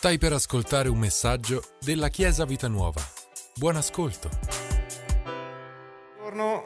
Stai 0.00 0.16
per 0.16 0.32
ascoltare 0.32 0.88
un 0.88 0.96
messaggio 0.96 1.62
della 1.78 2.08
Chiesa 2.08 2.46
Vita 2.46 2.68
Nuova. 2.68 3.02
Buon 3.56 3.76
ascolto. 3.76 4.30
Buongiorno. 6.16 6.62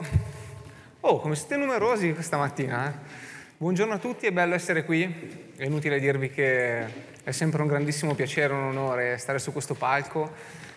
Oh, 1.00 1.18
come 1.18 1.34
siete 1.34 1.56
numerosi 1.56 2.12
questa 2.12 2.36
mattina. 2.36 2.88
Eh? 2.88 2.92
Buongiorno 3.56 3.94
a 3.94 3.98
tutti, 3.98 4.26
è 4.26 4.30
bello 4.30 4.54
essere 4.54 4.84
qui. 4.84 5.50
È 5.56 5.64
inutile 5.64 5.98
dirvi 5.98 6.30
che 6.30 6.86
è 7.24 7.32
sempre 7.32 7.60
un 7.62 7.66
grandissimo 7.66 8.14
piacere, 8.14 8.52
un 8.52 8.62
onore 8.62 9.18
stare 9.18 9.40
su 9.40 9.50
questo 9.50 9.74
palco. 9.74 10.30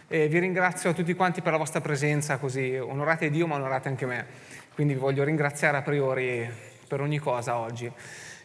E 0.08 0.28
vi 0.28 0.40
ringrazio 0.40 0.90
a 0.90 0.94
tutti 0.94 1.14
quanti 1.14 1.44
per 1.44 1.52
la 1.52 1.60
vostra 1.60 1.80
presenza, 1.80 2.38
così 2.38 2.76
onorate 2.76 3.30
Dio 3.30 3.46
ma 3.46 3.54
onorate 3.54 3.88
anche 3.88 4.08
me. 4.08 4.26
Quindi 4.74 4.96
vi 4.96 5.00
voglio 5.00 5.24
ringraziare 5.24 5.78
a 5.78 5.84
priori 5.84 6.50
per 6.88 7.02
ogni 7.02 7.20
cosa 7.20 7.56
oggi. 7.56 7.92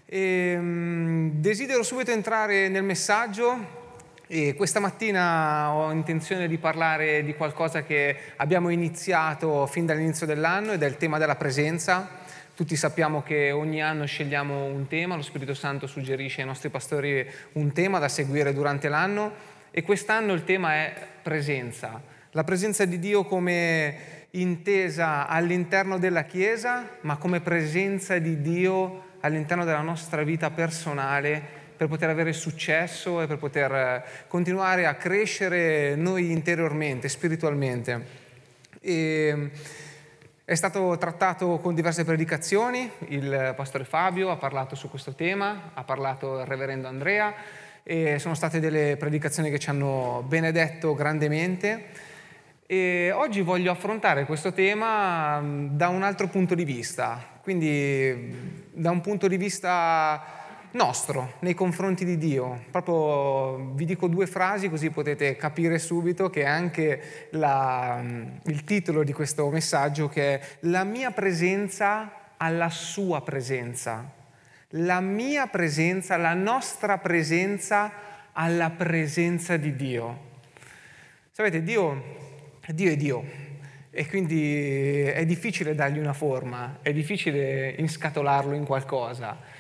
E, 0.05 0.55
um, 0.59 1.31
desidero 1.33 1.83
subito 1.83 2.11
entrare 2.11 2.69
nel 2.69 2.85
messaggio 2.85 3.81
e 4.27 4.55
questa 4.55 4.81
mattina 4.81 5.73
ho 5.73 5.91
intenzione 5.91 6.49
di 6.49 6.57
parlare 6.57 7.23
di 7.25 7.35
qualcosa 7.35 7.83
che 7.83 8.17
abbiamo 8.37 8.71
iniziato 8.71 9.67
fin 9.67 9.85
dall'inizio 9.85 10.27
dell'anno 10.27 10.73
ed 10.73 10.83
è 10.83 10.87
il 10.87 10.97
tema 10.97 11.19
della 11.19 11.37
presenza. 11.37 12.09
Tutti 12.55 12.77
sappiamo 12.77 13.23
che 13.23 13.51
ogni 13.51 13.83
anno 13.83 14.07
scegliamo 14.07 14.65
un 14.65 14.87
tema, 14.87 15.17
lo 15.17 15.23
Spirito 15.23 15.55
Santo 15.55 15.87
suggerisce 15.87 16.41
ai 16.41 16.47
nostri 16.47 16.69
pastori 16.69 17.27
un 17.53 17.73
tema 17.73 17.99
da 17.99 18.09
seguire 18.09 18.53
durante 18.53 18.89
l'anno 18.89 19.33
e 19.71 19.83
quest'anno 19.83 20.33
il 20.33 20.45
tema 20.45 20.75
è 20.75 20.95
presenza. 21.23 22.01
La 22.31 22.45
presenza 22.45 22.85
di 22.85 22.99
Dio 22.99 23.25
come 23.25 24.27
intesa 24.31 25.27
all'interno 25.27 25.99
della 25.99 26.25
Chiesa, 26.25 26.89
ma 27.03 27.17
come 27.17 27.41
presenza 27.41 28.19
di 28.19 28.41
Dio 28.41 29.11
all'interno 29.21 29.65
della 29.65 29.83
nostra 29.83 30.23
vita 30.23 30.51
personale 30.51 31.61
per 31.83 31.91
poter 31.91 32.11
avere 32.11 32.33
successo 32.33 33.21
e 33.21 33.27
per 33.27 33.39
poter 33.39 33.73
eh, 33.73 34.05
continuare 34.29 34.87
a 34.87 34.95
crescere 34.95 35.97
noi 35.97 36.31
interiormente, 36.31 37.09
spiritualmente. 37.09 38.21
E 38.81 39.51
è 40.45 40.55
stato 40.55 40.97
trattato 40.97 41.59
con 41.59 41.75
diverse 41.75 42.05
predicazioni, 42.05 42.89
il 43.09 43.55
pastore 43.57 43.85
Fabio 43.85 44.31
ha 44.31 44.37
parlato 44.37 44.77
su 44.77 44.89
questo 44.89 45.15
tema, 45.15 45.73
ha 45.75 45.83
parlato 45.83 46.39
il 46.39 46.47
reverendo 46.47 46.87
Andrea 46.87 47.35
e 47.83 48.21
sono 48.21 48.35
state 48.35 48.61
delle 48.61 48.97
predicazioni 48.97 49.51
che 49.51 49.59
ci 49.59 49.69
hanno 49.69 50.25
benedetto 50.25 50.95
grandemente. 50.95 52.11
E 52.65 53.11
oggi 53.13 53.41
voglio 53.41 53.73
affrontare 53.73 54.25
questo 54.25 54.53
tema 54.53 55.43
da 55.43 55.89
un 55.89 56.05
altro 56.05 56.29
punto 56.29 56.55
di 56.55 56.65
vista, 56.65 57.41
quindi 57.43 58.71
da 58.73 58.93
un 58.93 59.01
punto 59.01 59.27
di 59.27 59.37
vista 59.37 60.42
nostro 60.73 61.35
nei 61.41 61.55
confronti 61.55 62.05
di 62.05 62.17
Dio. 62.19 62.65
Proprio 62.71 63.73
vi 63.75 63.85
dico 63.85 64.09
due 64.09 64.27
frasi 64.27 64.69
così 64.69 64.91
potete 64.91 65.37
capire 65.37 65.79
subito 65.79 66.31
che 66.31 66.43
è 66.43 66.47
anche 66.47 67.29
la, 67.31 68.03
il 68.45 68.65
titolo 68.65 69.03
di 69.03 69.13
questo 69.13 69.49
messaggio 69.51 70.09
che 70.09 70.39
è 70.39 70.47
La 70.61 70.85
mia 70.85 71.11
presenza 71.11 72.35
alla 72.37 72.71
sua 72.71 73.23
presenza. 73.23 74.21
La 74.77 75.01
mia 75.01 75.47
presenza, 75.49 76.17
la 76.17 76.35
nostra 76.35 76.99
presenza 76.99 77.93
alla 78.33 78.71
presenza 78.71 79.57
di 79.57 79.77
Dio. 79.77 80.31
Sapete, 81.31 81.63
Dio, 81.63 82.03
Dio 82.69 82.91
è 82.91 82.97
Dio 82.97 83.25
e 83.91 84.09
quindi 84.09 85.03
è 85.03 85.27
difficile 85.27 85.75
dargli 85.75 85.99
una 85.99 86.15
forma, 86.15 86.79
è 86.81 86.95
difficile 86.95 87.75
inscatolarlo 87.77 88.55
in 88.55 88.65
qualcosa 88.65 89.52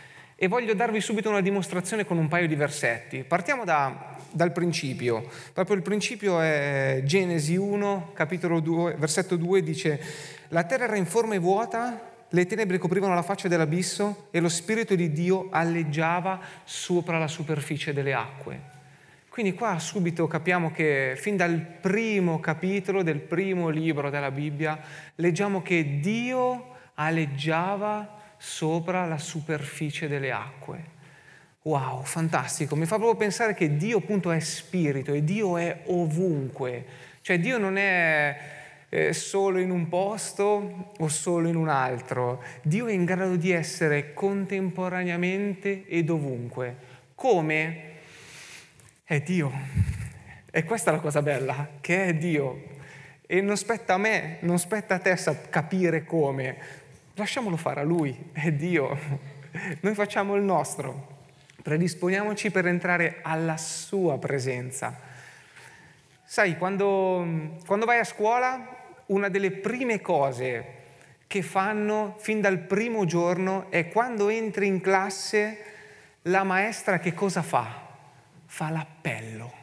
e 0.42 0.48
voglio 0.48 0.74
darvi 0.74 1.00
subito 1.00 1.28
una 1.28 1.40
dimostrazione 1.40 2.04
con 2.04 2.18
un 2.18 2.26
paio 2.26 2.48
di 2.48 2.56
versetti. 2.56 3.22
Partiamo 3.22 3.64
da, 3.64 4.16
dal 4.28 4.50
principio. 4.50 5.24
Proprio 5.52 5.76
il 5.76 5.82
principio 5.82 6.40
è 6.40 7.00
Genesi 7.04 7.54
1, 7.54 8.10
capitolo 8.12 8.58
2, 8.58 8.96
versetto 8.98 9.36
2, 9.36 9.62
dice 9.62 10.00
La 10.48 10.64
terra 10.64 10.86
era 10.86 10.96
in 10.96 11.06
forma 11.06 11.36
e 11.36 11.39
vuota, 11.39 12.11
le 12.28 12.46
tenebre 12.46 12.78
coprivano 12.78 13.14
la 13.14 13.22
faccia 13.22 13.46
dell'abisso 13.46 14.27
e 14.33 14.40
lo 14.40 14.48
Spirito 14.48 14.96
di 14.96 15.12
Dio 15.12 15.46
alleggiava 15.48 16.40
sopra 16.64 17.18
la 17.18 17.28
superficie 17.28 17.92
delle 17.92 18.12
acque. 18.12 18.61
Quindi 19.28 19.55
qua 19.55 19.78
subito 19.78 20.27
capiamo 20.27 20.72
che 20.72 21.14
fin 21.17 21.36
dal 21.36 21.56
primo 21.61 22.40
capitolo 22.40 23.05
del 23.05 23.20
primo 23.20 23.68
libro 23.68 24.11
della 24.11 24.33
Bibbia 24.33 24.77
leggiamo 25.14 25.62
che 25.62 26.00
Dio 26.00 26.78
aleggiava 26.94 28.18
sopra 28.45 29.07
la 29.07 29.19
superficie 29.19 30.08
delle 30.08 30.33
acque. 30.33 31.01
Wow, 31.63 32.03
fantastico, 32.03 32.75
mi 32.75 32.86
fa 32.86 32.97
proprio 32.97 33.14
pensare 33.14 33.55
che 33.55 33.77
Dio 33.77 33.98
appunto 33.98 34.33
è 34.33 34.41
spirito 34.41 35.13
e 35.13 35.23
Dio 35.23 35.57
è 35.57 35.83
ovunque, 35.86 36.85
cioè 37.20 37.39
Dio 37.39 37.57
non 37.58 37.77
è 37.77 38.36
eh, 38.89 39.13
solo 39.13 39.61
in 39.61 39.70
un 39.70 39.89
posto 39.89 40.92
o 40.98 41.07
solo 41.07 41.47
in 41.47 41.55
un 41.55 41.69
altro, 41.69 42.42
Dio 42.63 42.89
è 42.89 42.92
in 42.92 43.05
grado 43.05 43.36
di 43.36 43.53
essere 43.53 44.13
contemporaneamente 44.13 45.86
ed 45.86 46.11
ovunque. 46.11 46.77
Come? 47.14 47.91
È 49.05 49.20
Dio. 49.20 49.53
E 50.51 50.64
questa 50.64 50.91
è 50.91 50.95
la 50.95 51.01
cosa 51.01 51.23
bella, 51.23 51.69
che 51.80 52.07
è 52.07 52.14
Dio. 52.14 52.70
E 53.24 53.41
non 53.41 53.57
spetta 53.57 53.95
a 53.95 53.98
me, 53.98 54.39
non 54.41 54.59
spetta 54.59 54.97
a 54.97 54.98
te 54.98 55.17
capire 55.48 56.05
come, 56.05 56.81
lasciamolo 57.14 57.56
fare 57.56 57.80
a 57.80 57.84
Lui, 57.84 58.30
è 58.33 58.52
Dio. 58.52 58.98
Noi 59.80 59.95
facciamo 59.95 60.34
il 60.36 60.42
nostro, 60.42 61.24
predisponiamoci 61.62 62.50
per 62.50 62.67
entrare 62.67 63.18
alla 63.23 63.56
Sua 63.56 64.18
presenza. 64.18 64.98
Sai, 66.24 66.56
quando, 66.56 67.58
quando 67.67 67.84
vai 67.84 67.98
a 67.98 68.05
scuola, 68.05 68.77
una 69.06 69.28
delle 69.28 69.50
prime 69.50 70.00
cose 70.00 70.80
che 71.27 71.42
fanno 71.42 72.14
fin 72.18 72.40
dal 72.40 72.58
primo 72.58 73.05
giorno 73.05 73.70
è 73.70 73.89
quando 73.89 74.29
entri 74.29 74.67
in 74.67 74.80
classe, 74.80 75.64
la 76.23 76.44
maestra 76.44 76.98
che 76.98 77.12
cosa 77.12 77.42
fa? 77.42 77.89
Fa 78.46 78.70
l'appello 78.70 79.61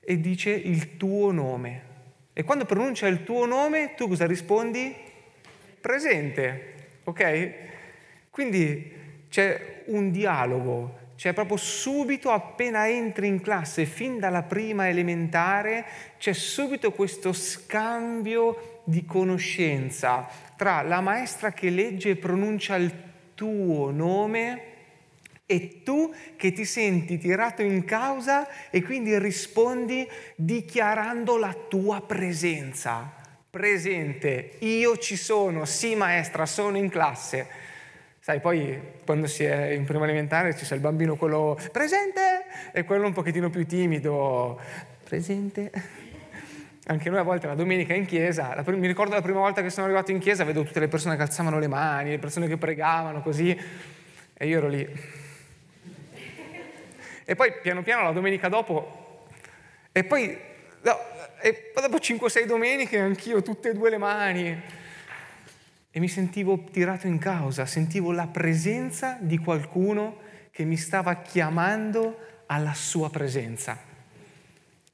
e 0.00 0.20
dice 0.20 0.50
il 0.50 0.96
tuo 0.96 1.32
nome. 1.32 1.94
E 2.32 2.44
quando 2.44 2.64
pronuncia 2.64 3.08
il 3.08 3.24
tuo 3.24 3.44
nome, 3.44 3.94
tu 3.96 4.06
cosa 4.06 4.24
rispondi? 4.24 4.94
Presente, 5.86 6.72
ok? 7.04 7.52
Quindi 8.28 8.92
c'è 9.28 9.84
un 9.86 10.10
dialogo, 10.10 11.12
c'è 11.14 11.32
proprio 11.32 11.56
subito 11.56 12.32
appena 12.32 12.88
entri 12.88 13.28
in 13.28 13.40
classe, 13.40 13.86
fin 13.86 14.18
dalla 14.18 14.42
prima 14.42 14.88
elementare, 14.88 15.84
c'è 16.18 16.32
subito 16.32 16.90
questo 16.90 17.32
scambio 17.32 18.80
di 18.82 19.04
conoscenza 19.04 20.28
tra 20.56 20.82
la 20.82 21.00
maestra 21.00 21.52
che 21.52 21.70
legge 21.70 22.10
e 22.10 22.16
pronuncia 22.16 22.74
il 22.74 22.92
tuo 23.36 23.92
nome 23.92 24.62
e 25.46 25.82
tu 25.84 26.12
che 26.34 26.50
ti 26.50 26.64
senti 26.64 27.16
tirato 27.16 27.62
in 27.62 27.84
causa 27.84 28.70
e 28.70 28.82
quindi 28.82 29.16
rispondi 29.20 30.04
dichiarando 30.34 31.36
la 31.36 31.54
tua 31.68 32.00
presenza 32.00 33.15
presente, 33.56 34.50
io 34.58 34.98
ci 34.98 35.16
sono, 35.16 35.64
sì 35.64 35.94
maestra, 35.94 36.44
sono 36.44 36.76
in 36.76 36.90
classe. 36.90 37.46
Sai, 38.20 38.38
poi 38.38 38.78
quando 39.02 39.26
si 39.26 39.44
è 39.44 39.70
in 39.70 39.86
prima 39.86 40.04
elementare 40.04 40.54
ci 40.54 40.66
c'è 40.66 40.74
il 40.74 40.82
bambino 40.82 41.16
quello 41.16 41.58
presente 41.72 42.44
e 42.72 42.84
quello 42.84 43.06
un 43.06 43.14
pochettino 43.14 43.48
più 43.48 43.64
timido, 43.64 44.60
presente. 45.02 45.72
Anche 46.88 47.08
noi 47.08 47.18
a 47.18 47.22
volte 47.22 47.46
la 47.46 47.54
domenica 47.54 47.94
in 47.94 48.04
chiesa, 48.04 48.62
prim- 48.62 48.78
mi 48.78 48.86
ricordo 48.86 49.14
la 49.14 49.22
prima 49.22 49.40
volta 49.40 49.62
che 49.62 49.70
sono 49.70 49.86
arrivato 49.86 50.10
in 50.10 50.18
chiesa, 50.18 50.44
vedo 50.44 50.62
tutte 50.62 50.80
le 50.80 50.88
persone 50.88 51.16
che 51.16 51.22
alzavano 51.22 51.58
le 51.58 51.66
mani, 51.66 52.10
le 52.10 52.18
persone 52.18 52.48
che 52.48 52.58
pregavano 52.58 53.22
così, 53.22 53.58
e 54.34 54.46
io 54.46 54.58
ero 54.58 54.68
lì. 54.68 54.86
E 57.24 57.34
poi 57.34 57.54
piano 57.62 57.82
piano 57.82 58.02
la 58.02 58.12
domenica 58.12 58.50
dopo, 58.50 59.24
e 59.92 60.04
poi 60.04 60.36
no, 60.86 60.98
e 61.40 61.52
poi 61.52 61.82
dopo 61.82 61.96
5-6 61.96 62.44
domeniche 62.44 62.98
anch'io, 62.98 63.42
tutte 63.42 63.70
e 63.70 63.74
due 63.74 63.90
le 63.90 63.98
mani. 63.98 64.62
E 65.90 66.00
mi 66.00 66.08
sentivo 66.08 66.62
tirato 66.70 67.06
in 67.06 67.18
causa, 67.18 67.66
sentivo 67.66 68.12
la 68.12 68.26
presenza 68.26 69.16
di 69.20 69.38
qualcuno 69.38 70.18
che 70.50 70.64
mi 70.64 70.76
stava 70.76 71.22
chiamando 71.22 72.44
alla 72.46 72.74
sua 72.74 73.10
presenza. 73.10 73.78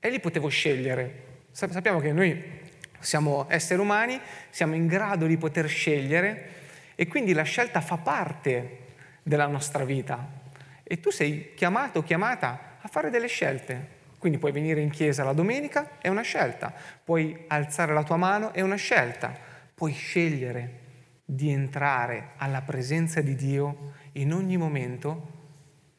E 0.00 0.10
lì 0.10 0.18
potevo 0.18 0.48
scegliere. 0.48 1.30
Sappiamo 1.52 2.00
che 2.00 2.12
noi 2.12 2.60
siamo 2.98 3.46
esseri 3.48 3.80
umani, 3.80 4.18
siamo 4.48 4.74
in 4.74 4.86
grado 4.86 5.26
di 5.26 5.36
poter 5.36 5.68
scegliere 5.68 6.60
e 6.94 7.06
quindi 7.06 7.32
la 7.32 7.42
scelta 7.42 7.80
fa 7.80 7.98
parte 7.98 8.78
della 9.22 9.46
nostra 9.46 9.84
vita. 9.84 10.40
E 10.82 11.00
tu 11.00 11.10
sei 11.10 11.52
chiamato 11.54 12.02
chiamata 12.02 12.78
a 12.80 12.88
fare 12.88 13.10
delle 13.10 13.26
scelte. 13.26 13.91
Quindi 14.22 14.38
puoi 14.38 14.52
venire 14.52 14.80
in 14.80 14.90
chiesa 14.90 15.24
la 15.24 15.32
domenica, 15.32 15.98
è 15.98 16.06
una 16.06 16.22
scelta, 16.22 16.72
puoi 17.02 17.42
alzare 17.48 17.92
la 17.92 18.04
tua 18.04 18.16
mano, 18.16 18.52
è 18.52 18.60
una 18.60 18.76
scelta, 18.76 19.36
puoi 19.74 19.90
scegliere 19.90 20.78
di 21.24 21.50
entrare 21.50 22.34
alla 22.36 22.62
presenza 22.62 23.20
di 23.20 23.34
Dio 23.34 23.94
in 24.12 24.32
ogni 24.32 24.56
momento 24.56 25.26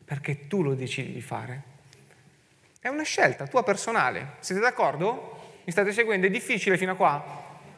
perché 0.06 0.48
tu 0.48 0.64
lo 0.64 0.74
decidi 0.74 1.12
di 1.12 1.20
fare. 1.20 1.64
È 2.80 2.88
una 2.88 3.04
scelta 3.04 3.46
tua 3.46 3.62
personale. 3.62 4.36
Siete 4.40 4.62
d'accordo? 4.62 5.58
Mi 5.66 5.74
state 5.74 5.92
seguendo? 5.92 6.26
È 6.26 6.30
difficile 6.30 6.78
fino 6.78 6.94
a 6.94 6.96
qua? 6.96 7.26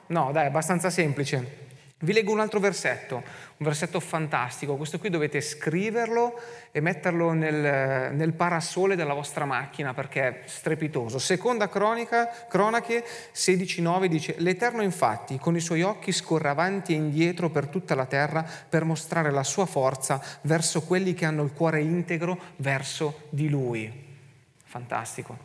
No, 0.05 0.31
dai, 0.31 0.43
è 0.43 0.47
abbastanza 0.49 0.91
semplice. 0.91 1.64
Vi 1.97 2.11
leggo 2.11 2.33
un 2.33 2.41
altro 2.41 2.59
versetto, 2.59 3.15
un 3.15 3.65
versetto 3.65 4.01
fantastico. 4.01 4.75
Questo 4.75 4.99
qui 4.99 5.09
dovete 5.09 5.39
scriverlo 5.39 6.37
e 6.71 6.81
metterlo 6.81 7.31
nel, 7.31 8.13
nel 8.13 8.33
parasole 8.33 8.97
della 8.97 9.13
vostra 9.13 9.45
macchina 9.45 9.93
perché 9.93 10.27
è 10.27 10.41
strepitoso. 10.43 11.19
Seconda 11.19 11.69
cronica, 11.69 12.27
cronache 12.49 13.01
16.9 13.33 14.05
dice 14.07 14.35
L'Eterno 14.39 14.81
infatti 14.81 15.39
con 15.39 15.55
i 15.55 15.61
suoi 15.61 15.83
occhi 15.83 16.11
scorre 16.11 16.49
avanti 16.49 16.91
e 16.91 16.97
indietro 16.97 17.49
per 17.49 17.67
tutta 17.67 17.95
la 17.95 18.05
terra 18.05 18.43
per 18.43 18.83
mostrare 18.83 19.31
la 19.31 19.43
sua 19.43 19.65
forza 19.65 20.21
verso 20.41 20.81
quelli 20.81 21.13
che 21.13 21.23
hanno 21.23 21.43
il 21.43 21.53
cuore 21.53 21.79
integro 21.79 22.37
verso 22.57 23.21
di 23.29 23.47
Lui. 23.47 24.03
Fantastico. 24.65 25.37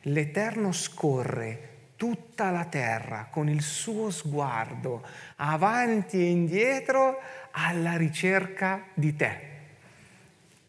L'Eterno 0.00 0.72
scorre 0.72 1.73
tutta 2.04 2.50
la 2.50 2.66
terra 2.66 3.28
con 3.30 3.48
il 3.48 3.62
suo 3.62 4.10
sguardo 4.10 5.02
avanti 5.36 6.18
e 6.18 6.28
indietro 6.28 7.18
alla 7.52 7.96
ricerca 7.96 8.88
di 8.92 9.16
te, 9.16 9.40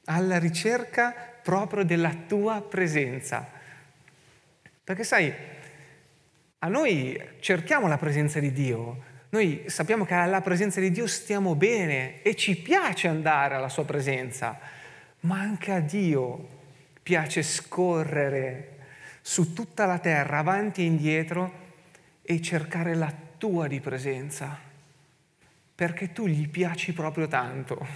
alla 0.06 0.40
ricerca 0.40 1.14
proprio 1.44 1.84
della 1.84 2.16
tua 2.26 2.62
presenza. 2.62 3.46
Perché 4.82 5.04
sai, 5.04 5.34
a 6.60 6.68
noi 6.70 7.22
cerchiamo 7.42 7.90
la 7.90 7.98
presenza 7.98 8.40
di 8.40 8.54
Dio, 8.54 9.04
noi 9.32 9.66
sappiamo 9.66 10.06
che 10.06 10.14
alla 10.14 10.40
presenza 10.40 10.80
di 10.80 10.90
Dio 10.90 11.06
stiamo 11.06 11.54
bene 11.56 12.22
e 12.22 12.36
ci 12.36 12.56
piace 12.56 13.10
andare 13.10 13.56
alla 13.56 13.68
sua 13.68 13.84
presenza, 13.84 14.58
ma 15.22 15.38
anche 15.38 15.74
a 15.74 15.82
Dio 15.82 16.48
piace 17.04 17.44
scorrere 17.44 18.75
su 19.28 19.54
tutta 19.54 19.88
la 19.88 19.98
terra, 19.98 20.38
avanti 20.38 20.82
e 20.82 20.86
indietro, 20.86 21.52
e 22.22 22.40
cercare 22.44 22.94
la 22.94 23.12
tua 23.40 23.66
di 23.66 23.80
presenza, 23.80 24.56
perché 25.74 26.12
tu 26.14 26.28
gli 26.28 26.48
piaci 26.48 26.94
proprio 26.94 27.28
tanto, 27.28 27.88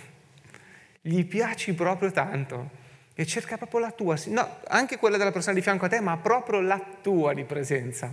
gli 1.00 1.24
piaci 1.26 1.76
proprio 1.76 2.12
tanto. 2.12 2.78
E 3.14 3.28
cerca 3.28 3.58
proprio 3.58 3.80
la 3.80 3.92
tua, 3.92 4.18
no, 4.30 4.58
anche 4.70 4.98
quella 4.98 5.18
della 5.18 5.32
persona 5.32 5.54
di 5.54 5.62
fianco 5.62 5.86
a 5.86 5.90
te, 5.90 6.00
ma 6.00 6.18
proprio 6.18 6.62
la 6.62 6.84
tua 7.00 7.36
di 7.36 7.44
presenza. 7.44 8.12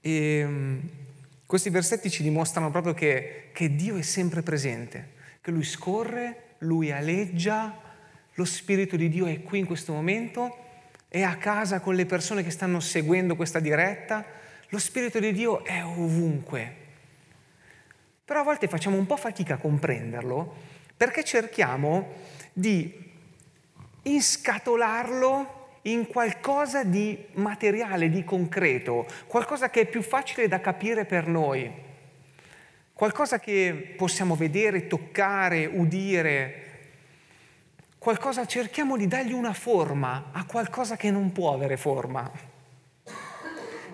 E 0.00 0.38
ehm, 0.38 0.90
questi 1.46 1.70
versetti 1.70 2.10
ci 2.10 2.24
dimostrano 2.24 2.72
proprio 2.72 2.92
che, 2.92 3.50
che 3.52 3.76
Dio 3.76 3.96
è 3.96 4.02
sempre 4.02 4.42
presente, 4.42 5.12
che 5.40 5.52
Lui 5.52 5.62
scorre, 5.62 6.54
Lui 6.58 6.90
aleggia, 6.90 7.72
lo 8.34 8.44
Spirito 8.44 8.96
di 8.96 9.08
Dio 9.08 9.26
è 9.26 9.42
qui 9.44 9.60
in 9.60 9.66
questo 9.66 9.92
momento 9.92 10.64
è 11.16 11.22
a 11.22 11.36
casa 11.36 11.80
con 11.80 11.94
le 11.94 12.04
persone 12.04 12.42
che 12.42 12.50
stanno 12.50 12.78
seguendo 12.78 13.36
questa 13.36 13.58
diretta, 13.58 14.24
lo 14.68 14.78
Spirito 14.78 15.18
di 15.18 15.32
Dio 15.32 15.64
è 15.64 15.82
ovunque. 15.82 16.84
Però 18.22 18.40
a 18.40 18.42
volte 18.44 18.68
facciamo 18.68 18.98
un 18.98 19.06
po' 19.06 19.16
fatica 19.16 19.54
a 19.54 19.58
comprenderlo 19.58 20.54
perché 20.94 21.24
cerchiamo 21.24 22.12
di 22.52 22.92
inscatolarlo 24.02 25.68
in 25.82 26.06
qualcosa 26.06 26.84
di 26.84 27.26
materiale, 27.34 28.10
di 28.10 28.22
concreto, 28.22 29.06
qualcosa 29.26 29.70
che 29.70 29.82
è 29.82 29.86
più 29.86 30.02
facile 30.02 30.48
da 30.48 30.60
capire 30.60 31.04
per 31.04 31.28
noi, 31.28 31.72
qualcosa 32.92 33.38
che 33.38 33.94
possiamo 33.96 34.34
vedere, 34.34 34.86
toccare, 34.86 35.64
udire, 35.66 36.65
qualcosa, 38.06 38.46
cerchiamo 38.46 38.96
di 38.96 39.08
dargli 39.08 39.32
una 39.32 39.52
forma 39.52 40.28
a 40.30 40.44
qualcosa 40.44 40.96
che 40.96 41.10
non 41.10 41.32
può 41.32 41.52
avere 41.52 41.76
forma. 41.76 42.30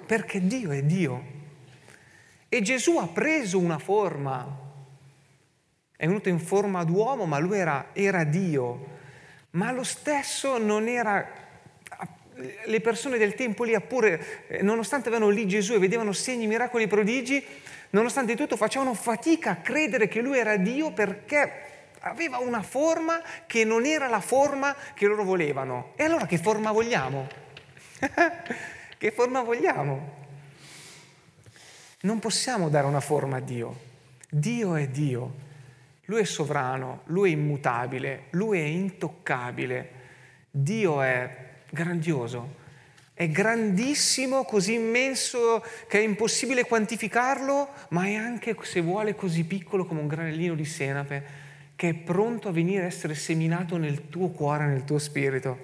Perché 0.05 0.47
Dio 0.47 0.70
è 0.70 0.82
Dio. 0.82 1.23
E 2.47 2.61
Gesù 2.61 2.99
ha 2.99 3.06
preso 3.06 3.59
una 3.59 3.79
forma. 3.79 4.47
È 5.97 6.06
venuto 6.06 6.29
in 6.29 6.41
forma 6.41 6.85
d'uomo, 6.85 7.25
ma 7.25 7.38
lui 7.38 7.56
era, 7.56 7.87
era 7.94 8.25
Dio. 8.25 8.87
Ma 9.53 9.73
lo 9.73 9.82
stesso 9.82 10.59
non 10.59 10.88
era 10.88 11.26
le 12.67 12.81
persone 12.82 13.17
del 13.17 13.35
tempo 13.35 13.64
lì, 13.64 13.81
pure, 13.81 14.44
nonostante 14.61 15.09
avevano 15.09 15.31
lì 15.31 15.47
Gesù 15.47 15.73
e 15.73 15.79
vedevano 15.79 16.12
segni, 16.12 16.47
miracoli, 16.47 16.87
prodigi, 16.87 17.43
nonostante 17.91 18.37
tutto 18.37 18.59
facevano 18.59 18.93
fatica 18.93 19.53
a 19.53 19.56
credere 19.56 20.06
che 20.06 20.20
lui 20.20 20.37
era 20.37 20.59
Dio 20.59 20.93
perché 20.93 21.72
aveva 22.02 22.38
una 22.38 22.62
forma 22.62 23.20
che 23.46 23.64
non 23.64 23.84
era 23.84 24.08
la 24.08 24.20
forma 24.20 24.75
che 24.94 25.06
loro 25.06 25.25
volevano. 25.25 25.93
E 25.96 26.04
allora 26.04 26.26
che 26.26 26.38
forma 26.38 26.72
vogliamo? 26.72 27.26
che 28.99 29.12
forma 29.12 29.43
vogliamo? 29.43 30.20
Non 32.00 32.19
possiamo 32.19 32.69
dare 32.69 32.87
una 32.87 33.00
forma 33.00 33.37
a 33.37 33.40
Dio. 33.40 33.90
Dio 34.28 34.75
è 34.75 34.88
Dio. 34.88 35.50
Lui 36.06 36.20
è 36.20 36.25
sovrano, 36.25 37.02
lui 37.06 37.31
è 37.31 37.34
immutabile, 37.34 38.25
lui 38.31 38.58
è 38.58 38.64
intoccabile. 38.64 40.00
Dio 40.50 41.00
è 41.00 41.50
grandioso, 41.70 42.56
è 43.14 43.28
grandissimo, 43.28 44.44
così 44.44 44.75
immenso 44.75 45.64
che 45.87 46.00
è 46.00 46.02
impossibile 46.02 46.64
quantificarlo, 46.64 47.69
ma 47.90 48.06
è 48.06 48.14
anche, 48.16 48.56
se 48.62 48.81
vuole, 48.81 49.14
così 49.14 49.44
piccolo 49.44 49.87
come 49.87 50.00
un 50.00 50.08
granellino 50.08 50.54
di 50.54 50.64
senape 50.64 51.42
che 51.82 51.88
è 51.88 51.94
pronto 51.94 52.46
a 52.46 52.52
venire 52.52 52.84
a 52.84 52.87
essere 52.87 53.17
seminato 53.17 53.76
nel 53.76 54.08
tuo 54.08 54.29
cuore, 54.29 54.67
nel 54.67 54.84
tuo 54.84 55.00
spirito. 55.00 55.58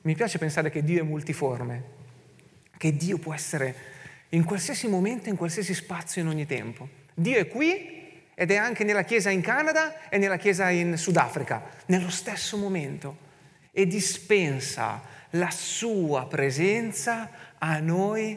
Mi 0.00 0.16
piace 0.16 0.38
pensare 0.38 0.68
che 0.68 0.82
Dio 0.82 1.02
è 1.02 1.04
multiforme, 1.04 1.84
che 2.76 2.96
Dio 2.96 3.18
può 3.18 3.32
essere 3.32 3.72
in 4.30 4.42
qualsiasi 4.42 4.88
momento, 4.88 5.28
in 5.28 5.36
qualsiasi 5.36 5.74
spazio, 5.74 6.22
in 6.22 6.26
ogni 6.26 6.44
tempo. 6.44 6.88
Dio 7.14 7.38
è 7.38 7.46
qui 7.46 8.18
ed 8.34 8.50
è 8.50 8.56
anche 8.56 8.82
nella 8.82 9.04
Chiesa 9.04 9.30
in 9.30 9.42
Canada 9.42 10.08
e 10.08 10.18
nella 10.18 10.38
Chiesa 10.38 10.70
in 10.70 10.96
Sudafrica, 10.96 11.62
nello 11.86 12.10
stesso 12.10 12.56
momento, 12.56 13.16
e 13.70 13.86
dispensa 13.86 15.02
la 15.34 15.52
sua 15.52 16.26
presenza 16.26 17.30
a 17.58 17.78
noi 17.78 18.36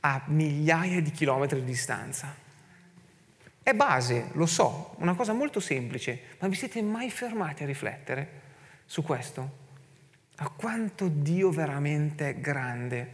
a 0.00 0.22
migliaia 0.28 1.02
di 1.02 1.10
chilometri 1.10 1.60
di 1.60 1.66
distanza. 1.66 2.47
È 3.68 3.74
base, 3.74 4.28
lo 4.32 4.46
so, 4.46 4.94
una 4.96 5.14
cosa 5.14 5.34
molto 5.34 5.60
semplice, 5.60 6.20
ma 6.38 6.48
vi 6.48 6.54
siete 6.54 6.80
mai 6.80 7.10
fermati 7.10 7.64
a 7.64 7.66
riflettere 7.66 8.28
su 8.86 9.02
questo? 9.02 9.50
A 10.36 10.48
quanto 10.48 11.08
Dio 11.08 11.50
veramente 11.50 12.30
è 12.30 12.34
grande, 12.36 13.12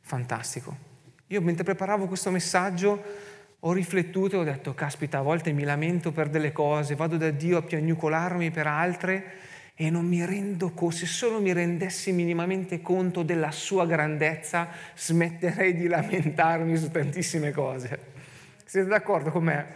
fantastico. 0.00 0.76
Io 1.28 1.40
mentre 1.40 1.64
preparavo 1.64 2.08
questo 2.08 2.30
messaggio 2.30 3.02
ho 3.58 3.72
riflettuto 3.72 4.36
e 4.36 4.38
ho 4.40 4.44
detto, 4.44 4.74
caspita, 4.74 5.16
a 5.16 5.22
volte 5.22 5.52
mi 5.52 5.64
lamento 5.64 6.12
per 6.12 6.28
delle 6.28 6.52
cose, 6.52 6.94
vado 6.94 7.16
da 7.16 7.30
Dio 7.30 7.56
a 7.56 7.62
piagnucolarmi 7.62 8.50
per 8.50 8.66
altre 8.66 9.32
e 9.74 9.88
non 9.88 10.04
mi 10.04 10.22
rendo 10.26 10.72
conto, 10.72 10.94
se 10.94 11.06
solo 11.06 11.40
mi 11.40 11.54
rendessi 11.54 12.12
minimamente 12.12 12.82
conto 12.82 13.22
della 13.22 13.50
sua 13.50 13.86
grandezza, 13.86 14.68
smetterei 14.94 15.74
di 15.74 15.86
lamentarmi 15.86 16.76
su 16.76 16.90
tantissime 16.90 17.50
cose. 17.50 18.11
Siete 18.72 18.88
d'accordo 18.88 19.30
con 19.30 19.44
me? 19.44 19.66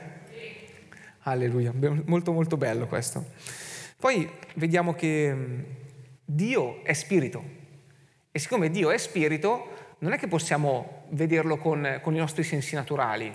Alleluia, 1.24 1.70
molto 2.06 2.32
molto 2.32 2.56
bello 2.56 2.86
questo. 2.86 3.26
Poi 3.98 4.26
vediamo 4.54 4.94
che 4.94 5.34
mm, 5.34 5.60
Dio 6.24 6.82
è 6.82 6.94
spirito 6.94 7.44
e 8.32 8.38
siccome 8.38 8.70
Dio 8.70 8.90
è 8.90 8.96
spirito 8.96 9.96
non 9.98 10.14
è 10.14 10.18
che 10.18 10.28
possiamo 10.28 11.04
vederlo 11.10 11.58
con, 11.58 11.98
con 12.00 12.14
i 12.14 12.18
nostri 12.18 12.42
sensi 12.42 12.74
naturali. 12.74 13.30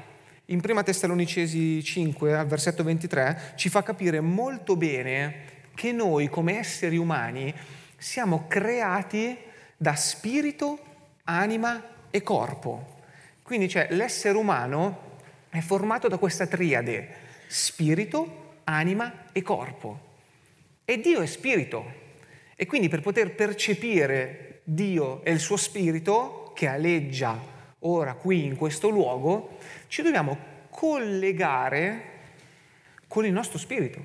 In 0.45 0.61
prima 0.61 0.81
Tessalonicesi 0.81 1.83
5, 1.83 2.35
al 2.35 2.47
versetto 2.47 2.83
23, 2.83 3.53
ci 3.53 3.69
fa 3.69 3.83
capire 3.83 4.19
molto 4.19 4.75
bene 4.75 5.43
che 5.75 5.91
noi 5.91 6.27
come 6.27 6.57
esseri 6.57 6.97
umani 6.97 7.53
siamo 7.97 8.47
creati 8.47 9.37
da 9.77 9.93
spirito, 9.93 10.79
anima 11.25 11.83
e 12.09 12.23
corpo. 12.23 13.03
Quindi 13.43 13.67
c'è 13.67 13.89
l'essere 13.91 14.39
umano 14.39 15.09
è 15.51 15.59
formato 15.59 16.07
da 16.07 16.17
questa 16.17 16.47
triade, 16.47 17.09
spirito, 17.47 18.59
anima 18.63 19.25
e 19.33 19.41
corpo. 19.41 20.09
E 20.85 20.99
Dio 21.01 21.19
è 21.19 21.25
spirito. 21.25 21.99
E 22.55 22.65
quindi 22.65 22.87
per 22.87 23.01
poter 23.01 23.35
percepire 23.35 24.61
Dio 24.63 25.21
e 25.23 25.31
il 25.31 25.39
suo 25.39 25.57
spirito, 25.57 26.53
che 26.55 26.67
aleggia 26.67 27.37
ora 27.79 28.13
qui 28.13 28.45
in 28.45 28.55
questo 28.55 28.87
luogo, 28.87 29.57
ci 29.87 30.01
dobbiamo 30.01 30.37
collegare 30.69 32.03
con 33.07 33.25
il 33.25 33.33
nostro 33.33 33.57
spirito. 33.57 33.99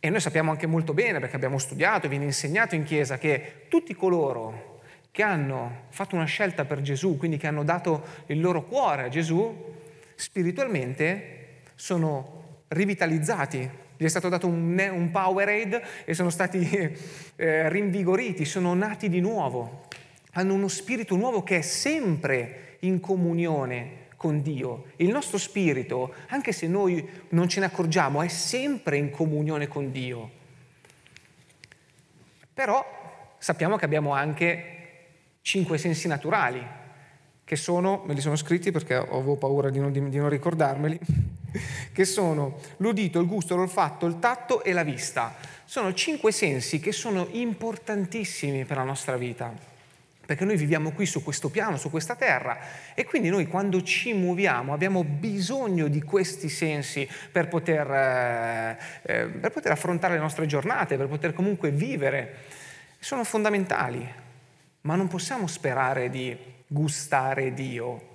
E 0.00 0.08
noi 0.08 0.20
sappiamo 0.20 0.50
anche 0.50 0.66
molto 0.66 0.94
bene, 0.94 1.20
perché 1.20 1.36
abbiamo 1.36 1.58
studiato, 1.58 2.08
viene 2.08 2.24
insegnato 2.24 2.74
in 2.74 2.84
chiesa, 2.84 3.18
che 3.18 3.66
tutti 3.68 3.94
coloro 3.94 4.80
che 5.10 5.22
hanno 5.22 5.82
fatto 5.90 6.16
una 6.16 6.24
scelta 6.24 6.64
per 6.64 6.80
Gesù, 6.80 7.18
quindi 7.18 7.36
che 7.36 7.46
hanno 7.46 7.62
dato 7.62 8.04
il 8.26 8.40
loro 8.40 8.64
cuore 8.64 9.02
a 9.02 9.08
Gesù, 9.08 9.82
spiritualmente 10.14 11.62
sono 11.74 12.62
rivitalizzati, 12.68 13.68
Gli 13.96 14.04
è 14.04 14.08
stato 14.08 14.28
dato 14.28 14.46
un, 14.46 14.90
un 14.92 15.10
Powerade 15.10 15.82
e 16.04 16.14
sono 16.14 16.30
stati 16.30 16.68
eh, 17.36 17.68
rinvigoriti, 17.68 18.44
sono 18.44 18.74
nati 18.74 19.08
di 19.08 19.20
nuovo. 19.20 19.86
Hanno 20.32 20.54
uno 20.54 20.68
spirito 20.68 21.14
nuovo 21.14 21.42
che 21.42 21.58
è 21.58 21.62
sempre 21.62 22.76
in 22.80 23.00
comunione 23.00 24.02
con 24.16 24.42
Dio. 24.42 24.86
Il 24.96 25.10
nostro 25.10 25.38
spirito, 25.38 26.14
anche 26.28 26.52
se 26.52 26.66
noi 26.66 27.06
non 27.30 27.48
ce 27.48 27.60
ne 27.60 27.66
accorgiamo, 27.66 28.22
è 28.22 28.28
sempre 28.28 28.96
in 28.96 29.10
comunione 29.10 29.68
con 29.68 29.92
Dio. 29.92 30.30
Però 32.52 33.34
sappiamo 33.38 33.76
che 33.76 33.84
abbiamo 33.84 34.12
anche 34.12 34.74
cinque 35.42 35.76
sensi 35.76 36.08
naturali, 36.08 36.66
che 37.44 37.56
sono, 37.56 38.02
me 38.06 38.14
li 38.14 38.20
sono 38.20 38.36
scritti 38.36 38.70
perché 38.72 38.94
avevo 38.94 39.36
paura 39.36 39.70
di 39.70 39.78
non, 39.78 39.92
di 39.92 40.18
non 40.18 40.28
ricordarmeli, 40.28 40.98
che 41.92 42.04
sono 42.04 42.58
l'udito, 42.78 43.20
il 43.20 43.26
gusto, 43.26 43.54
l'olfatto, 43.54 44.06
il 44.06 44.18
tatto 44.18 44.64
e 44.64 44.72
la 44.72 44.82
vista. 44.82 45.34
Sono 45.64 45.92
cinque 45.92 46.32
sensi 46.32 46.80
che 46.80 46.92
sono 46.92 47.28
importantissimi 47.32 48.64
per 48.64 48.78
la 48.78 48.84
nostra 48.84 49.16
vita 49.16 49.72
perché 50.24 50.44
noi 50.44 50.56
viviamo 50.56 50.92
qui 50.92 51.04
su 51.06 51.22
questo 51.22 51.50
piano, 51.50 51.76
su 51.76 51.90
questa 51.90 52.16
terra 52.16 52.58
e 52.94 53.04
quindi 53.04 53.28
noi 53.28 53.46
quando 53.46 53.82
ci 53.82 54.14
muoviamo 54.14 54.72
abbiamo 54.72 55.04
bisogno 55.04 55.88
di 55.88 56.00
questi 56.02 56.48
sensi 56.48 57.06
per 57.30 57.48
poter, 57.48 57.90
eh, 57.90 58.78
eh, 59.02 59.26
per 59.26 59.50
poter 59.50 59.72
affrontare 59.72 60.14
le 60.14 60.20
nostre 60.20 60.46
giornate, 60.46 60.96
per 60.96 61.08
poter 61.08 61.34
comunque 61.34 61.70
vivere. 61.70 62.36
Sono 62.98 63.22
fondamentali, 63.22 64.10
ma 64.82 64.94
non 64.94 65.08
possiamo 65.08 65.46
sperare 65.46 66.08
di 66.08 66.34
gustare 66.66 67.52
Dio 67.52 68.12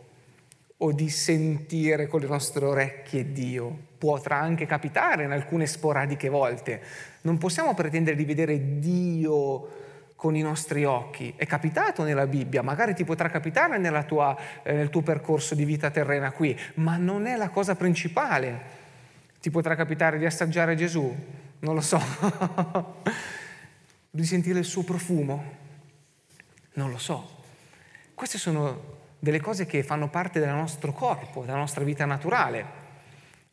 o 0.81 0.91
di 0.93 1.09
sentire 1.09 2.07
con 2.07 2.21
le 2.21 2.27
nostre 2.27 2.65
orecchie 2.65 3.31
Dio. 3.31 3.87
Potrà 3.97 4.37
anche 4.37 4.65
capitare 4.65 5.25
in 5.25 5.31
alcune 5.31 5.65
sporadiche 5.65 6.29
volte. 6.29 6.81
Non 7.21 7.37
possiamo 7.37 7.73
pretendere 7.73 8.15
di 8.15 8.23
vedere 8.23 8.79
Dio 8.79 9.67
con 10.15 10.35
i 10.35 10.41
nostri 10.41 10.85
occhi. 10.85 11.33
È 11.35 11.45
capitato 11.45 12.03
nella 12.03 12.27
Bibbia, 12.27 12.61
magari 12.61 12.93
ti 12.93 13.03
potrà 13.03 13.29
capitare 13.29 14.05
tua, 14.05 14.37
eh, 14.63 14.73
nel 14.73 14.89
tuo 14.89 15.01
percorso 15.01 15.55
di 15.55 15.65
vita 15.65 15.89
terrena 15.91 16.31
qui, 16.31 16.57
ma 16.75 16.97
non 16.97 17.25
è 17.25 17.35
la 17.35 17.49
cosa 17.49 17.75
principale. 17.75 18.77
Ti 19.39 19.49
potrà 19.49 19.75
capitare 19.75 20.17
di 20.17 20.25
assaggiare 20.25 20.75
Gesù? 20.75 21.13
Non 21.59 21.73
lo 21.73 21.81
so. 21.81 21.99
di 24.11 24.25
sentire 24.25 24.59
il 24.59 24.65
suo 24.65 24.83
profumo? 24.83 25.43
Non 26.73 26.89
lo 26.89 26.97
so. 26.97 27.37
Queste 28.19 28.37
sono 28.37 28.97
delle 29.17 29.39
cose 29.39 29.65
che 29.65 29.81
fanno 29.81 30.09
parte 30.09 30.41
del 30.41 30.49
nostro 30.49 30.91
corpo, 30.91 31.45
della 31.45 31.55
nostra 31.55 31.85
vita 31.85 32.03
naturale. 32.03 32.65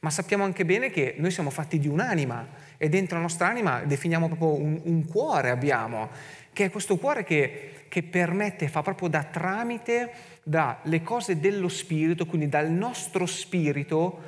Ma 0.01 0.11
sappiamo 0.11 0.43
anche 0.43 0.65
bene 0.65 0.91
che 0.91 1.15
noi 1.19 1.31
siamo 1.31 1.51
fatti 1.51 1.79
di 1.79 1.87
un'anima 1.87 2.45
e 2.77 2.89
dentro 2.89 3.15
la 3.15 3.23
nostra 3.23 3.47
anima 3.47 3.83
definiamo 3.85 4.27
proprio 4.27 4.61
un, 4.61 4.81
un 4.83 5.07
cuore 5.07 5.51
abbiamo 5.51 6.09
che 6.53 6.65
è 6.65 6.71
questo 6.71 6.97
cuore 6.97 7.23
che, 7.23 7.85
che 7.89 8.03
permette, 8.03 8.67
fa 8.67 8.83
proprio 8.83 9.07
da 9.07 9.23
tramite 9.23 10.11
dalle 10.43 11.01
cose 11.01 11.39
dello 11.39 11.69
spirito, 11.69 12.27
quindi 12.27 12.49
dal 12.49 12.69
nostro 12.69 13.25
spirito, 13.25 14.21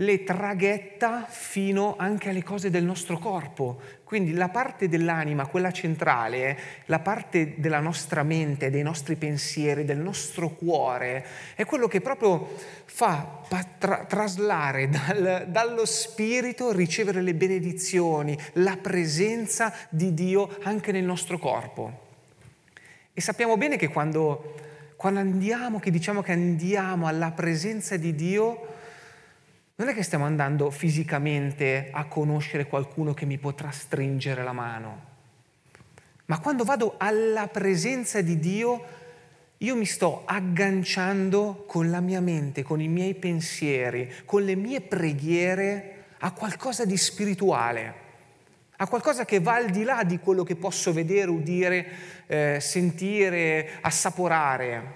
le 0.00 0.22
traghetta 0.22 1.26
fino 1.28 1.96
anche 1.98 2.28
alle 2.28 2.44
cose 2.44 2.70
del 2.70 2.84
nostro 2.84 3.18
corpo. 3.18 3.80
Quindi 4.04 4.32
la 4.32 4.48
parte 4.48 4.88
dell'anima, 4.88 5.46
quella 5.46 5.72
centrale, 5.72 6.56
la 6.86 7.00
parte 7.00 7.54
della 7.56 7.80
nostra 7.80 8.22
mente, 8.22 8.70
dei 8.70 8.82
nostri 8.82 9.16
pensieri, 9.16 9.84
del 9.84 9.98
nostro 9.98 10.50
cuore, 10.50 11.26
è 11.54 11.64
quello 11.64 11.88
che 11.88 12.00
proprio 12.00 12.54
fa 12.84 13.42
tra- 13.78 14.04
traslare 14.04 14.88
dal, 14.88 15.46
dallo 15.48 15.84
spirito, 15.84 16.72
ricevere 16.72 17.20
le 17.20 17.34
benedizioni, 17.34 18.38
la 18.54 18.78
presenza 18.80 19.74
di 19.88 20.14
Dio 20.14 20.48
anche 20.62 20.92
nel 20.92 21.04
nostro 21.04 21.38
corpo. 21.38 22.06
E 23.12 23.20
sappiamo 23.20 23.56
bene 23.56 23.76
che 23.76 23.88
quando, 23.88 24.54
quando 24.94 25.18
andiamo, 25.18 25.80
che 25.80 25.90
diciamo 25.90 26.22
che 26.22 26.32
andiamo 26.32 27.08
alla 27.08 27.32
presenza 27.32 27.96
di 27.96 28.14
Dio, 28.14 28.76
non 29.78 29.88
è 29.88 29.94
che 29.94 30.02
stiamo 30.02 30.24
andando 30.24 30.70
fisicamente 30.70 31.90
a 31.92 32.06
conoscere 32.06 32.66
qualcuno 32.66 33.14
che 33.14 33.26
mi 33.26 33.38
potrà 33.38 33.70
stringere 33.70 34.42
la 34.42 34.52
mano, 34.52 35.02
ma 36.26 36.40
quando 36.40 36.64
vado 36.64 36.94
alla 36.98 37.46
presenza 37.46 38.20
di 38.20 38.40
Dio, 38.40 38.84
io 39.58 39.76
mi 39.76 39.86
sto 39.86 40.22
agganciando 40.24 41.64
con 41.68 41.90
la 41.90 42.00
mia 42.00 42.20
mente, 42.20 42.64
con 42.64 42.80
i 42.80 42.88
miei 42.88 43.14
pensieri, 43.14 44.12
con 44.24 44.42
le 44.42 44.56
mie 44.56 44.80
preghiere 44.80 46.06
a 46.18 46.32
qualcosa 46.32 46.84
di 46.84 46.96
spirituale, 46.96 47.94
a 48.78 48.88
qualcosa 48.88 49.24
che 49.24 49.38
va 49.38 49.54
al 49.54 49.70
di 49.70 49.84
là 49.84 50.02
di 50.02 50.18
quello 50.18 50.42
che 50.42 50.56
posso 50.56 50.92
vedere, 50.92 51.30
udire, 51.30 51.86
eh, 52.26 52.58
sentire, 52.60 53.78
assaporare, 53.80 54.94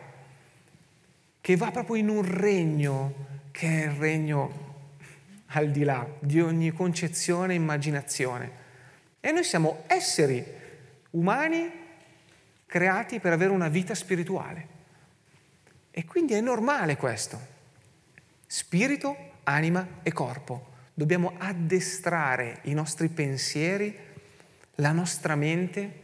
che 1.41 1.57
va 1.57 1.71
proprio 1.71 1.95
in 1.95 2.09
un 2.09 2.29
regno 2.29 3.31
che 3.53 3.69
è 3.69 3.87
il 3.87 3.93
regno 3.93 4.71
al 5.52 5.71
di 5.71 5.85
là 5.85 6.06
di 6.18 6.40
ogni 6.40 6.71
concezione 6.71 7.52
e 7.52 7.56
immaginazione. 7.56 8.61
E 9.21 9.30
noi 9.32 9.44
siamo 9.44 9.85
esseri 9.87 10.44
umani 11.11 11.71
creati 12.66 13.21
per 13.21 13.32
avere 13.32 13.52
una 13.52 13.68
vita 13.68 13.94
spirituale. 13.94 14.68
E 15.90 16.04
quindi 16.04 16.32
è 16.35 16.40
normale 16.40 16.97
questo. 16.97 17.38
Spirito, 18.47 19.14
anima 19.44 20.00
e 20.02 20.12
corpo. 20.12 20.71
Dobbiamo 20.94 21.35
addestrare 21.38 22.61
i 22.62 22.73
nostri 22.73 23.09
pensieri, 23.09 23.97
la 24.76 24.92
nostra 24.92 25.35
mente 25.37 26.00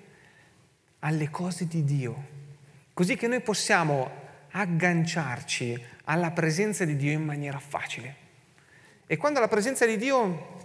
alle 1.00 1.30
cose 1.30 1.66
di 1.66 1.84
Dio, 1.84 2.26
così 2.92 3.16
che 3.16 3.28
noi 3.28 3.40
possiamo 3.40 4.10
agganciarci 4.50 5.84
alla 6.04 6.32
presenza 6.32 6.84
di 6.84 6.96
Dio 6.96 7.12
in 7.12 7.24
maniera 7.24 7.58
facile. 7.58 8.27
E 9.10 9.16
quando 9.16 9.40
la 9.40 9.48
presenza 9.48 9.86
di 9.86 9.96
Dio 9.96 10.56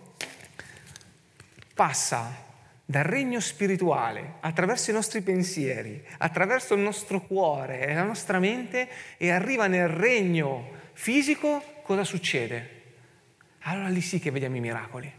passa 1.73 2.29
dal 2.83 3.05
regno 3.05 3.39
spirituale 3.39 4.33
attraverso 4.41 4.89
i 4.89 4.93
nostri 4.93 5.21
pensieri, 5.21 6.05
attraverso 6.17 6.73
il 6.73 6.81
nostro 6.81 7.21
cuore 7.21 7.87
e 7.87 7.93
la 7.93 8.03
nostra 8.03 8.39
mente 8.39 8.89
e 9.15 9.31
arriva 9.31 9.67
nel 9.67 9.87
regno 9.87 10.71
fisico, 10.91 11.63
cosa 11.83 12.03
succede? 12.03 12.81
Allora 13.61 13.87
lì 13.87 14.01
sì 14.01 14.19
che 14.19 14.29
vediamo 14.29 14.57
i 14.57 14.59
miracoli, 14.59 15.09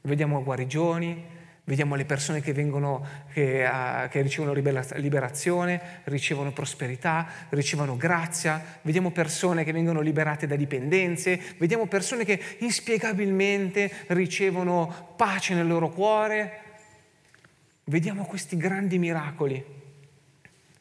vediamo 0.00 0.42
guarigioni, 0.42 1.22
Vediamo 1.68 1.96
le 1.96 2.06
persone 2.06 2.40
che, 2.40 2.54
vengono, 2.54 3.06
che, 3.30 3.62
uh, 3.62 4.08
che 4.08 4.22
ricevono 4.22 4.54
liberazione, 4.54 6.00
ricevono 6.04 6.50
prosperità, 6.50 7.28
ricevono 7.50 7.94
grazia, 7.94 8.80
vediamo 8.80 9.10
persone 9.10 9.64
che 9.64 9.72
vengono 9.72 10.00
liberate 10.00 10.46
da 10.46 10.56
dipendenze, 10.56 11.38
vediamo 11.58 11.86
persone 11.86 12.24
che 12.24 12.40
inspiegabilmente 12.60 13.92
ricevono 14.06 15.12
pace 15.14 15.52
nel 15.52 15.66
loro 15.66 15.90
cuore. 15.90 16.60
Vediamo 17.84 18.24
questi 18.24 18.56
grandi 18.56 18.98
miracoli, 18.98 19.62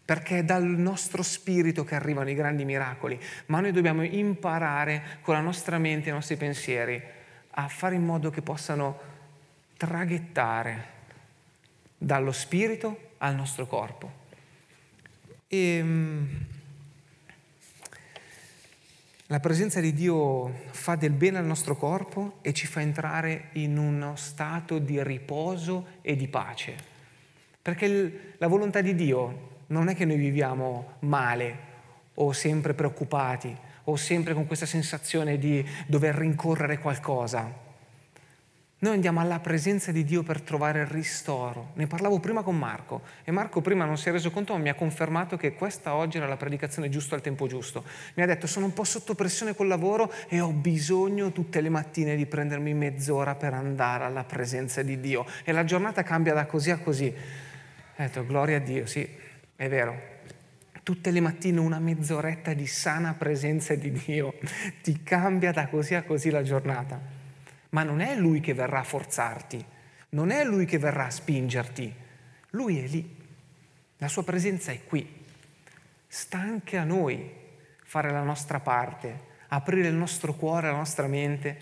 perché 0.05 0.37
è 0.37 0.43
dal 0.45 0.63
nostro 0.63 1.21
spirito 1.21 1.83
che 1.83 1.95
arrivano 1.95 2.29
i 2.29 2.33
grandi 2.33 2.63
miracoli, 2.63 3.19
ma 3.47 3.59
noi 3.59 3.73
dobbiamo 3.73 4.03
imparare 4.03 5.19
con 5.19 5.33
la 5.33 5.41
nostra 5.41 5.77
mente 5.79 6.07
e 6.07 6.11
i 6.11 6.15
nostri 6.15 6.37
pensieri 6.37 7.03
a 7.49 7.67
fare 7.67 7.95
in 7.95 8.05
modo 8.05 8.29
che 8.29 8.41
possano 8.41 9.15
traghettare 9.77 10.95
dallo 11.97 12.31
spirito 12.31 13.11
al 13.19 13.35
nostro 13.35 13.65
corpo. 13.67 14.25
E, 15.47 15.57
ehm, 15.57 16.45
la 19.27 19.39
presenza 19.39 19.81
di 19.81 19.93
Dio 19.93 20.53
fa 20.71 20.95
del 20.95 21.11
bene 21.11 21.37
al 21.37 21.45
nostro 21.45 21.75
corpo 21.75 22.37
e 22.41 22.53
ci 22.53 22.65
fa 22.65 22.79
entrare 22.81 23.49
in 23.53 23.77
uno 23.77 24.15
stato 24.15 24.79
di 24.79 25.03
riposo 25.03 25.87
e 26.01 26.15
di 26.15 26.27
pace. 26.27 26.75
Perché 27.61 28.35
la 28.37 28.47
volontà 28.47 28.79
di 28.79 28.95
Dio 28.95 29.55
non 29.67 29.89
è 29.89 29.95
che 29.95 30.05
noi 30.05 30.15
viviamo 30.15 30.93
male 30.99 31.65
o 32.15 32.31
sempre 32.31 32.73
preoccupati 32.73 33.53
o 33.83 33.95
sempre 33.97 34.33
con 34.33 34.47
questa 34.47 34.65
sensazione 34.65 35.37
di 35.37 35.65
dover 35.87 36.15
rincorrere 36.15 36.79
qualcosa. 36.79 37.65
Noi 38.79 38.93
andiamo 38.93 39.19
alla 39.19 39.39
presenza 39.39 39.91
di 39.91 40.03
Dio 40.03 40.21
per 40.21 40.39
trovare 40.41 40.81
il 40.81 40.85
ristoro. 40.85 41.71
Ne 41.73 41.87
parlavo 41.87 42.19
prima 42.19 42.43
con 42.43 42.55
Marco 42.55 43.01
e 43.23 43.31
Marco 43.31 43.59
prima 43.59 43.85
non 43.85 43.97
si 43.97 44.07
è 44.07 44.11
reso 44.11 44.29
conto 44.29 44.53
ma 44.53 44.59
mi 44.59 44.69
ha 44.69 44.75
confermato 44.75 45.35
che 45.35 45.55
questa 45.55 45.95
oggi 45.95 46.17
era 46.17 46.27
la 46.27 46.37
predicazione 46.37 46.87
giusta 46.87 47.15
al 47.15 47.21
tempo 47.21 47.47
giusto. 47.47 47.83
Mi 48.13 48.21
ha 48.21 48.27
detto 48.27 48.45
sono 48.45 48.67
un 48.67 48.73
po' 48.73 48.83
sotto 48.83 49.15
pressione 49.15 49.55
col 49.55 49.65
lavoro 49.65 50.13
e 50.27 50.41
ho 50.41 50.51
bisogno 50.51 51.31
tutte 51.31 51.59
le 51.59 51.69
mattine 51.69 52.15
di 52.15 52.27
prendermi 52.27 52.75
mezz'ora 52.75 53.33
per 53.33 53.55
andare 53.55 54.03
alla 54.03 54.23
presenza 54.25 54.83
di 54.83 54.99
Dio 54.99 55.25
e 55.43 55.51
la 55.53 55.63
giornata 55.63 56.03
cambia 56.03 56.35
da 56.35 56.45
così 56.45 56.69
a 56.69 56.77
così. 56.77 57.11
Ho 57.11 58.03
detto 58.03 58.27
gloria 58.27 58.57
a 58.57 58.59
Dio, 58.59 58.85
sì, 58.85 59.09
è 59.55 59.67
vero. 59.67 59.99
Tutte 60.83 61.09
le 61.09 61.19
mattine 61.19 61.59
una 61.59 61.79
mezz'oretta 61.79 62.53
di 62.53 62.67
sana 62.67 63.15
presenza 63.15 63.73
di 63.73 63.91
Dio 63.91 64.35
ti 64.83 65.01
cambia 65.01 65.51
da 65.51 65.67
così 65.67 65.95
a 65.95 66.03
così 66.03 66.29
la 66.29 66.43
giornata. 66.43 67.16
Ma 67.77 67.83
non 67.83 67.99
è 67.99 68.15
Lui 68.15 68.39
che 68.39 68.55
verrà 68.55 68.79
a 68.79 68.83
forzarti, 68.83 69.63
non 70.09 70.31
è 70.31 70.43
Lui 70.43 70.65
che 70.65 70.79
verrà 70.79 71.05
a 71.05 71.11
spingerti, 71.11 71.93
Lui 72.49 72.79
è 72.79 72.87
lì, 72.87 73.15
la 73.97 74.07
sua 74.07 74.23
presenza 74.23 74.71
è 74.71 74.83
qui. 74.83 75.07
Sta 76.07 76.39
anche 76.39 76.77
a 76.77 76.83
noi 76.83 77.31
fare 77.83 78.09
la 78.09 78.23
nostra 78.23 78.59
parte, 78.59 79.25
aprire 79.49 79.89
il 79.89 79.93
nostro 79.93 80.33
cuore, 80.33 80.71
la 80.71 80.77
nostra 80.77 81.05
mente, 81.05 81.59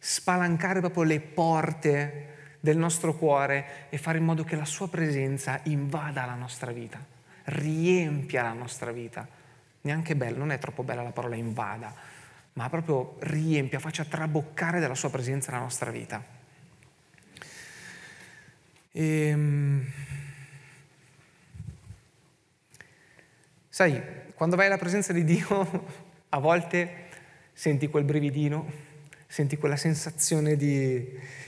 spalancare 0.00 0.80
proprio 0.80 1.04
le 1.04 1.20
porte 1.20 2.56
del 2.58 2.76
nostro 2.76 3.14
cuore 3.14 3.86
e 3.90 3.96
fare 3.96 4.18
in 4.18 4.24
modo 4.24 4.42
che 4.42 4.56
la 4.56 4.64
sua 4.64 4.88
presenza 4.88 5.60
invada 5.64 6.26
la 6.26 6.34
nostra 6.34 6.72
vita, 6.72 6.98
riempia 7.44 8.42
la 8.42 8.54
nostra 8.54 8.90
vita. 8.90 9.24
Neanche 9.82 10.16
bella, 10.16 10.36
non 10.36 10.50
è 10.50 10.58
troppo 10.58 10.82
bella 10.82 11.02
la 11.04 11.12
parola 11.12 11.36
invada, 11.36 11.94
ma 12.54 12.68
proprio 12.68 13.16
riempia, 13.20 13.78
faccia 13.78 14.04
traboccare 14.04 14.80
della 14.80 14.94
sua 14.94 15.10
presenza 15.10 15.50
la 15.50 15.58
nostra 15.58 15.90
vita. 15.90 16.24
E, 18.92 19.28
ehm, 19.28 19.92
sai, 23.68 24.00
quando 24.34 24.56
vai 24.56 24.66
alla 24.66 24.78
presenza 24.78 25.12
di 25.12 25.24
Dio, 25.24 25.86
a 26.30 26.38
volte 26.38 27.08
senti 27.52 27.88
quel 27.88 28.04
brividino, 28.04 28.92
senti 29.34 29.56
quella 29.56 29.74
sensazione 29.74 30.54
di, 30.54 31.04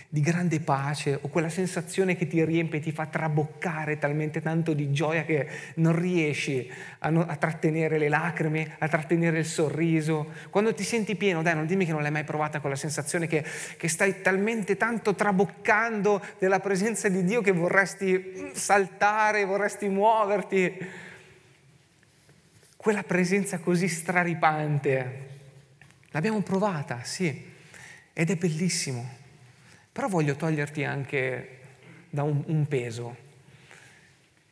di 0.08 0.20
grande 0.20 0.58
pace 0.58 1.16
o 1.20 1.28
quella 1.28 1.48
sensazione 1.48 2.16
che 2.16 2.26
ti 2.26 2.44
riempie, 2.44 2.80
ti 2.80 2.90
fa 2.90 3.06
traboccare 3.06 3.96
talmente 3.96 4.42
tanto 4.42 4.72
di 4.72 4.90
gioia 4.90 5.24
che 5.24 5.46
non 5.76 5.96
riesci 5.96 6.68
a, 6.98 7.10
no, 7.10 7.24
a, 7.24 7.36
trattenere 7.36 7.96
le 7.98 8.08
lacrime, 8.08 8.74
a 8.78 8.88
trattenere 8.88 9.38
il 9.38 9.44
sorriso. 9.44 10.32
Quando 10.50 10.74
ti 10.74 10.82
senti 10.82 11.14
pieno, 11.14 11.42
dai, 11.42 11.54
non 11.54 11.64
dimmi 11.64 11.86
che 11.86 11.92
non 11.92 12.02
l'hai 12.02 12.10
mai 12.10 12.24
provata 12.24 12.58
quella 12.58 12.74
sensazione 12.74 13.28
che, 13.28 13.44
che 13.76 13.86
stai 13.86 14.20
talmente 14.20 14.76
tanto 14.76 15.14
traboccando 15.14 16.20
della 16.40 16.58
presenza 16.58 17.08
di 17.08 17.22
Dio 17.22 17.40
che 17.40 17.52
vorresti 17.52 18.50
saltare, 18.52 19.44
vorresti 19.44 19.88
muoverti. 19.88 20.76
Quella 22.76 23.04
presenza 23.04 23.60
così 23.60 23.86
straripante. 23.86 25.28
L'abbiamo 26.10 26.40
provata, 26.40 27.04
sì, 27.04 27.54
ed 28.18 28.30
è 28.30 28.36
bellissimo. 28.36 29.06
Però 29.92 30.08
voglio 30.08 30.36
toglierti 30.36 30.84
anche 30.84 31.58
da 32.08 32.22
un, 32.22 32.42
un 32.46 32.66
peso, 32.66 33.14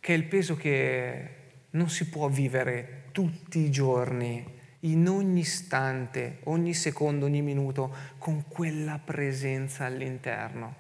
che 0.01 0.13
è 0.13 0.17
il 0.19 0.25
peso 0.25 0.55
che 0.55 1.29
non 1.71 1.89
si 1.89 2.11
può 2.11 2.29
vivere 2.29 3.05
tutti 3.11 3.61
i 3.61 3.71
giorni, 3.71 4.45
in 4.81 5.09
ogni 5.09 5.41
istante, 5.41 6.41
ogni 6.45 6.75
secondo, 6.75 7.25
ogni 7.25 7.41
minuto, 7.41 7.91
con 8.19 8.45
quella 8.49 9.01
presenza 9.03 9.87
all'interno. 9.87 10.75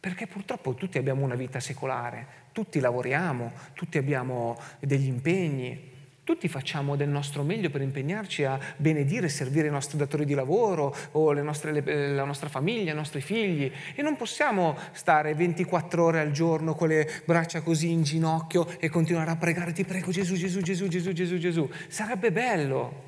Perché 0.00 0.26
purtroppo 0.26 0.72
tutti 0.72 0.96
abbiamo 0.96 1.22
una 1.22 1.34
vita 1.34 1.60
secolare, 1.60 2.46
tutti 2.52 2.80
lavoriamo, 2.80 3.52
tutti 3.74 3.98
abbiamo 3.98 4.58
degli 4.80 5.06
impegni, 5.06 5.96
tutti 6.28 6.46
facciamo 6.46 6.94
del 6.94 7.08
nostro 7.08 7.42
meglio 7.42 7.70
per 7.70 7.80
impegnarci 7.80 8.44
a 8.44 8.60
benedire 8.76 9.24
e 9.24 9.28
servire 9.30 9.68
i 9.68 9.70
nostri 9.70 9.96
datori 9.96 10.26
di 10.26 10.34
lavoro 10.34 10.94
o 11.12 11.32
nostre, 11.32 11.72
le, 11.72 12.12
la 12.12 12.24
nostra 12.24 12.50
famiglia, 12.50 12.92
i 12.92 12.94
nostri 12.94 13.22
figli 13.22 13.72
e 13.94 14.02
non 14.02 14.14
possiamo 14.14 14.76
stare 14.92 15.32
24 15.32 16.04
ore 16.04 16.20
al 16.20 16.30
giorno 16.30 16.74
con 16.74 16.88
le 16.88 17.08
braccia 17.24 17.62
così 17.62 17.92
in 17.92 18.02
ginocchio 18.02 18.78
e 18.78 18.90
continuare 18.90 19.30
a 19.30 19.36
pregare 19.36 19.72
ti 19.72 19.84
prego 19.86 20.10
Gesù, 20.10 20.34
Gesù, 20.34 20.60
Gesù, 20.60 20.86
Gesù, 20.86 21.12
Gesù, 21.12 21.38
Gesù. 21.38 21.70
Sarebbe 21.88 22.30
bello. 22.30 23.06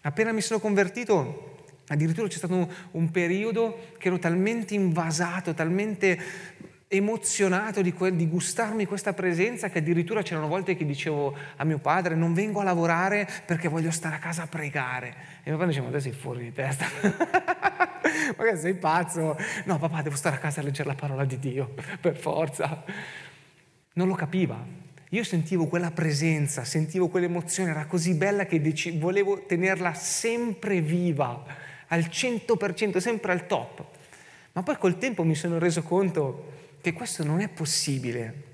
Appena 0.00 0.32
mi 0.32 0.40
sono 0.40 0.58
convertito 0.58 1.50
Addirittura 1.88 2.26
c'è 2.26 2.38
stato 2.38 2.54
un, 2.54 2.66
un, 2.92 3.10
periodo 3.10 3.90
che 3.98 4.06
ero 4.08 4.18
talmente 4.18 4.72
invasato, 4.72 5.52
talmente 5.52 6.18
emozionato 6.94 7.80
di, 7.80 7.94
que- 7.94 8.14
di, 8.14 8.28
gustarmi 8.28 8.84
questa 8.84 9.14
presenza 9.14 9.70
che 9.70 9.78
addirittura 9.78 10.20
c'erano 10.20 10.46
volte 10.46 10.76
che 10.76 10.84
dicevo 10.84 11.34
a 11.56 11.64
mio 11.64 11.78
padre 11.78 12.14
non 12.14 12.34
vengo 12.34 12.60
a 12.60 12.64
lavorare 12.64 13.26
perché 13.46 13.68
voglio 13.68 13.90
stare 13.90 14.16
a 14.16 14.18
casa 14.18 14.42
a 14.42 14.46
pregare. 14.46 15.14
E 15.42 15.48
mio 15.48 15.56
padre 15.56 15.68
diceva 15.68 15.86
ma 15.86 15.92
te 15.92 16.00
sei 16.00 16.12
fuori 16.12 16.44
di 16.44 16.52
testa. 16.52 16.86
Ma 18.36 18.44
che 18.44 18.56
sei 18.56 18.74
pazzo? 18.74 19.36
No 19.64 19.78
papà 19.78 20.02
devo 20.02 20.16
stare 20.16 20.36
a 20.36 20.38
casa 20.38 20.60
a 20.60 20.64
leggere 20.64 20.88
la 20.88 20.94
parola 20.94 21.24
di 21.24 21.38
Dio 21.38 21.74
per 21.98 22.16
forza. 22.16 22.84
Non 23.94 24.06
lo 24.06 24.14
capiva. 24.14 24.62
Io 25.08 25.24
sentivo 25.24 25.66
quella 25.66 25.90
presenza 25.92 26.64
sentivo 26.64 27.08
quell'emozione 27.08 27.70
era 27.70 27.86
così 27.86 28.14
bella 28.14 28.44
che 28.44 28.60
dec- 28.60 28.98
volevo 28.98 29.46
tenerla 29.46 29.94
sempre 29.94 30.82
viva 30.82 31.42
al 31.88 32.00
100% 32.00 32.98
sempre 32.98 33.32
al 33.32 33.46
top. 33.46 33.82
Ma 34.52 34.62
poi 34.62 34.76
col 34.76 34.98
tempo 34.98 35.24
mi 35.24 35.34
sono 35.34 35.58
reso 35.58 35.82
conto 35.82 36.60
che 36.82 36.92
questo 36.92 37.24
non 37.24 37.40
è 37.40 37.48
possibile. 37.48 38.50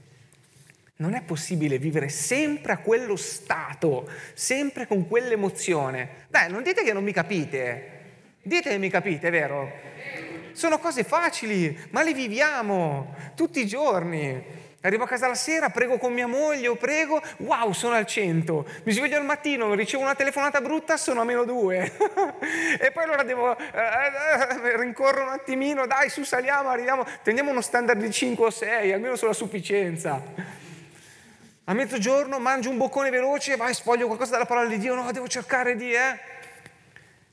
Non 0.97 1.15
è 1.15 1.23
possibile 1.23 1.79
vivere 1.79 2.09
sempre 2.09 2.73
a 2.73 2.79
quello 2.79 3.17
stato, 3.17 4.09
sempre 4.35 4.87
con 4.87 5.09
quell'emozione. 5.09 6.27
Dai, 6.29 6.51
non 6.51 6.63
dite 6.63 6.85
che 6.85 6.93
non 6.93 7.03
mi 7.03 7.13
capite. 7.13 7.97
Dite 8.43 8.71
che 8.71 8.79
mi 8.79 8.91
capite, 8.91 9.31
vero? 9.31 9.73
Sono 10.53 10.79
cose 10.79 11.05
facili, 11.05 11.77
ma 11.91 12.03
le 12.03 12.13
viviamo 12.13 13.15
tutti 13.35 13.61
i 13.61 13.67
giorni. 13.67 14.45
Arrivo 14.81 15.03
a 15.03 15.07
casa 15.09 15.27
la 15.27 15.35
sera, 15.35 15.71
prego 15.71 15.99
con 15.99 16.13
mia 16.13 16.29
moglie 16.29 16.69
o 16.69 16.77
prego, 16.77 17.21
wow, 17.39 17.73
sono 17.73 17.95
al 17.95 18.07
100. 18.07 18.65
Mi 18.85 18.93
sveglio 18.93 19.17
al 19.17 19.25
mattino, 19.25 19.75
ricevo 19.75 20.05
una 20.05 20.15
telefonata 20.15 20.61
brutta, 20.61 20.97
sono 20.97 21.21
a 21.21 21.25
meno 21.25 21.43
2. 21.43 21.93
e 22.79 22.93
poi 22.93 23.03
allora 23.03 23.25
devo, 23.25 23.59
eh, 23.59 23.65
eh, 23.73 24.77
rincorro 24.77 25.25
un 25.25 25.31
attimino, 25.31 25.85
dai, 25.89 26.09
su, 26.11 26.23
saliamo, 26.23 26.69
arriviamo, 26.69 27.05
teniamo 27.25 27.51
uno 27.51 27.61
standard 27.61 28.01
di 28.01 28.13
5 28.13 28.45
o 28.45 28.51
6, 28.51 28.93
almeno 28.93 29.17
sulla 29.17 29.33
sufficienza. 29.33 30.23
A 31.65 31.75
mezzogiorno 31.75 32.39
mangio 32.39 32.71
un 32.71 32.77
boccone 32.77 33.11
veloce, 33.11 33.57
vai, 33.57 33.75
sfoglio 33.75 34.07
qualcosa 34.07 34.31
dalla 34.31 34.47
parola 34.47 34.69
di 34.69 34.79
Dio, 34.79 34.95
no, 34.95 35.11
devo 35.11 35.27
cercare 35.27 35.75
di, 35.75 35.93
eh. 35.93 36.19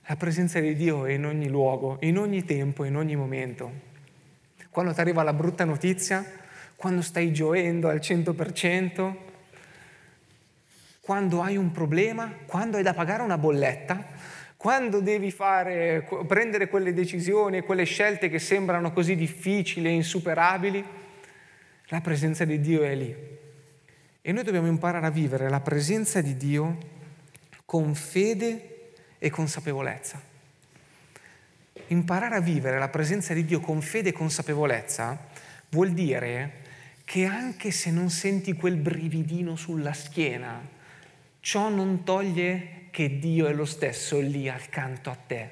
La 0.08 0.16
presenza 0.16 0.60
di 0.60 0.76
Dio 0.76 1.06
è 1.06 1.12
in 1.12 1.26
ogni 1.28 1.48
luogo, 1.48 1.98
in 2.00 2.18
ogni 2.18 2.44
tempo, 2.44 2.86
in 2.86 2.96
ogni 2.96 3.16
momento. 3.16 3.72
Quando 4.72 4.94
ti 4.94 5.00
arriva 5.00 5.22
la 5.22 5.32
brutta 5.32 5.64
notizia, 5.64 6.44
quando 6.76 7.02
stai 7.02 7.32
gioendo 7.32 7.90
al 7.90 7.98
100%, 7.98 9.16
quando 11.00 11.42
hai 11.42 11.56
un 11.56 11.72
problema, 11.72 12.34
quando 12.46 12.78
hai 12.78 12.84
da 12.84 12.94
pagare 12.94 13.22
una 13.22 13.38
bolletta, 13.38 14.04
quando 14.58 15.00
devi 15.00 15.30
fare, 15.30 16.08
prendere 16.26 16.68
quelle 16.68 16.94
decisioni 16.94 17.62
quelle 17.62 17.84
scelte 17.84 18.30
che 18.30 18.40
sembrano 18.40 18.92
così 18.92 19.16
difficili 19.16 19.88
e 19.88 19.92
insuperabili, 19.92 20.84
la 21.90 22.02
presenza 22.02 22.46
di 22.46 22.60
Dio 22.60 22.82
è 22.82 22.96
lì. 22.96 23.16
E 24.22 24.32
noi 24.32 24.44
dobbiamo 24.44 24.66
imparare 24.66 25.06
a 25.06 25.12
vivere 25.12 25.50
la 25.50 25.60
presenza 25.60 26.20
di 26.22 26.36
Dio 26.36 26.78
con 27.66 27.94
fede 27.94 28.94
e 29.20 29.30
consapevolezza. 29.30 30.20
Imparare 31.88 32.36
a 32.36 32.40
vivere 32.40 32.80
la 32.80 32.90
presenza 32.90 33.36
di 33.36 33.46
Dio 33.46 33.60
con 33.60 33.82
fede 33.82 34.10
e 34.10 34.14
consapevolezza 34.14 35.28
vuol 35.70 35.92
dire 35.92 36.64
che 37.06 37.24
anche 37.26 37.72
se 37.72 37.92
non 37.92 38.10
senti 38.10 38.54
quel 38.54 38.76
brividino 38.76 39.56
sulla 39.56 39.94
schiena, 39.94 40.60
ciò 41.40 41.70
non 41.70 42.04
toglie 42.04 42.88
che 42.90 43.20
Dio 43.20 43.48
è 43.48 43.54
lo 43.54 43.66
stesso 43.66 44.20
lì 44.20 44.50
accanto 44.50 45.12
a 45.12 45.16
te. 45.16 45.50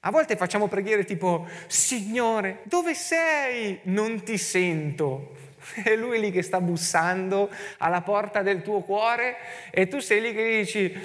A 0.00 0.10
volte 0.10 0.36
facciamo 0.36 0.68
preghiere 0.68 1.04
tipo, 1.04 1.46
Signore, 1.66 2.60
dove 2.64 2.94
sei? 2.94 3.80
Non 3.84 4.22
ti 4.22 4.38
sento. 4.38 5.34
È 5.82 5.94
lui 5.96 6.20
lì 6.20 6.30
che 6.30 6.42
sta 6.42 6.60
bussando 6.60 7.50
alla 7.78 8.00
porta 8.00 8.42
del 8.42 8.62
tuo 8.62 8.82
cuore 8.82 9.36
e 9.70 9.88
tu 9.88 9.98
sei 9.98 10.20
lì 10.20 10.32
che 10.32 10.58
dici, 10.58 10.96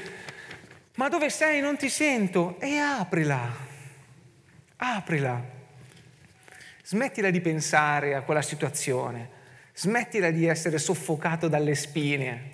ma 0.95 1.09
dove 1.09 1.31
sei? 1.31 1.61
Non 1.61 1.77
ti 1.77 1.89
sento. 1.89 2.59
E 2.59 2.77
aprila, 2.77 3.51
aprila. 4.77 5.60
Smettila 6.91 7.29
di 7.29 7.39
pensare 7.39 8.15
a 8.15 8.21
quella 8.21 8.41
situazione, 8.41 9.29
smettila 9.73 10.29
di 10.29 10.45
essere 10.45 10.77
soffocato 10.77 11.47
dalle 11.47 11.73
spine 11.73 12.51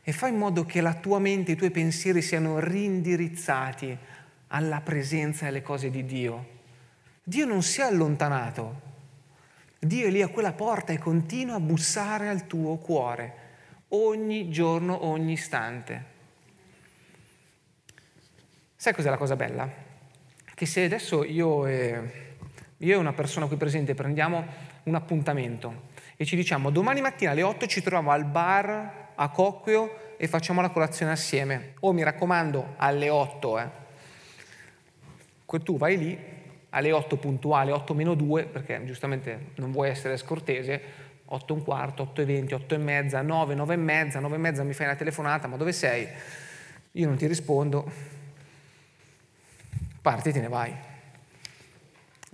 e 0.00 0.12
fai 0.12 0.30
in 0.30 0.38
modo 0.38 0.64
che 0.64 0.80
la 0.80 0.94
tua 0.94 1.18
mente 1.18 1.50
e 1.50 1.54
i 1.54 1.56
tuoi 1.56 1.72
pensieri 1.72 2.22
siano 2.22 2.60
rindirizzati 2.60 3.98
alla 4.46 4.80
presenza 4.80 5.44
e 5.44 5.48
alle 5.48 5.62
cose 5.62 5.90
di 5.90 6.04
Dio. 6.04 6.60
Dio 7.24 7.46
non 7.46 7.64
si 7.64 7.80
è 7.80 7.82
allontanato, 7.82 8.80
Dio 9.80 10.06
è 10.06 10.10
lì 10.10 10.22
a 10.22 10.28
quella 10.28 10.52
porta 10.52 10.92
e 10.92 10.98
continua 10.98 11.56
a 11.56 11.60
bussare 11.60 12.28
al 12.28 12.46
tuo 12.46 12.76
cuore 12.76 13.34
ogni 13.88 14.50
giorno, 14.50 15.04
ogni 15.04 15.32
istante. 15.32 16.04
Sai 18.76 18.94
cos'è 18.94 19.10
la 19.10 19.16
cosa 19.16 19.34
bella? 19.34 19.68
Che 20.54 20.64
se 20.64 20.84
adesso 20.84 21.24
io... 21.24 21.66
Eh, 21.66 22.25
io 22.78 22.94
e 22.94 22.96
una 22.96 23.12
persona 23.12 23.46
qui 23.46 23.56
presente 23.56 23.94
prendiamo 23.94 24.44
un 24.84 24.94
appuntamento 24.94 25.94
e 26.16 26.24
ci 26.24 26.36
diciamo 26.36 26.70
domani 26.70 27.00
mattina 27.00 27.30
alle 27.30 27.42
8 27.42 27.66
ci 27.66 27.80
troviamo 27.80 28.10
al 28.10 28.24
bar 28.24 29.06
a 29.14 29.28
Cocquio 29.30 30.14
e 30.16 30.28
facciamo 30.28 30.60
la 30.60 30.70
colazione 30.70 31.12
assieme. 31.12 31.74
Oh, 31.80 31.92
mi 31.92 32.02
raccomando, 32.02 32.74
alle 32.76 33.10
8, 33.10 33.58
eh. 33.58 33.84
Tu 35.62 35.78
vai 35.78 35.96
lì 35.96 36.18
alle 36.70 36.92
8 36.92 37.16
puntuale, 37.16 37.72
8 37.72 37.94
meno 37.94 38.14
2, 38.14 38.44
perché 38.44 38.84
giustamente 38.84 39.52
non 39.56 39.72
vuoi 39.72 39.88
essere 39.88 40.18
scortese, 40.18 40.82
8 41.24 41.52
e 41.52 41.56
un 41.56 41.64
quarto, 41.64 42.02
8 42.02 42.20
e 42.20 42.24
20, 42.26 42.54
8 42.54 42.74
e 42.74 42.78
mezza, 42.78 43.22
9, 43.22 43.54
9 43.54 43.74
e 43.74 43.76
mezza, 43.76 44.20
9 44.20 44.34
e 44.34 44.38
mezza 44.38 44.62
mi 44.62 44.74
fai 44.74 44.86
una 44.86 44.96
telefonata, 44.96 45.48
ma 45.48 45.56
dove 45.56 45.72
sei? 45.72 46.06
Io 46.92 47.06
non 47.06 47.16
ti 47.16 47.26
rispondo, 47.26 47.90
parti 50.02 50.28
e 50.28 50.32
te 50.32 50.40
ne 50.40 50.48
vai. 50.48 50.74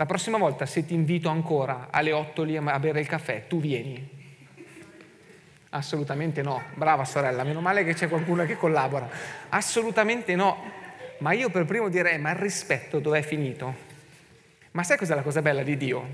La 0.02 0.08
prossima 0.08 0.36
volta 0.36 0.66
se 0.66 0.84
ti 0.84 0.94
invito 0.94 1.28
ancora 1.28 1.86
alle 1.88 2.10
8 2.10 2.42
lì 2.42 2.56
a 2.56 2.78
bere 2.80 2.98
il 2.98 3.06
caffè, 3.06 3.46
tu 3.46 3.60
vieni. 3.60 4.04
Assolutamente 5.70 6.42
no. 6.42 6.60
Brava 6.74 7.04
sorella, 7.04 7.44
meno 7.44 7.60
male 7.60 7.84
che 7.84 7.94
c'è 7.94 8.08
qualcuno 8.08 8.44
che 8.44 8.56
collabora. 8.56 9.08
Assolutamente 9.50 10.34
no. 10.34 10.56
Ma 11.18 11.34
io 11.34 11.50
per 11.50 11.66
primo 11.66 11.88
direi, 11.88 12.18
ma 12.18 12.30
il 12.30 12.36
rispetto 12.36 12.98
dov'è 12.98 13.22
finito? 13.22 13.72
Ma 14.72 14.82
sai 14.82 14.98
cos'è 14.98 15.14
la 15.14 15.22
cosa 15.22 15.40
bella 15.40 15.62
di 15.62 15.76
Dio? 15.76 16.08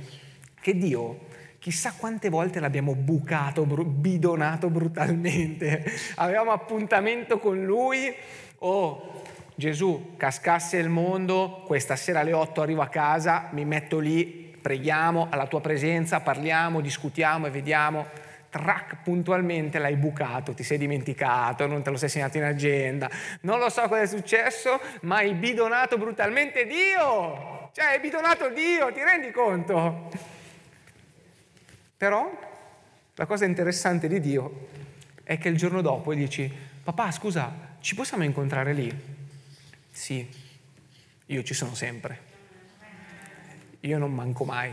Che 0.60 0.76
Dio, 0.76 1.20
chissà 1.58 1.94
quante 1.96 2.28
volte 2.28 2.60
l'abbiamo 2.60 2.94
bucato, 2.94 3.64
bidonato 3.64 4.68
brutalmente. 4.68 5.82
Avevamo 6.16 6.50
appuntamento 6.50 7.38
con 7.38 7.64
Lui. 7.64 8.14
Oh, 8.58 9.17
Gesù, 9.58 10.14
cascasse 10.16 10.76
il 10.76 10.88
mondo, 10.88 11.64
questa 11.66 11.96
sera 11.96 12.20
alle 12.20 12.32
8 12.32 12.62
arrivo 12.62 12.80
a 12.80 12.86
casa, 12.86 13.48
mi 13.50 13.64
metto 13.64 13.98
lì, 13.98 14.24
preghiamo 14.24 15.26
alla 15.30 15.48
tua 15.48 15.60
presenza, 15.60 16.20
parliamo, 16.20 16.80
discutiamo 16.80 17.48
e 17.48 17.50
vediamo 17.50 18.06
track 18.50 19.02
puntualmente 19.02 19.80
l'hai 19.80 19.96
bucato, 19.96 20.54
ti 20.54 20.62
sei 20.62 20.78
dimenticato, 20.78 21.66
non 21.66 21.82
te 21.82 21.90
lo 21.90 21.96
sei 21.96 22.08
segnato 22.08 22.36
in 22.36 22.44
agenda, 22.44 23.10
non 23.40 23.58
lo 23.58 23.68
so 23.68 23.80
cosa 23.88 24.02
è 24.02 24.06
successo, 24.06 24.80
ma 25.00 25.16
hai 25.16 25.34
bidonato 25.34 25.98
brutalmente 25.98 26.64
Dio, 26.64 27.70
cioè 27.72 27.86
hai 27.86 27.98
bidonato 27.98 28.50
Dio, 28.50 28.92
ti 28.92 29.02
rendi 29.02 29.32
conto? 29.32 30.08
Però 31.96 32.30
la 33.12 33.26
cosa 33.26 33.44
interessante 33.44 34.06
di 34.06 34.20
Dio 34.20 34.68
è 35.24 35.36
che 35.36 35.48
il 35.48 35.56
giorno 35.56 35.80
dopo 35.80 36.14
gli 36.14 36.18
dici, 36.18 36.48
papà 36.84 37.10
scusa, 37.10 37.52
ci 37.80 37.96
possiamo 37.96 38.22
incontrare 38.22 38.72
lì? 38.72 39.16
Sì, 39.98 40.24
io 41.26 41.42
ci 41.42 41.54
sono 41.54 41.74
sempre, 41.74 42.20
io 43.80 43.98
non 43.98 44.14
manco 44.14 44.44
mai 44.44 44.72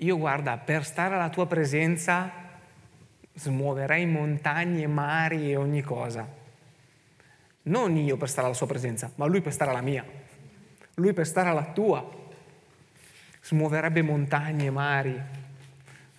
io 0.00 0.16
guarda, 0.16 0.56
per 0.58 0.84
stare 0.84 1.14
alla 1.14 1.28
tua 1.28 1.46
presenza 1.46 2.30
smuoverei 3.32 4.06
montagne, 4.06 4.86
mari 4.86 5.50
e 5.50 5.56
ogni 5.56 5.82
cosa. 5.82 6.26
Non 7.62 7.96
io 7.96 8.16
per 8.16 8.28
stare 8.28 8.46
alla 8.46 8.54
sua 8.54 8.66
presenza, 8.66 9.10
ma 9.16 9.26
lui 9.26 9.40
per 9.40 9.52
stare 9.52 9.70
alla 9.70 9.80
mia. 9.80 10.04
Lui 10.94 11.12
per 11.12 11.26
stare 11.26 11.48
alla 11.48 11.72
tua. 11.72 12.08
Smuoverebbe 13.42 14.02
montagne, 14.02 14.70
mari. 14.70 15.20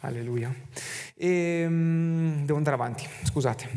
Alleluia. 0.02 0.54
E, 1.16 1.66
um, 1.66 2.46
devo 2.46 2.58
andare 2.58 2.76
avanti, 2.76 3.08
scusate. 3.24 3.70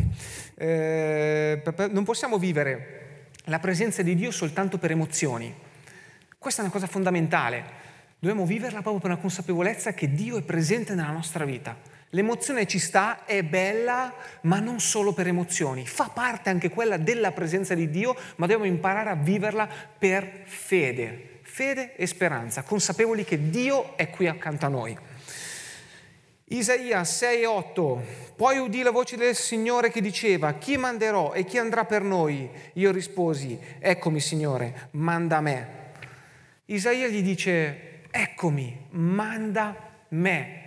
Eh, 0.54 1.62
non 1.90 2.04
possiamo 2.04 2.38
vivere 2.38 3.01
la 3.46 3.58
presenza 3.58 4.02
di 4.02 4.14
Dio 4.14 4.30
soltanto 4.30 4.78
per 4.78 4.92
emozioni. 4.92 5.52
Questa 6.38 6.60
è 6.60 6.64
una 6.64 6.72
cosa 6.72 6.86
fondamentale. 6.86 7.80
Dobbiamo 8.18 8.46
viverla 8.46 8.82
proprio 8.82 9.00
per 9.00 9.10
una 9.10 9.20
consapevolezza 9.20 9.94
che 9.94 10.12
Dio 10.12 10.36
è 10.36 10.42
presente 10.42 10.94
nella 10.94 11.10
nostra 11.10 11.44
vita. 11.44 11.76
L'emozione 12.10 12.66
ci 12.66 12.78
sta, 12.78 13.24
è 13.24 13.42
bella, 13.42 14.12
ma 14.42 14.60
non 14.60 14.80
solo 14.80 15.12
per 15.12 15.26
emozioni, 15.26 15.86
fa 15.86 16.10
parte 16.10 16.50
anche 16.50 16.68
quella 16.68 16.98
della 16.98 17.32
presenza 17.32 17.74
di 17.74 17.88
Dio, 17.88 18.14
ma 18.36 18.46
dobbiamo 18.46 18.64
imparare 18.64 19.08
a 19.08 19.14
viverla 19.14 19.66
per 19.98 20.42
fede, 20.44 21.40
fede 21.42 21.96
e 21.96 22.06
speranza, 22.06 22.62
consapevoli 22.62 23.24
che 23.24 23.48
Dio 23.48 23.96
è 23.96 24.10
qui 24.10 24.28
accanto 24.28 24.66
a 24.66 24.68
noi. 24.68 24.96
Isaia 26.52 27.00
6:8 27.02 27.98
Poi 28.36 28.58
udì 28.58 28.82
la 28.82 28.90
voce 28.90 29.16
del 29.16 29.34
Signore 29.34 29.90
che 29.90 30.00
diceva: 30.00 30.52
Chi 30.54 30.76
manderò 30.76 31.32
e 31.32 31.44
chi 31.44 31.58
andrà 31.58 31.84
per 31.84 32.02
noi? 32.02 32.48
Io 32.74 32.90
risposi: 32.92 33.58
Eccomi, 33.78 34.20
Signore, 34.20 34.88
manda 34.92 35.40
me. 35.40 35.80
Isaia 36.66 37.08
gli 37.08 37.22
dice: 37.22 37.92
eccomi, 38.10 38.88
manda 38.90 40.04
me. 40.08 40.60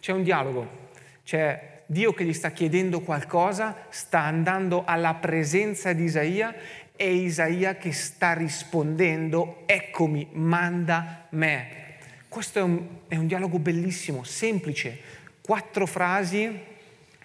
C'è 0.00 0.12
un 0.12 0.22
dialogo, 0.22 0.88
c'è 1.22 1.82
Dio 1.86 2.12
che 2.12 2.24
gli 2.24 2.32
sta 2.32 2.50
chiedendo 2.50 3.00
qualcosa, 3.00 3.76
sta 3.90 4.20
andando 4.20 4.84
alla 4.86 5.14
presenza 5.14 5.92
di 5.92 6.04
Isaia 6.04 6.54
e 6.96 7.12
Isaia 7.12 7.76
che 7.76 7.92
sta 7.92 8.32
rispondendo, 8.32 9.62
eccomi, 9.66 10.28
manda 10.32 11.26
me. 11.30 11.86
Questo 12.28 12.58
è 12.58 12.62
un, 12.62 12.86
è 13.08 13.16
un 13.16 13.26
dialogo 13.26 13.58
bellissimo, 13.58 14.22
semplice, 14.22 15.00
quattro 15.48 15.86
frasi, 15.86 16.62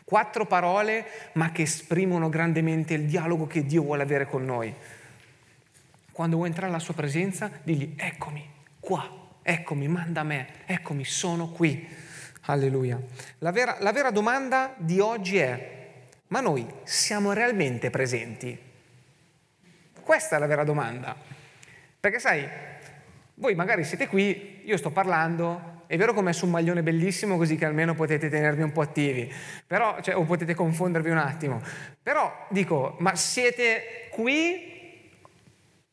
quattro 0.05 0.45
parole, 0.45 1.05
ma 1.33 1.51
che 1.51 1.63
esprimono 1.63 2.29
grandemente 2.29 2.93
il 2.93 3.03
dialogo 3.03 3.47
che 3.47 3.65
Dio 3.65 3.81
vuole 3.81 4.01
avere 4.01 4.27
con 4.27 4.45
noi. 4.45 4.73
Quando 6.09 6.37
vuoi 6.37 6.47
entrare 6.47 6.69
alla 6.69 6.79
sua 6.79 6.93
presenza, 6.93 7.51
digli, 7.63 7.95
eccomi, 7.97 8.49
qua, 8.79 9.11
eccomi, 9.41 9.89
manda 9.89 10.21
a 10.21 10.23
me, 10.23 10.47
eccomi, 10.67 11.03
sono 11.03 11.49
qui. 11.49 11.85
Alleluia. 12.43 12.97
La 13.39 13.51
vera, 13.51 13.75
la 13.81 13.91
vera 13.91 14.09
domanda 14.09 14.73
di 14.77 15.01
oggi 15.01 15.35
è, 15.39 15.87
ma 16.27 16.39
noi 16.39 16.65
siamo 16.83 17.33
realmente 17.33 17.89
presenti? 17.89 18.57
Questa 20.01 20.37
è 20.37 20.39
la 20.39 20.47
vera 20.47 20.63
domanda. 20.63 21.13
Perché 21.99 22.19
sai, 22.19 22.47
voi 23.33 23.53
magari 23.53 23.83
siete 23.83 24.07
qui, 24.07 24.61
io 24.63 24.77
sto 24.77 24.91
parlando, 24.91 25.72
è 25.93 25.97
vero 25.97 26.11
che 26.11 26.17
ho 26.17 26.23
messo 26.23 26.45
un 26.45 26.51
maglione 26.51 26.81
bellissimo 26.81 27.37
così 27.37 27.55
che 27.55 27.65
almeno 27.65 27.93
potete 27.93 28.27
tenervi 28.27 28.63
un 28.63 28.71
po' 28.71 28.81
attivi, 28.81 29.31
però, 29.67 30.01
cioè, 30.01 30.15
o 30.15 30.23
potete 30.23 30.55
confondervi 30.55 31.11
un 31.11 31.19
attimo. 31.19 31.61
Però 32.01 32.47
dico, 32.49 32.95
ma 32.97 33.15
siete 33.15 34.07
qui 34.09 35.11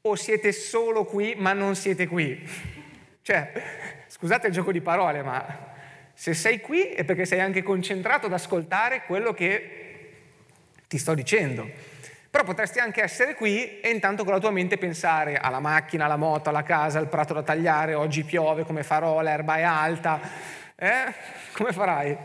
o 0.01 0.15
siete 0.15 0.53
solo 0.53 1.05
qui 1.05 1.35
ma 1.37 1.53
non 1.53 1.77
siete 1.77 2.07
qui? 2.07 2.43
Cioè, 3.21 3.53
scusate 4.07 4.47
il 4.47 4.55
gioco 4.55 4.73
di 4.73 4.81
parole, 4.81 5.21
ma 5.23 5.75
se 6.15 6.33
sei 6.33 6.63
qui 6.63 6.81
è 6.81 7.05
perché 7.05 7.27
sei 7.27 7.41
anche 7.41 7.63
concentrato 7.63 8.25
ad 8.25 8.33
ascoltare 8.33 9.03
quello 9.05 9.35
che 9.35 10.13
ti 10.89 10.97
sto 10.97 11.13
dicendo. 11.13 11.69
Però 12.31 12.45
potresti 12.45 12.79
anche 12.79 13.03
essere 13.03 13.35
qui 13.35 13.81
e 13.81 13.91
intanto 13.91 14.23
con 14.23 14.33
la 14.33 14.39
tua 14.39 14.53
mente 14.53 14.79
pensare 14.79 15.37
alla 15.37 15.59
macchina, 15.59 16.05
alla 16.05 16.17
moto, 16.17 16.49
alla 16.49 16.63
casa, 16.63 17.01
al 17.01 17.09
prato 17.09 17.35
da 17.35 17.43
tagliare, 17.43 17.95
oggi 17.95 18.23
piove, 18.23 18.65
come 18.65 18.85
farò, 18.85 19.21
l'erba 19.21 19.57
è 19.57 19.63
alta. 19.63 20.21
Eh? 20.77 21.13
Come 21.53 21.73
farai? 21.73 22.17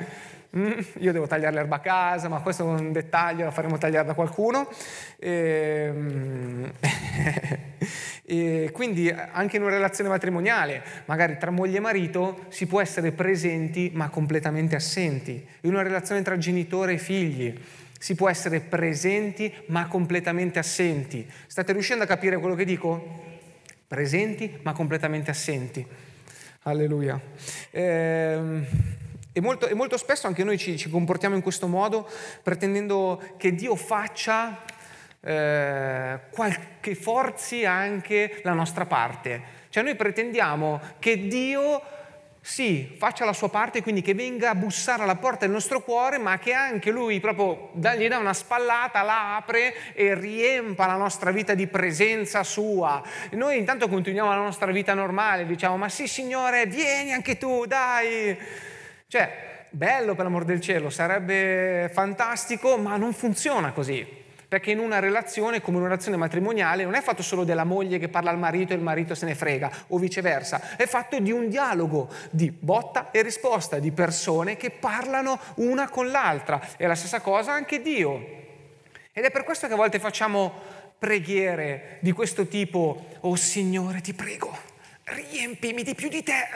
Mm, 0.55 0.79
io 0.99 1.11
devo 1.11 1.25
tagliare 1.25 1.55
l'erba 1.55 1.77
a 1.77 1.79
casa, 1.79 2.29
ma 2.29 2.39
questo 2.41 2.61
è 2.61 2.65
un 2.79 2.91
dettaglio, 2.91 3.45
lo 3.45 3.51
faremo 3.51 3.79
tagliare 3.79 4.05
da 4.05 4.13
qualcuno. 4.13 4.69
E, 5.17 5.91
ehm, 5.91 6.71
e 8.23 8.69
quindi 8.71 9.09
anche 9.09 9.57
in 9.57 9.63
una 9.63 9.73
relazione 9.73 10.11
matrimoniale, 10.11 10.83
magari 11.05 11.39
tra 11.39 11.49
moglie 11.49 11.77
e 11.77 11.81
marito, 11.81 12.45
si 12.49 12.67
può 12.67 12.79
essere 12.79 13.11
presenti 13.11 13.89
ma 13.91 14.09
completamente 14.09 14.75
assenti. 14.75 15.45
In 15.61 15.71
una 15.71 15.81
relazione 15.81 16.21
tra 16.21 16.37
genitore 16.37 16.93
e 16.93 16.97
figli 16.99 17.59
si 18.05 18.13
può 18.13 18.29
essere 18.29 18.59
presenti 18.59 19.51
ma 19.69 19.87
completamente 19.87 20.59
assenti. 20.59 21.27
State 21.47 21.71
riuscendo 21.71 22.03
a 22.03 22.05
capire 22.05 22.37
quello 22.37 22.53
che 22.53 22.63
dico? 22.63 23.23
Presenti 23.87 24.59
ma 24.61 24.73
completamente 24.73 25.31
assenti. 25.31 25.83
Alleluia. 26.61 27.19
Ehm... 27.71 28.67
E 29.33 29.41
molto, 29.41 29.67
e 29.67 29.73
molto, 29.73 29.97
spesso 29.97 30.27
anche 30.27 30.43
noi 30.43 30.57
ci, 30.59 30.77
ci, 30.77 30.87
comportiamo 30.87 31.35
in 31.35 31.41
questo 31.41 31.67
modo 31.67 32.07
pretendendo 32.43 33.21
che 33.37 33.53
Dio 33.53 33.75
faccia 33.75 34.63
eh, 35.19 36.19
qualche 36.29 36.95
forzi 36.95 37.65
anche 37.65 38.39
la 38.43 38.53
nostra 38.53 38.85
parte. 38.85 39.41
Cioè 39.69 39.83
noi 39.83 39.95
pretendiamo 39.95 40.79
che 40.99 41.27
Dio 41.27 41.81
sì, 42.47 42.93
faccia 42.99 43.25
la 43.25 43.33
sua 43.33 43.49
parte, 43.49 43.81
quindi 43.81 44.03
che 44.03 44.13
venga 44.13 44.51
a 44.51 44.55
bussare 44.55 45.01
alla 45.01 45.15
porta 45.15 45.45
del 45.45 45.49
nostro 45.49 45.81
cuore, 45.81 46.19
ma 46.19 46.37
che 46.37 46.53
anche 46.53 46.91
Lui 46.91 47.19
proprio 47.19 47.71
gli 47.73 48.07
dà 48.07 48.19
una 48.19 48.35
spallata, 48.35 49.01
la 49.01 49.35
apre 49.37 49.73
e 49.93 50.13
riempa 50.13 50.85
la 50.85 50.93
nostra 50.93 51.31
vita 51.31 51.55
di 51.55 51.65
presenza 51.65 52.43
sua. 52.43 53.01
E 53.31 53.35
noi 53.35 53.57
intanto 53.57 53.87
continuiamo 53.87 54.29
la 54.29 54.35
nostra 54.35 54.71
vita 54.71 54.93
normale, 54.93 55.47
diciamo, 55.47 55.75
ma 55.75 55.89
sì 55.89 56.07
Signore, 56.07 56.67
vieni 56.67 57.13
anche 57.13 57.39
tu, 57.39 57.65
dai. 57.65 58.37
Cioè, 59.07 59.65
bello 59.71 60.13
per 60.13 60.25
l'amor 60.25 60.45
del 60.45 60.61
cielo, 60.61 60.91
sarebbe 60.91 61.89
fantastico, 61.91 62.77
ma 62.77 62.95
non 62.95 63.13
funziona 63.13 63.71
così. 63.71 64.23
Perché 64.55 64.71
in 64.71 64.79
una 64.79 64.99
relazione, 64.99 65.59
come 65.59 65.79
una 65.79 65.87
relazione 65.87 66.15
matrimoniale, 66.15 66.85
non 66.85 66.95
è 66.95 67.01
fatto 67.01 67.21
solo 67.21 67.43
della 67.43 67.65
moglie 67.65 67.99
che 67.99 68.07
parla 68.07 68.29
al 68.29 68.37
marito 68.37 68.71
e 68.71 68.77
il 68.77 68.81
marito 68.81 69.13
se 69.13 69.25
ne 69.25 69.35
frega, 69.35 69.69
o 69.87 69.97
viceversa, 69.97 70.77
è 70.77 70.85
fatto 70.85 71.19
di 71.19 71.29
un 71.29 71.49
dialogo 71.49 72.07
di 72.29 72.49
botta 72.51 73.11
e 73.11 73.21
risposta, 73.21 73.79
di 73.79 73.91
persone 73.91 74.55
che 74.55 74.69
parlano 74.69 75.37
una 75.55 75.89
con 75.89 76.09
l'altra. 76.09 76.61
È 76.77 76.87
la 76.87 76.95
stessa 76.95 77.19
cosa 77.19 77.51
anche 77.51 77.81
Dio. 77.81 78.25
Ed 79.11 79.25
è 79.25 79.29
per 79.29 79.43
questo 79.43 79.67
che 79.67 79.73
a 79.73 79.75
volte 79.75 79.99
facciamo 79.99 80.53
preghiere 80.97 81.97
di 81.99 82.13
questo 82.13 82.47
tipo, 82.47 83.07
oh 83.19 83.35
Signore 83.35 83.99
ti 83.99 84.13
prego, 84.13 84.57
riempimi 85.03 85.83
di 85.83 85.95
più 85.95 86.07
di 86.07 86.23
te. 86.23 86.47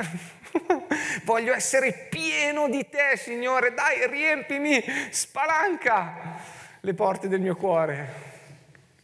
Voglio 1.26 1.54
essere 1.54 2.08
pieno 2.10 2.70
di 2.70 2.88
te, 2.90 3.18
Signore, 3.18 3.74
dai, 3.74 4.08
riempimi, 4.08 4.82
spalanca 5.10 6.68
le 6.82 6.94
porte 6.94 7.28
del 7.28 7.42
mio 7.42 7.56
cuore. 7.56 8.28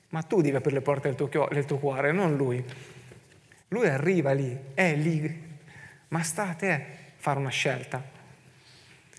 Ma 0.09 0.21
tu 0.21 0.41
devi 0.41 0.55
aprire 0.55 0.75
le 0.77 0.81
porte 0.81 1.13
del 1.13 1.29
tuo, 1.29 1.47
del 1.51 1.65
tuo 1.65 1.77
cuore, 1.77 2.11
non 2.11 2.35
lui. 2.35 2.63
Lui 3.69 3.88
arriva 3.88 4.31
lì, 4.31 4.57
è 4.73 4.95
lì, 4.95 5.43
ma 6.09 6.23
sta 6.23 6.49
a 6.49 6.53
te 6.53 6.85
fare 7.17 7.39
una 7.39 7.49
scelta. 7.49 8.01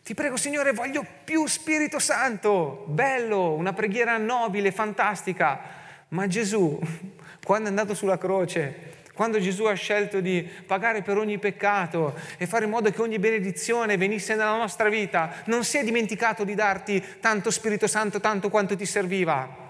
Ti 0.03 0.14
prego 0.14 0.37
Signore, 0.37 0.73
voglio 0.73 1.05
più 1.25 1.47
Spirito 1.47 1.99
Santo. 1.99 2.85
Bello, 2.87 3.55
una 3.55 3.73
preghiera 3.73 4.16
nobile, 4.19 4.71
fantastica. 4.71 5.61
Ma 6.09 6.29
Gesù, 6.29 6.79
quando 7.45 7.66
è 7.66 7.71
andato 7.71 7.95
sulla 7.95 8.16
croce, 8.16 8.96
quando 9.17 9.41
Gesù 9.41 9.65
ha 9.65 9.73
scelto 9.73 10.21
di 10.21 10.47
pagare 10.67 11.01
per 11.01 11.17
ogni 11.17 11.39
peccato 11.39 12.15
e 12.37 12.47
fare 12.47 12.67
in 12.67 12.71
modo 12.71 12.91
che 12.91 13.01
ogni 13.01 13.19
benedizione 13.19 13.97
venisse 13.97 14.35
nella 14.35 14.57
nostra 14.57 14.91
vita, 14.91 15.43
non 15.47 15.65
si 15.65 15.79
è 15.79 15.85
dimenticato 15.85 16.45
di 16.45 16.55
darti 16.55 17.03
tanto 17.19 17.51
Spirito 17.51 17.87
Santo, 17.87 18.21
tanto 18.21 18.51
quanto 18.51 18.77
ti 18.77 18.85
serviva. 18.85 19.65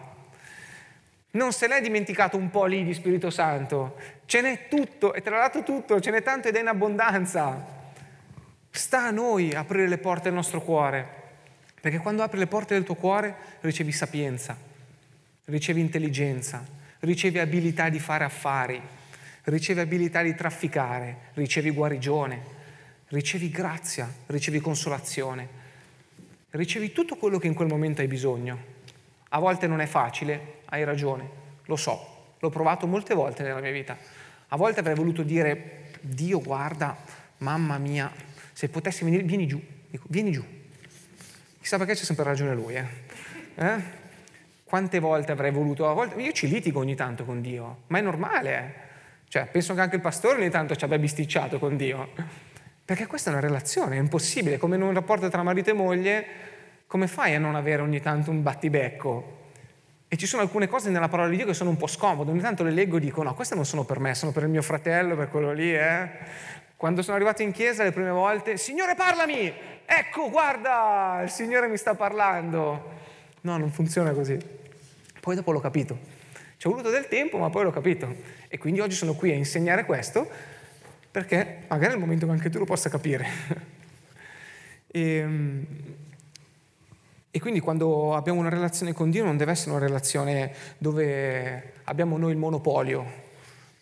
Non 1.30 1.52
se 1.52 1.68
l'è 1.68 1.80
dimenticato 1.80 2.36
un 2.36 2.50
po' 2.50 2.64
lì 2.64 2.82
di 2.82 2.92
Spirito 2.92 3.30
Santo. 3.30 3.96
Ce 4.24 4.40
n'è 4.40 4.66
tutto, 4.68 5.14
e 5.14 5.22
l'ha 5.24 5.38
dato 5.38 5.62
tutto, 5.62 6.00
ce 6.00 6.10
n'è 6.10 6.22
tanto 6.22 6.48
ed 6.48 6.56
è 6.56 6.60
in 6.60 6.66
abbondanza. 6.66 7.74
Sta 8.68 9.04
a 9.04 9.10
noi 9.12 9.54
aprire 9.54 9.86
le 9.86 9.98
porte 9.98 10.24
del 10.24 10.32
nostro 10.32 10.60
cuore, 10.60 11.08
perché 11.80 11.98
quando 11.98 12.24
apri 12.24 12.38
le 12.40 12.48
porte 12.48 12.74
del 12.74 12.82
tuo 12.82 12.96
cuore 12.96 13.34
ricevi 13.60 13.92
sapienza, 13.92 14.56
ricevi 15.44 15.80
intelligenza, 15.80 16.64
ricevi 17.00 17.38
abilità 17.38 17.88
di 17.90 18.00
fare 18.00 18.24
affari, 18.24 18.82
ricevi 19.46 19.80
abilità 19.80 20.22
di 20.22 20.34
trafficare, 20.34 21.30
ricevi 21.34 21.70
guarigione, 21.70 22.54
ricevi 23.08 23.48
grazia, 23.50 24.12
ricevi 24.26 24.60
consolazione, 24.60 25.48
ricevi 26.50 26.90
tutto 26.92 27.16
quello 27.16 27.38
che 27.38 27.46
in 27.46 27.54
quel 27.54 27.68
momento 27.68 28.00
hai 28.00 28.08
bisogno. 28.08 28.74
A 29.30 29.38
volte 29.38 29.66
non 29.66 29.80
è 29.80 29.86
facile, 29.86 30.60
hai 30.66 30.82
ragione, 30.82 31.28
lo 31.66 31.76
so, 31.76 32.34
l'ho 32.38 32.50
provato 32.50 32.86
molte 32.86 33.14
volte 33.14 33.42
nella 33.42 33.60
mia 33.60 33.70
vita. 33.70 33.96
A 34.48 34.56
volte 34.56 34.80
avrei 34.80 34.96
voluto 34.96 35.22
dire, 35.22 35.90
Dio 36.00 36.40
guarda, 36.40 36.96
mamma 37.38 37.78
mia, 37.78 38.10
se 38.52 38.68
potessi 38.68 39.04
venire, 39.04 39.22
vieni 39.22 39.46
giù, 39.46 39.62
dico, 39.88 40.06
vieni 40.08 40.32
giù. 40.32 40.44
Chissà 41.60 41.78
perché 41.78 41.94
c'è 41.94 42.04
sempre 42.04 42.24
ragione 42.24 42.54
lui, 42.54 42.74
eh? 42.74 42.86
eh? 43.54 44.04
Quante 44.64 44.98
volte 44.98 45.30
avrei 45.30 45.52
voluto, 45.52 45.88
a 45.88 45.92
volte, 45.92 46.20
io 46.20 46.32
ci 46.32 46.48
litigo 46.48 46.80
ogni 46.80 46.96
tanto 46.96 47.24
con 47.24 47.40
Dio, 47.40 47.82
ma 47.88 47.98
è 47.98 48.00
normale, 48.00 48.58
eh? 48.58 48.85
Cioè, 49.28 49.46
penso 49.46 49.74
che 49.74 49.80
anche 49.80 49.96
il 49.96 50.02
pastore 50.02 50.38
ogni 50.38 50.50
tanto 50.50 50.76
ci 50.76 50.84
abbia 50.84 50.98
bisticciato 50.98 51.58
con 51.58 51.76
Dio. 51.76 52.08
Perché 52.84 53.06
questa 53.06 53.30
è 53.30 53.32
una 53.32 53.42
relazione, 53.42 53.96
è 53.96 53.98
impossibile. 53.98 54.58
Come 54.58 54.76
in 54.76 54.82
un 54.82 54.94
rapporto 54.94 55.28
tra 55.28 55.42
marito 55.42 55.70
e 55.70 55.72
moglie, 55.72 56.26
come 56.86 57.08
fai 57.08 57.34
a 57.34 57.38
non 57.38 57.56
avere 57.56 57.82
ogni 57.82 58.00
tanto 58.00 58.30
un 58.30 58.42
battibecco? 58.42 59.34
E 60.08 60.16
ci 60.16 60.26
sono 60.26 60.42
alcune 60.42 60.68
cose 60.68 60.88
nella 60.88 61.08
parola 61.08 61.28
di 61.28 61.36
Dio 61.36 61.46
che 61.46 61.54
sono 61.54 61.70
un 61.70 61.76
po' 61.76 61.88
scomode. 61.88 62.30
Ogni 62.30 62.40
tanto 62.40 62.62
le 62.62 62.70
leggo 62.70 62.98
e 62.98 63.00
dico, 63.00 63.24
no, 63.24 63.34
queste 63.34 63.56
non 63.56 63.64
sono 63.64 63.82
per 63.82 63.98
me, 63.98 64.14
sono 64.14 64.30
per 64.30 64.44
il 64.44 64.50
mio 64.50 64.62
fratello, 64.62 65.16
per 65.16 65.28
quello 65.28 65.52
lì, 65.52 65.74
eh. 65.74 66.08
Quando 66.76 67.02
sono 67.02 67.16
arrivato 67.16 67.42
in 67.42 67.50
chiesa 67.50 67.82
le 67.82 67.90
prime 67.90 68.10
volte, 68.10 68.56
Signore 68.56 68.94
parlami! 68.94 69.52
Ecco, 69.84 70.30
guarda, 70.30 71.22
il 71.24 71.30
Signore 71.30 71.68
mi 71.68 71.76
sta 71.76 71.94
parlando. 71.94 72.92
No, 73.40 73.56
non 73.56 73.70
funziona 73.72 74.12
così. 74.12 74.38
Poi 75.20 75.34
dopo 75.34 75.50
l'ho 75.50 75.60
capito. 75.60 75.98
Ci 76.56 76.68
è 76.68 76.70
voluto 76.70 76.90
del 76.90 77.08
tempo, 77.08 77.38
ma 77.38 77.50
poi 77.50 77.64
l'ho 77.64 77.72
capito. 77.72 78.14
E 78.56 78.58
quindi 78.58 78.80
oggi 78.80 78.94
sono 78.94 79.12
qui 79.12 79.32
a 79.32 79.34
insegnare 79.34 79.84
questo 79.84 80.26
perché 81.10 81.64
magari 81.68 81.92
è 81.92 81.94
il 81.96 82.00
momento 82.00 82.24
che 82.24 82.32
anche 82.32 82.48
tu 82.48 82.58
lo 82.58 82.64
possa 82.64 82.88
capire. 82.88 83.26
e, 84.86 85.00
ehm, 85.20 85.66
e 87.30 87.38
quindi 87.38 87.60
quando 87.60 88.14
abbiamo 88.14 88.40
una 88.40 88.48
relazione 88.48 88.94
con 88.94 89.10
Dio 89.10 89.24
non 89.24 89.36
deve 89.36 89.50
essere 89.50 89.72
una 89.72 89.84
relazione 89.84 90.54
dove 90.78 91.74
abbiamo 91.84 92.16
noi 92.16 92.32
il 92.32 92.38
monopolio, 92.38 93.04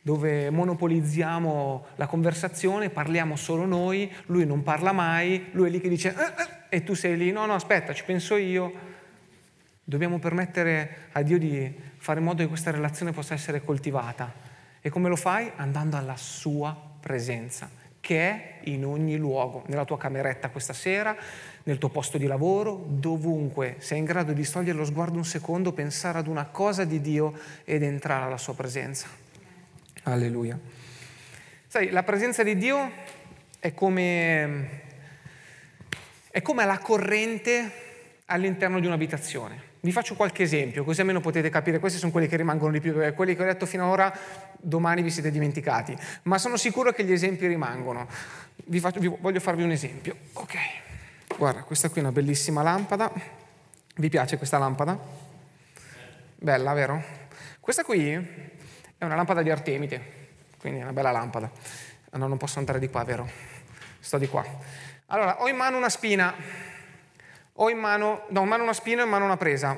dove 0.03 0.51
monopolizziamo 0.51 1.87
la 1.95 2.09
conversazione, 2.09 2.91
parliamo 2.91 3.37
solo 3.37 3.67
noi, 3.67 4.13
lui 4.27 4.45
non 4.45 4.65
parla 4.65 4.91
mai, 4.91 5.51
lui 5.53 5.69
è 5.69 5.71
lì 5.71 5.81
che 5.81 5.89
dice 5.89 6.09
eh, 6.09 6.43
eh, 6.43 6.79
e 6.79 6.83
tu 6.83 6.95
sei 6.95 7.17
lì, 7.17 7.31
no, 7.31 7.47
no, 7.47 7.55
aspetta, 7.55 7.93
ci 7.93 8.03
penso 8.03 8.35
io. 8.35 8.73
Dobbiamo 9.85 10.19
permettere 10.19 10.97
a 11.13 11.23
Dio 11.23 11.39
di 11.39 11.73
fare 11.97 12.19
in 12.19 12.25
modo 12.25 12.43
che 12.43 12.49
questa 12.49 12.73
relazione 12.73 13.13
possa 13.13 13.35
essere 13.35 13.63
coltivata. 13.63 14.44
E 14.87 14.91
come 14.91 15.09
lo 15.09 15.17
fai? 15.17 15.51
Andando 15.57 15.97
alla 15.97 16.15
sua 16.15 16.77
presenza, 17.01 17.71
che 18.01 18.21
è 18.21 18.59
in 18.65 18.85
ogni 18.85 19.17
luogo, 19.17 19.65
nella 19.69 19.87
tua 19.87 19.97
cameretta 19.97 20.51
questa 20.51 20.75
sera, 20.75 21.17
nel 21.63 21.79
tuo 21.79 21.89
posto 21.89 22.19
di 22.19 22.27
lavoro, 22.27 22.85
dovunque. 22.87 23.77
Sei 23.79 23.97
in 23.97 24.05
grado 24.05 24.35
di 24.35 24.47
togliere 24.47 24.77
lo 24.77 24.85
sguardo 24.85 25.17
un 25.17 25.25
secondo, 25.25 25.73
pensare 25.73 26.19
ad 26.19 26.27
una 26.27 26.45
cosa 26.45 26.85
di 26.85 27.01
Dio 27.01 27.33
ed 27.65 27.83
entrare 27.83 28.27
alla 28.27 28.37
sua 28.37 28.53
presenza. 28.55 29.07
Alleluia. 30.03 30.61
Sai, 31.67 31.89
la 31.89 32.03
presenza 32.03 32.43
di 32.43 32.55
Dio 32.59 32.91
è 33.59 33.73
come, 33.73 34.81
è 36.31 36.43
come 36.43 36.67
la 36.67 36.77
corrente 36.77 37.73
all'interno 38.27 38.81
di 38.81 38.87
un'abitazione. 38.87 39.73
Vi 39.85 39.93
faccio 39.93 40.15
qualche 40.15 40.45
esempio, 40.45 40.83
così 40.83 41.01
almeno 41.01 41.21
potete 41.21 41.51
capire, 41.51 41.79
questi 41.79 41.99
sono 41.99 42.11
quelli 42.11 42.27
che 42.27 42.39
rimangono 42.39 42.73
di 42.73 42.81
più, 42.81 42.95
perché 42.95 43.13
quelli 43.13 43.37
che 43.37 43.43
ho 43.43 43.45
detto 43.45 43.67
finora 43.67 44.11
domani 44.57 45.03
vi 45.03 45.11
siete 45.11 45.31
dimenticati, 45.31 45.95
ma 46.23 46.39
sono 46.39 46.57
sicuro 46.57 46.91
che 46.93 47.05
gli 47.05 47.13
esempi 47.13 47.47
rimangono. 47.47 48.09
Vi, 48.65 48.81
faccio, 48.81 48.99
vi 48.99 49.09
voglio 49.09 49.41
farvi 49.41 49.63
un 49.63 49.73
esempio. 49.73 50.17
Ok, 50.33 50.55
guarda, 51.37 51.65
questa 51.65 51.91
qui 51.91 51.99
è 51.99 52.01
una 52.03 52.13
bellissima 52.13 52.63
lampada. 52.63 53.13
Vi 53.97 54.09
piace 54.09 54.39
questa 54.39 54.57
lampada? 54.57 54.99
Bella, 56.37 56.73
vero? 56.73 57.05
Questa 57.61 57.85
qui 57.85 58.11
è 58.11 59.05
una 59.05 59.17
lampada 59.17 59.43
di 59.43 59.51
Artemide, 59.51 60.01
quindi 60.61 60.79
è 60.79 60.83
una 60.83 60.95
bella 60.95 61.11
lampada. 61.11 61.51
No, 62.13 62.27
non 62.27 62.39
posso 62.39 62.59
andare 62.59 62.79
di 62.79 62.89
qua, 62.89 63.05
vero? 63.05 63.29
Sto 64.01 64.17
di 64.17 64.29
qua. 64.29 64.43
Allora, 65.09 65.43
ho 65.43 65.49
in 65.49 65.57
mano 65.57 65.77
una 65.77 65.91
spina 65.91 66.73
ho 67.57 67.71
in 67.71 67.79
mano, 67.79 68.25
no, 68.31 68.43
in 68.43 68.49
mano 68.49 68.63
una 68.63 68.73
spina 68.73 69.03
e 69.03 69.05
in 69.05 69.11
mano 69.11 69.25
una 69.25 69.37
presa. 69.37 69.77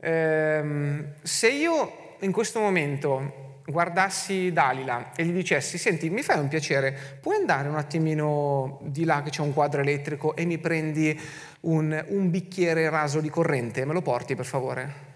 Eh, 0.00 1.04
se 1.22 1.48
io 1.48 2.16
in 2.20 2.32
questo 2.32 2.60
momento 2.60 3.46
guardassi 3.66 4.52
Dalila 4.52 5.12
e 5.14 5.24
gli 5.24 5.32
dicessi, 5.32 5.78
senti, 5.78 6.08
mi 6.10 6.22
fai 6.22 6.38
un 6.38 6.48
piacere, 6.48 7.18
puoi 7.20 7.36
andare 7.36 7.68
un 7.68 7.76
attimino 7.76 8.78
di 8.82 9.04
là 9.04 9.22
che 9.22 9.30
c'è 9.30 9.42
un 9.42 9.52
quadro 9.52 9.80
elettrico 9.80 10.34
e 10.36 10.44
mi 10.44 10.58
prendi 10.58 11.18
un, 11.60 12.04
un 12.08 12.30
bicchiere 12.30 12.88
raso 12.88 13.20
di 13.20 13.28
corrente, 13.28 13.84
me 13.84 13.92
lo 13.92 14.00
porti 14.02 14.34
per 14.34 14.46
favore? 14.46 15.06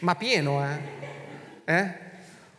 Ma 0.00 0.14
pieno, 0.14 0.64
eh? 0.64 0.78
eh? 1.64 2.06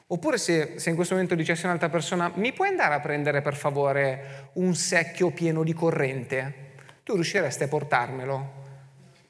Oppure 0.07 0.37
se, 0.37 0.77
se, 0.77 0.89
in 0.89 0.95
questo 0.95 1.13
momento 1.13 1.35
dicessi 1.35 1.65
un'altra 1.65 1.89
persona, 1.89 2.31
mi 2.35 2.51
puoi 2.51 2.67
andare 2.67 2.95
a 2.95 2.99
prendere 2.99 3.41
per 3.41 3.55
favore 3.55 4.49
un 4.53 4.75
secchio 4.75 5.31
pieno 5.31 5.63
di 5.63 5.73
corrente? 5.73 6.67
Tu 7.09 7.15
riusciresti 7.15 7.63
a 7.63 7.67
portarmelo? 7.67 8.57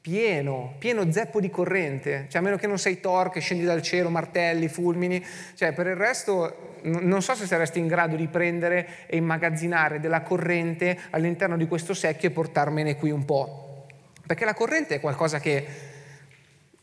Pieno, 0.02 0.74
pieno 0.78 1.10
zeppo 1.10 1.40
di 1.40 1.48
corrente, 1.48 2.26
cioè 2.28 2.42
a 2.42 2.44
meno 2.44 2.56
che 2.56 2.66
non 2.66 2.78
sei 2.78 3.00
Thor 3.00 3.30
che 3.30 3.40
scendi 3.40 3.64
dal 3.64 3.80
cielo, 3.80 4.10
martelli, 4.10 4.68
fulmini, 4.68 5.24
cioè 5.54 5.72
per 5.72 5.86
il 5.86 5.96
resto 5.96 6.76
non 6.82 7.22
so 7.22 7.34
se 7.34 7.46
saresti 7.46 7.78
in 7.78 7.86
grado 7.86 8.16
di 8.16 8.26
prendere 8.26 9.06
e 9.06 9.16
immagazzinare 9.16 9.98
della 9.98 10.20
corrente 10.20 10.98
all'interno 11.08 11.56
di 11.56 11.66
questo 11.66 11.94
secchio 11.94 12.28
e 12.28 12.32
portarmene 12.32 12.96
qui 12.96 13.10
un 13.10 13.24
po', 13.24 13.86
perché 14.26 14.44
la 14.44 14.52
corrente 14.52 14.96
è 14.96 15.00
qualcosa 15.00 15.40
che, 15.40 15.66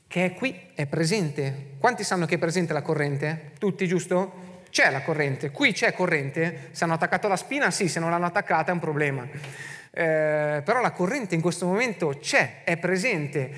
che 0.08 0.26
è 0.26 0.34
qui, 0.34 0.60
è 0.74 0.88
presente. 0.88 1.76
Quanti 1.78 2.04
sanno 2.04 2.26
che 2.26 2.36
è 2.36 2.40
presente 2.40 2.74
la 2.74 2.82
corrente? 2.82 3.52
Tutti, 3.60 3.86
giusto? 3.86 4.46
C'è 4.72 4.90
la 4.90 5.04
corrente, 5.04 5.52
qui 5.52 5.74
c'è 5.74 5.94
corrente, 5.94 6.70
se 6.72 6.84
hanno 6.84 6.94
attaccato 6.94 7.28
la 7.28 7.38
spina? 7.38 7.70
Sì, 7.70 7.88
se 7.88 8.00
non 8.00 8.10
l'hanno 8.10 8.26
attaccata 8.26 8.72
è 8.72 8.74
un 8.74 8.80
problema 8.80 9.76
eh, 10.00 10.62
però 10.64 10.80
la 10.80 10.92
corrente 10.92 11.34
in 11.34 11.42
questo 11.42 11.66
momento 11.66 12.10
c'è, 12.20 12.62
è 12.64 12.78
presente, 12.78 13.50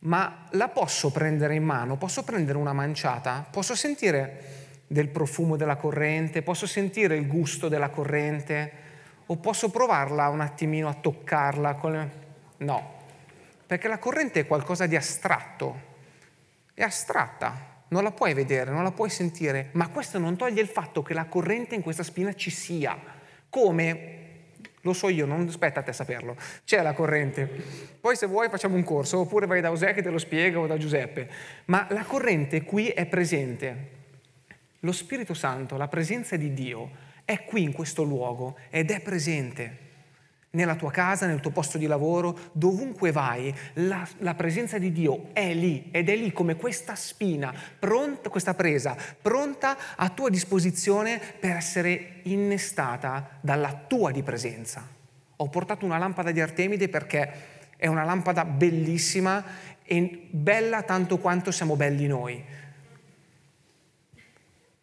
ma 0.00 0.46
la 0.50 0.68
posso 0.68 1.10
prendere 1.10 1.54
in 1.54 1.64
mano, 1.64 1.96
posso 1.96 2.24
prendere 2.24 2.58
una 2.58 2.74
manciata, 2.74 3.46
posso 3.50 3.74
sentire 3.74 4.56
del 4.86 5.08
profumo 5.08 5.56
della 5.56 5.76
corrente, 5.76 6.42
posso 6.42 6.66
sentire 6.66 7.16
il 7.16 7.26
gusto 7.26 7.68
della 7.68 7.88
corrente 7.88 8.72
o 9.24 9.36
posso 9.36 9.70
provarla 9.70 10.28
un 10.28 10.42
attimino 10.42 10.88
a 10.88 10.94
toccarla? 10.94 11.74
Con... 11.76 12.10
No, 12.58 12.92
perché 13.66 13.88
la 13.88 13.98
corrente 13.98 14.40
è 14.40 14.46
qualcosa 14.46 14.84
di 14.84 14.94
astratto, 14.94 15.80
è 16.74 16.82
astratta, 16.82 17.84
non 17.88 18.02
la 18.02 18.12
puoi 18.12 18.34
vedere, 18.34 18.70
non 18.70 18.82
la 18.82 18.92
puoi 18.92 19.08
sentire, 19.08 19.70
ma 19.72 19.88
questo 19.88 20.18
non 20.18 20.36
toglie 20.36 20.60
il 20.60 20.68
fatto 20.68 21.02
che 21.02 21.14
la 21.14 21.24
corrente 21.24 21.74
in 21.74 21.80
questa 21.80 22.02
spina 22.02 22.34
ci 22.34 22.50
sia, 22.50 22.94
come 23.48 24.17
Lo 24.88 24.94
so 24.94 25.10
io, 25.10 25.26
non 25.26 25.46
aspetta 25.46 25.80
a 25.80 25.82
te 25.82 25.92
saperlo. 25.92 26.34
C'è 26.64 26.80
la 26.80 26.94
corrente. 26.94 27.46
Poi 28.00 28.16
se 28.16 28.26
vuoi 28.26 28.48
facciamo 28.48 28.74
un 28.74 28.84
corso, 28.84 29.18
oppure 29.18 29.44
vai 29.44 29.60
da 29.60 29.68
José 29.68 29.92
che 29.92 30.00
te 30.00 30.08
lo 30.08 30.16
spiega 30.16 30.58
o 30.58 30.66
da 30.66 30.78
Giuseppe. 30.78 31.28
Ma 31.66 31.86
la 31.90 32.04
corrente 32.04 32.62
qui 32.62 32.88
è 32.88 33.04
presente. 33.04 33.96
Lo 34.80 34.92
Spirito 34.92 35.34
Santo, 35.34 35.76
la 35.76 35.88
presenza 35.88 36.36
di 36.36 36.54
Dio, 36.54 36.90
è 37.26 37.44
qui 37.44 37.64
in 37.64 37.72
questo 37.72 38.02
luogo 38.02 38.56
ed 38.70 38.90
è 38.90 39.00
presente 39.00 39.87
nella 40.50 40.76
tua 40.76 40.90
casa, 40.90 41.26
nel 41.26 41.40
tuo 41.40 41.50
posto 41.50 41.76
di 41.76 41.86
lavoro, 41.86 42.38
dovunque 42.52 43.12
vai, 43.12 43.54
la, 43.74 44.06
la, 44.18 44.34
presenza 44.34 44.78
di 44.78 44.92
Dio 44.92 45.28
è 45.32 45.52
lì 45.52 45.88
ed 45.90 46.08
è 46.08 46.16
lì 46.16 46.32
come 46.32 46.56
questa 46.56 46.94
spina, 46.94 47.52
pronta, 47.78 48.30
questa 48.30 48.54
presa, 48.54 48.96
pronta 49.20 49.76
a 49.96 50.08
tua 50.08 50.30
disposizione 50.30 51.20
per 51.38 51.56
essere 51.56 52.20
innestata 52.22 53.38
dalla 53.40 53.84
tua 53.86 54.10
di 54.10 54.22
presenza. 54.22 54.86
Ho 55.36 55.48
portato 55.48 55.84
una 55.84 55.98
lampada 55.98 56.30
di 56.30 56.40
Artemide 56.40 56.88
perché 56.88 57.56
è 57.76 57.86
una 57.86 58.04
lampada 58.04 58.44
bellissima 58.44 59.44
e 59.84 60.26
bella 60.30 60.82
tanto 60.82 61.18
quanto 61.18 61.50
siamo 61.50 61.76
belli 61.76 62.06
noi. 62.06 62.44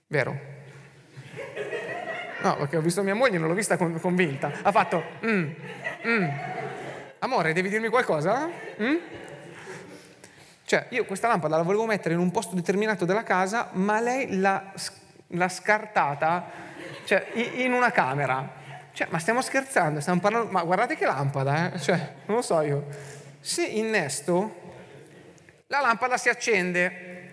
Vero? 0.08 0.55
No, 2.46 2.58
perché 2.58 2.78
ho 2.78 2.82
visto 2.82 3.02
mia 3.02 3.16
moglie, 3.16 3.40
non 3.40 3.48
l'ho 3.48 3.56
vista 3.56 3.76
convinta. 3.76 4.52
Ha 4.62 4.72
fatto, 4.72 5.04
mm, 5.26 5.50
mm. 6.06 6.28
amore, 7.18 7.54
devi 7.54 7.70
dirmi 7.70 7.88
qualcosa? 7.88 8.48
Mm? 8.80 8.96
Cioè, 10.64 10.86
io 10.90 11.06
questa 11.06 11.28
lampada 11.28 11.58
la 11.58 11.64
volevo 11.64 11.88
mettere 11.88 12.14
in 12.14 12.20
un 12.20 12.30
posto 12.30 12.54
determinato 12.54 13.04
della 13.04 13.24
casa, 13.24 13.70
ma 13.72 14.00
lei 14.00 14.38
l'ha, 14.38 14.72
l'ha 15.30 15.50
scartata 15.50 16.52
cioè, 17.06 17.32
in 17.34 17.74
una 17.74 17.90
camera. 17.90 18.48
Cioè, 18.92 19.08
ma 19.10 19.18
stiamo 19.18 19.42
scherzando, 19.42 20.00
stiamo 20.00 20.20
parlando, 20.20 20.52
ma 20.52 20.62
guardate 20.62 20.96
che 20.96 21.08
lampada, 21.08 21.74
eh? 21.74 21.80
Cioè, 21.80 21.98
non 22.28 22.36
lo 22.36 22.42
so 22.44 22.62
io. 22.62 22.86
Se 23.40 23.66
innesto, 23.66 24.56
la 25.66 25.82
lampada 25.82 26.16
si 26.18 26.30
accende. 26.30 27.32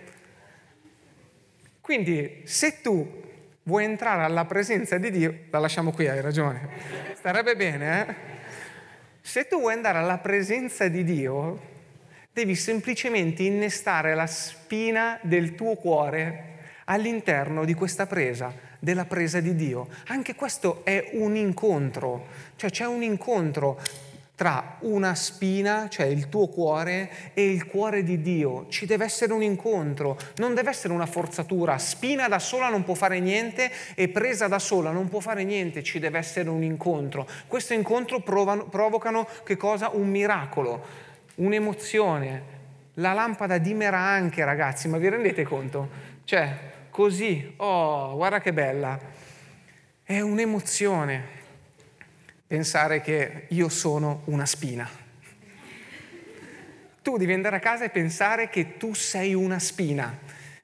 Quindi, 1.81 2.41
se 2.45 2.81
tu 2.81 3.21
vuoi 3.63 3.85
entrare 3.85 4.23
alla 4.23 4.45
presenza 4.45 4.97
di 4.97 5.09
Dio, 5.11 5.35
la 5.49 5.59
lasciamo 5.59 5.91
qui, 5.91 6.07
hai 6.07 6.21
ragione, 6.21 6.67
starebbe 7.15 7.55
bene, 7.55 8.07
eh? 8.07 8.15
Se 9.21 9.47
tu 9.47 9.59
vuoi 9.59 9.73
andare 9.73 9.99
alla 9.99 10.17
presenza 10.17 10.87
di 10.89 11.03
Dio, 11.03 11.71
devi 12.33 12.55
semplicemente 12.55 13.43
innestare 13.43 14.15
la 14.15 14.27
spina 14.27 15.17
del 15.21 15.55
tuo 15.55 15.75
cuore 15.75 16.51
all'interno 16.85 17.63
di 17.63 17.73
questa 17.73 18.05
presa, 18.05 18.53
della 18.79 19.05
presa 19.05 19.39
di 19.39 19.55
Dio. 19.55 19.87
Anche 20.07 20.35
questo 20.35 20.81
è 20.83 21.11
un 21.13 21.37
incontro, 21.37 22.25
cioè 22.57 22.69
c'è 22.69 22.85
un 22.85 23.01
incontro 23.01 23.79
tra 24.35 24.77
una 24.79 25.13
spina, 25.13 25.87
cioè 25.89 26.07
il 26.07 26.27
tuo 26.27 26.47
cuore, 26.47 27.31
e 27.33 27.45
il 27.51 27.67
cuore 27.67 28.03
di 28.03 28.21
Dio. 28.21 28.65
Ci 28.67 28.85
deve 28.85 29.05
essere 29.05 29.31
un 29.31 29.43
incontro, 29.43 30.17
non 30.37 30.55
deve 30.55 30.71
essere 30.71 30.93
una 30.93 31.05
forzatura. 31.05 31.77
Spina 31.77 32.27
da 32.27 32.39
sola 32.39 32.69
non 32.69 32.83
può 32.83 32.95
fare 32.95 33.19
niente 33.19 33.71
e 33.93 34.09
presa 34.09 34.47
da 34.47 34.59
sola 34.59 34.91
non 34.91 35.07
può 35.07 35.19
fare 35.19 35.43
niente, 35.43 35.83
ci 35.83 35.99
deve 35.99 36.17
essere 36.17 36.49
un 36.49 36.63
incontro. 36.63 37.27
Questo 37.47 37.73
incontro 37.73 38.21
provano, 38.21 38.65
provocano 38.65 39.27
che 39.43 39.55
cosa? 39.55 39.89
Un 39.89 40.09
miracolo, 40.09 40.83
un'emozione. 41.35 42.51
La 42.95 43.13
lampada 43.13 43.59
dimera 43.59 43.99
anche, 43.99 44.43
ragazzi, 44.43 44.87
ma 44.87 44.97
vi 44.97 45.09
rendete 45.09 45.43
conto? 45.43 45.89
Cioè, 46.23 46.57
così, 46.89 47.53
oh, 47.57 48.15
guarda 48.15 48.39
che 48.39 48.51
bella. 48.51 48.99
È 50.03 50.19
un'emozione 50.19 51.32
pensare 52.53 53.01
che 53.01 53.45
io 53.47 53.67
sono 53.67 54.21
una 54.25 54.45
spina. 54.45 54.87
Tu 57.01 57.17
devi 57.17 57.33
andare 57.33 57.55
a 57.55 57.59
casa 57.59 57.83
e 57.83 57.89
pensare 57.89 58.47
che 58.49 58.77
tu 58.77 58.93
sei 58.93 59.33
una 59.33 59.57
spina. 59.57 60.15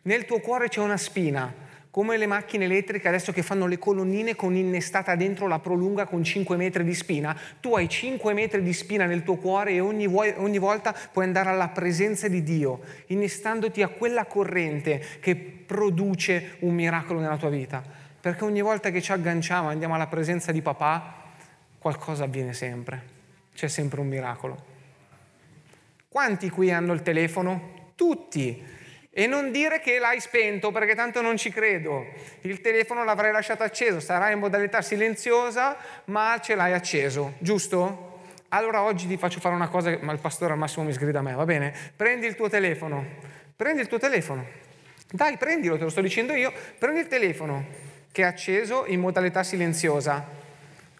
Nel 0.03 0.25
tuo 0.25 0.37
cuore 0.37 0.67
c'è 0.67 0.81
una 0.81 0.97
spina, 0.97 1.51
come 1.89 2.17
le 2.17 2.27
macchine 2.27 2.65
elettriche 2.65 3.07
adesso 3.07 3.31
che 3.31 3.41
fanno 3.41 3.65
le 3.65 3.79
colonnine 3.79 4.35
con 4.35 4.55
innestata 4.55 5.15
dentro 5.15 5.47
la 5.47 5.57
prolunga 5.57 6.05
con 6.05 6.23
5 6.23 6.55
metri 6.57 6.83
di 6.83 6.93
spina. 6.93 7.35
Tu 7.59 7.73
hai 7.73 7.89
5 7.89 8.33
metri 8.33 8.61
di 8.61 8.73
spina 8.73 9.05
nel 9.05 9.23
tuo 9.23 9.37
cuore 9.37 9.71
e 9.71 9.79
ogni, 9.79 10.05
ogni 10.05 10.59
volta 10.59 10.93
puoi 11.11 11.25
andare 11.25 11.49
alla 11.49 11.69
presenza 11.69 12.27
di 12.27 12.43
Dio, 12.43 12.81
innestandoti 13.07 13.81
a 13.81 13.87
quella 13.87 14.25
corrente 14.25 15.03
che 15.19 15.35
produce 15.35 16.57
un 16.59 16.75
miracolo 16.75 17.19
nella 17.19 17.37
tua 17.37 17.49
vita. 17.49 17.81
Perché 18.21 18.43
ogni 18.43 18.61
volta 18.61 18.91
che 18.91 19.01
ci 19.01 19.11
agganciamo, 19.11 19.69
andiamo 19.69 19.95
alla 19.95 20.05
presenza 20.05 20.51
di 20.51 20.61
papà, 20.61 21.18
qualcosa 21.79 22.25
avviene 22.25 22.53
sempre, 22.53 23.01
c'è 23.55 23.67
sempre 23.67 24.01
un 24.01 24.07
miracolo. 24.07 24.65
Quanti 26.07 26.49
qui 26.49 26.71
hanno 26.71 26.93
il 26.93 27.01
telefono? 27.01 27.91
Tutti. 27.95 28.77
E 29.11 29.27
non 29.27 29.51
dire 29.51 29.79
che 29.79 29.99
l'hai 29.99 30.19
spento 30.19 30.71
perché 30.71 30.95
tanto 30.95 31.21
non 31.21 31.37
ci 31.37 31.49
credo. 31.49 32.05
Il 32.41 32.61
telefono 32.61 33.03
l'avrai 33.03 33.31
lasciato 33.31 33.63
acceso, 33.63 33.99
sarà 33.99 34.29
in 34.29 34.39
modalità 34.39 34.81
silenziosa, 34.81 35.77
ma 36.05 36.39
ce 36.41 36.55
l'hai 36.55 36.73
acceso, 36.73 37.33
giusto? 37.39 38.21
Allora 38.49 38.81
oggi 38.83 39.07
ti 39.07 39.17
faccio 39.17 39.39
fare 39.39 39.55
una 39.55 39.67
cosa, 39.67 39.97
ma 40.01 40.11
il 40.11 40.19
pastore 40.19 40.53
al 40.53 40.59
massimo 40.59 40.85
mi 40.85 40.93
sgrida 40.93 41.19
a 41.19 41.21
me, 41.21 41.33
va 41.33 41.45
bene? 41.45 41.73
Prendi 41.95 42.25
il 42.25 42.35
tuo 42.35 42.49
telefono, 42.49 43.05
prendi 43.55 43.81
il 43.81 43.87
tuo 43.87 43.99
telefono. 43.99 44.45
Dai, 45.11 45.37
prendilo, 45.37 45.77
te 45.77 45.83
lo 45.83 45.89
sto 45.89 46.01
dicendo 46.01 46.33
io. 46.33 46.53
Prendi 46.77 46.99
il 46.99 47.07
telefono 47.07 47.65
che 48.11 48.21
è 48.21 48.25
acceso 48.25 48.85
in 48.87 48.99
modalità 48.99 49.43
silenziosa. 49.43 50.38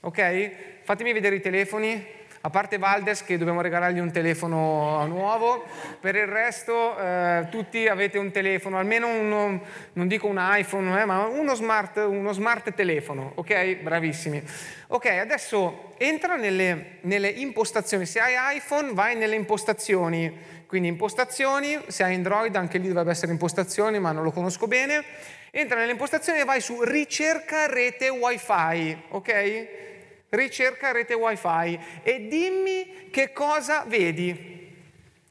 Ok? 0.01 0.51
Fatemi 0.83 1.11
vedere 1.11 1.35
i 1.35 1.41
telefoni, 1.41 2.17
a 2.41 2.49
parte 2.49 2.77
Valdes 2.77 3.23
che 3.23 3.37
dobbiamo 3.37 3.59
regalargli 3.59 3.99
un 3.99 4.11
telefono 4.11 5.05
nuovo, 5.07 5.65
per 5.99 6.15
il 6.15 6.25
resto 6.25 6.97
eh, 6.97 7.47
tutti 7.51 7.85
avete 7.87 8.17
un 8.17 8.31
telefono, 8.31 8.77
almeno 8.77 9.07
uno, 9.07 9.61
non 9.93 10.07
dico 10.07 10.27
un 10.27 10.37
iPhone, 10.39 11.01
eh, 11.01 11.05
ma 11.05 11.25
uno 11.25 11.53
smart, 11.53 11.97
uno 11.97 12.31
smart, 12.31 12.73
telefono, 12.73 13.33
ok? 13.35 13.75
Bravissimi. 13.75 14.41
Ok, 14.87 15.05
adesso 15.07 15.93
entra 15.97 16.37
nelle, 16.37 16.99
nelle 17.01 17.27
impostazioni, 17.27 18.05
se 18.05 18.21
hai 18.21 18.55
iPhone 18.55 18.93
vai 18.93 19.17
nelle 19.17 19.35
impostazioni, 19.35 20.33
quindi 20.65 20.87
impostazioni, 20.87 21.77
se 21.87 22.03
hai 22.03 22.15
Android 22.15 22.55
anche 22.55 22.77
lì 22.77 22.87
dovrebbe 22.87 23.11
essere 23.11 23.33
impostazioni, 23.33 23.99
ma 23.99 24.13
non 24.13 24.23
lo 24.23 24.31
conosco 24.31 24.65
bene, 24.65 25.03
entra 25.51 25.77
nelle 25.79 25.91
impostazioni 25.91 26.39
e 26.39 26.45
vai 26.45 26.61
su 26.61 26.81
ricerca 26.83 27.67
rete 27.67 28.09
wifi, 28.09 29.03
ok? 29.09 29.87
ricerca 30.29 30.91
rete 30.91 31.13
wifi 31.13 31.79
e 32.03 32.27
dimmi 32.27 33.09
che 33.11 33.31
cosa 33.31 33.83
vedi. 33.87 34.57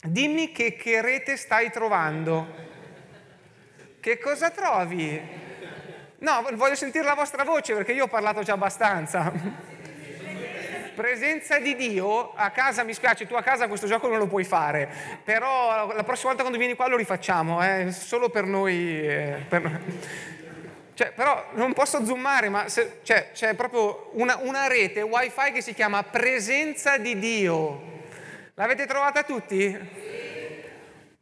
Dimmi 0.01 0.53
che, 0.53 0.77
che 0.77 1.01
rete 1.01 1.37
stai 1.37 1.71
trovando. 1.71 2.67
Che 4.01 4.19
cosa 4.19 4.51
trovi? 4.51 5.21
No, 6.19 6.47
voglio 6.55 6.75
sentire 6.75 7.05
la 7.05 7.15
vostra 7.15 7.45
voce 7.45 7.75
perché 7.75 7.93
io 7.93 8.05
ho 8.05 8.09
parlato 8.09 8.43
già 8.43 8.55
abbastanza. 8.55 9.33
Presenza 10.99 11.61
di 11.61 11.77
Dio, 11.77 12.33
a 12.35 12.51
casa 12.51 12.83
mi 12.83 12.93
spiace, 12.93 13.25
tu 13.29 13.35
a 13.35 13.43
casa 13.43 13.69
questo 13.69 13.87
gioco 13.87 14.09
non 14.09 14.19
lo 14.19 14.27
puoi 14.27 14.43
fare, 14.43 14.89
però 15.23 15.93
la 15.95 16.03
prossima 16.03 16.31
volta 16.31 16.43
quando 16.43 16.59
vieni 16.59 16.75
qua 16.75 16.89
lo 16.89 16.97
rifacciamo, 16.97 17.65
eh, 17.65 17.93
solo 17.93 18.31
per 18.31 18.47
noi. 18.47 19.07
Eh, 19.07 19.45
per... 19.49 19.81
Cioè, 20.95 21.13
però 21.13 21.51
non 21.53 21.73
posso 21.73 22.05
zoomare, 22.05 22.49
ma 22.49 22.69
se, 22.69 22.99
cioè, 23.05 23.31
c'è 23.33 23.55
proprio 23.55 24.11
una, 24.15 24.39
una, 24.39 24.67
rete 24.67 25.03
wifi 25.03 25.53
che 25.53 25.63
si 25.63 25.73
chiama 25.73 26.03
presenza 26.03 26.99
di 26.99 27.17
Dio. 27.17 27.81
L'avete 28.55 28.85
trovata 28.87 29.23
tutti? 29.23 29.79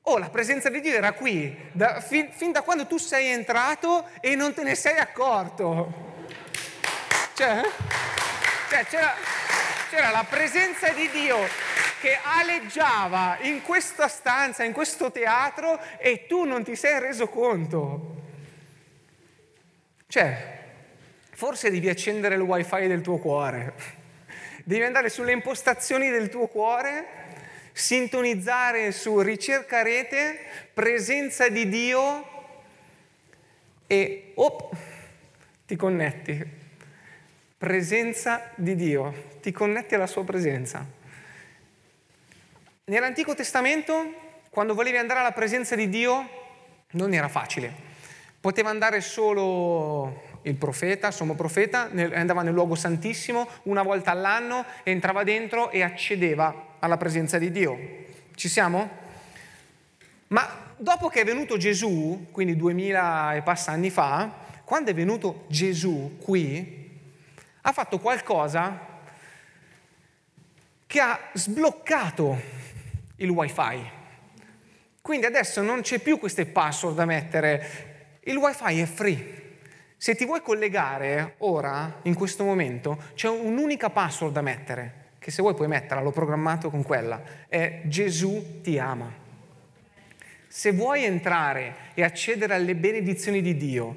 Oh, 0.04 0.16
la 0.16 0.30
presenza 0.30 0.70
di 0.70 0.80
Dio 0.80 0.94
era 0.94 1.12
qui, 1.12 1.54
da, 1.72 2.00
fin, 2.00 2.30
fin, 2.32 2.50
da 2.50 2.62
quando 2.62 2.86
tu 2.86 2.96
sei 2.96 3.26
entrato 3.26 4.08
e 4.22 4.36
non 4.36 4.54
te 4.54 4.62
ne 4.62 4.74
sei 4.74 4.96
accorto. 4.96 6.14
Cioè, 7.34 7.60
cioè 8.70 8.86
c'era, 8.86 9.14
c'era 9.96 10.10
la 10.10 10.26
presenza 10.28 10.90
di 10.90 11.08
Dio 11.08 11.38
che 12.02 12.18
aleggiava 12.22 13.38
in 13.40 13.62
questa 13.62 14.08
stanza, 14.08 14.62
in 14.62 14.74
questo 14.74 15.10
teatro 15.10 15.80
e 15.96 16.26
tu 16.26 16.44
non 16.44 16.62
ti 16.62 16.76
sei 16.76 17.00
reso 17.00 17.28
conto. 17.28 18.24
Cioè, 20.06 20.58
forse 21.30 21.70
devi 21.70 21.88
accendere 21.88 22.34
il 22.34 22.42
wifi 22.42 22.86
del 22.86 23.00
tuo 23.00 23.16
cuore, 23.16 23.72
devi 24.64 24.84
andare 24.84 25.08
sulle 25.08 25.32
impostazioni 25.32 26.10
del 26.10 26.28
tuo 26.28 26.46
cuore, 26.46 27.06
sintonizzare 27.72 28.92
su 28.92 29.18
ricerca 29.20 29.80
rete, 29.80 30.38
presenza 30.74 31.48
di 31.48 31.70
Dio 31.70 32.28
e 33.86 34.32
op, 34.34 34.76
ti 35.66 35.74
connetti. 35.74 36.64
Presenza 37.56 38.50
di 38.56 38.74
Dio, 38.74 39.35
ti 39.46 39.52
connetti 39.52 39.94
alla 39.94 40.08
sua 40.08 40.24
presenza. 40.24 40.84
Nell'Antico 42.86 43.32
Testamento, 43.34 44.12
quando 44.50 44.74
volevi 44.74 44.96
andare 44.96 45.20
alla 45.20 45.30
presenza 45.30 45.76
di 45.76 45.88
Dio, 45.88 46.28
non 46.92 47.14
era 47.14 47.28
facile 47.28 47.86
poteva 48.46 48.70
andare 48.70 49.00
solo 49.00 50.38
il 50.42 50.54
profeta, 50.54 51.10
sommo 51.10 51.34
profeta, 51.34 51.90
andava 52.12 52.42
nel 52.42 52.54
luogo 52.54 52.76
santissimo 52.76 53.48
una 53.64 53.82
volta 53.82 54.12
all'anno, 54.12 54.64
entrava 54.84 55.24
dentro 55.24 55.72
e 55.72 55.82
accedeva 55.82 56.76
alla 56.78 56.96
presenza 56.96 57.38
di 57.38 57.50
Dio. 57.50 57.76
Ci 58.36 58.48
siamo? 58.48 58.88
Ma 60.28 60.74
dopo 60.76 61.08
che 61.08 61.22
è 61.22 61.24
venuto 61.24 61.56
Gesù, 61.56 62.28
quindi 62.30 62.54
duemila 62.54 63.34
e 63.34 63.42
passa 63.42 63.72
anni 63.72 63.90
fa, 63.90 64.32
quando 64.62 64.92
è 64.92 64.94
venuto 64.94 65.46
Gesù 65.48 66.16
qui, 66.22 67.00
ha 67.62 67.72
fatto 67.72 67.98
qualcosa 67.98 68.95
che 70.86 71.00
ha 71.00 71.18
sbloccato 71.32 72.40
il 73.16 73.30
wifi. 73.30 73.94
Quindi 75.00 75.26
adesso 75.26 75.62
non 75.62 75.82
c'è 75.82 75.98
più 75.98 76.18
queste 76.18 76.46
password 76.46 76.96
da 76.96 77.04
mettere, 77.04 78.18
il 78.24 78.36
wifi 78.36 78.80
è 78.80 78.86
free. 78.86 79.44
Se 79.96 80.14
ti 80.14 80.24
vuoi 80.24 80.42
collegare 80.42 81.34
ora, 81.38 82.00
in 82.02 82.14
questo 82.14 82.44
momento, 82.44 83.02
c'è 83.14 83.28
un'unica 83.28 83.90
password 83.90 84.32
da 84.32 84.42
mettere, 84.42 85.04
che 85.18 85.30
se 85.30 85.42
vuoi 85.42 85.54
puoi 85.54 85.68
metterla, 85.68 86.02
l'ho 86.02 86.10
programmato 86.10 86.70
con 86.70 86.82
quella, 86.82 87.22
è 87.48 87.82
Gesù 87.84 88.60
ti 88.62 88.78
ama. 88.78 89.24
Se 90.48 90.72
vuoi 90.72 91.04
entrare 91.04 91.74
e 91.94 92.02
accedere 92.02 92.54
alle 92.54 92.74
benedizioni 92.74 93.42
di 93.42 93.56
Dio, 93.56 93.96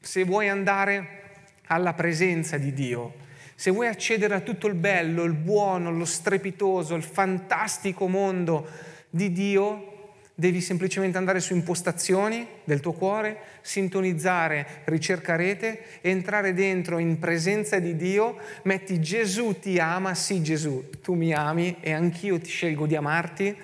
se 0.00 0.24
vuoi 0.24 0.48
andare 0.48 1.18
alla 1.66 1.92
presenza 1.92 2.56
di 2.56 2.72
Dio, 2.72 3.14
se 3.60 3.70
vuoi 3.70 3.88
accedere 3.88 4.34
a 4.34 4.40
tutto 4.40 4.68
il 4.68 4.74
bello, 4.74 5.22
il 5.24 5.34
buono, 5.34 5.92
lo 5.92 6.06
strepitoso, 6.06 6.94
il 6.94 7.02
fantastico 7.02 8.08
mondo 8.08 8.66
di 9.10 9.32
Dio, 9.32 10.14
devi 10.34 10.62
semplicemente 10.62 11.18
andare 11.18 11.40
su 11.40 11.52
impostazioni 11.52 12.46
del 12.64 12.80
tuo 12.80 12.92
cuore, 12.92 13.36
sintonizzare 13.60 14.80
ricerca 14.84 15.36
rete, 15.36 16.00
entrare 16.00 16.54
dentro 16.54 16.96
in 16.96 17.18
presenza 17.18 17.78
di 17.78 17.96
Dio, 17.96 18.38
metti 18.62 18.98
Gesù 18.98 19.58
ti 19.58 19.78
ama, 19.78 20.14
sì 20.14 20.42
Gesù, 20.42 20.88
tu 21.02 21.12
mi 21.12 21.34
ami 21.34 21.76
e 21.80 21.92
anch'io 21.92 22.40
ti 22.40 22.48
scelgo 22.48 22.86
di 22.86 22.96
amarti 22.96 23.54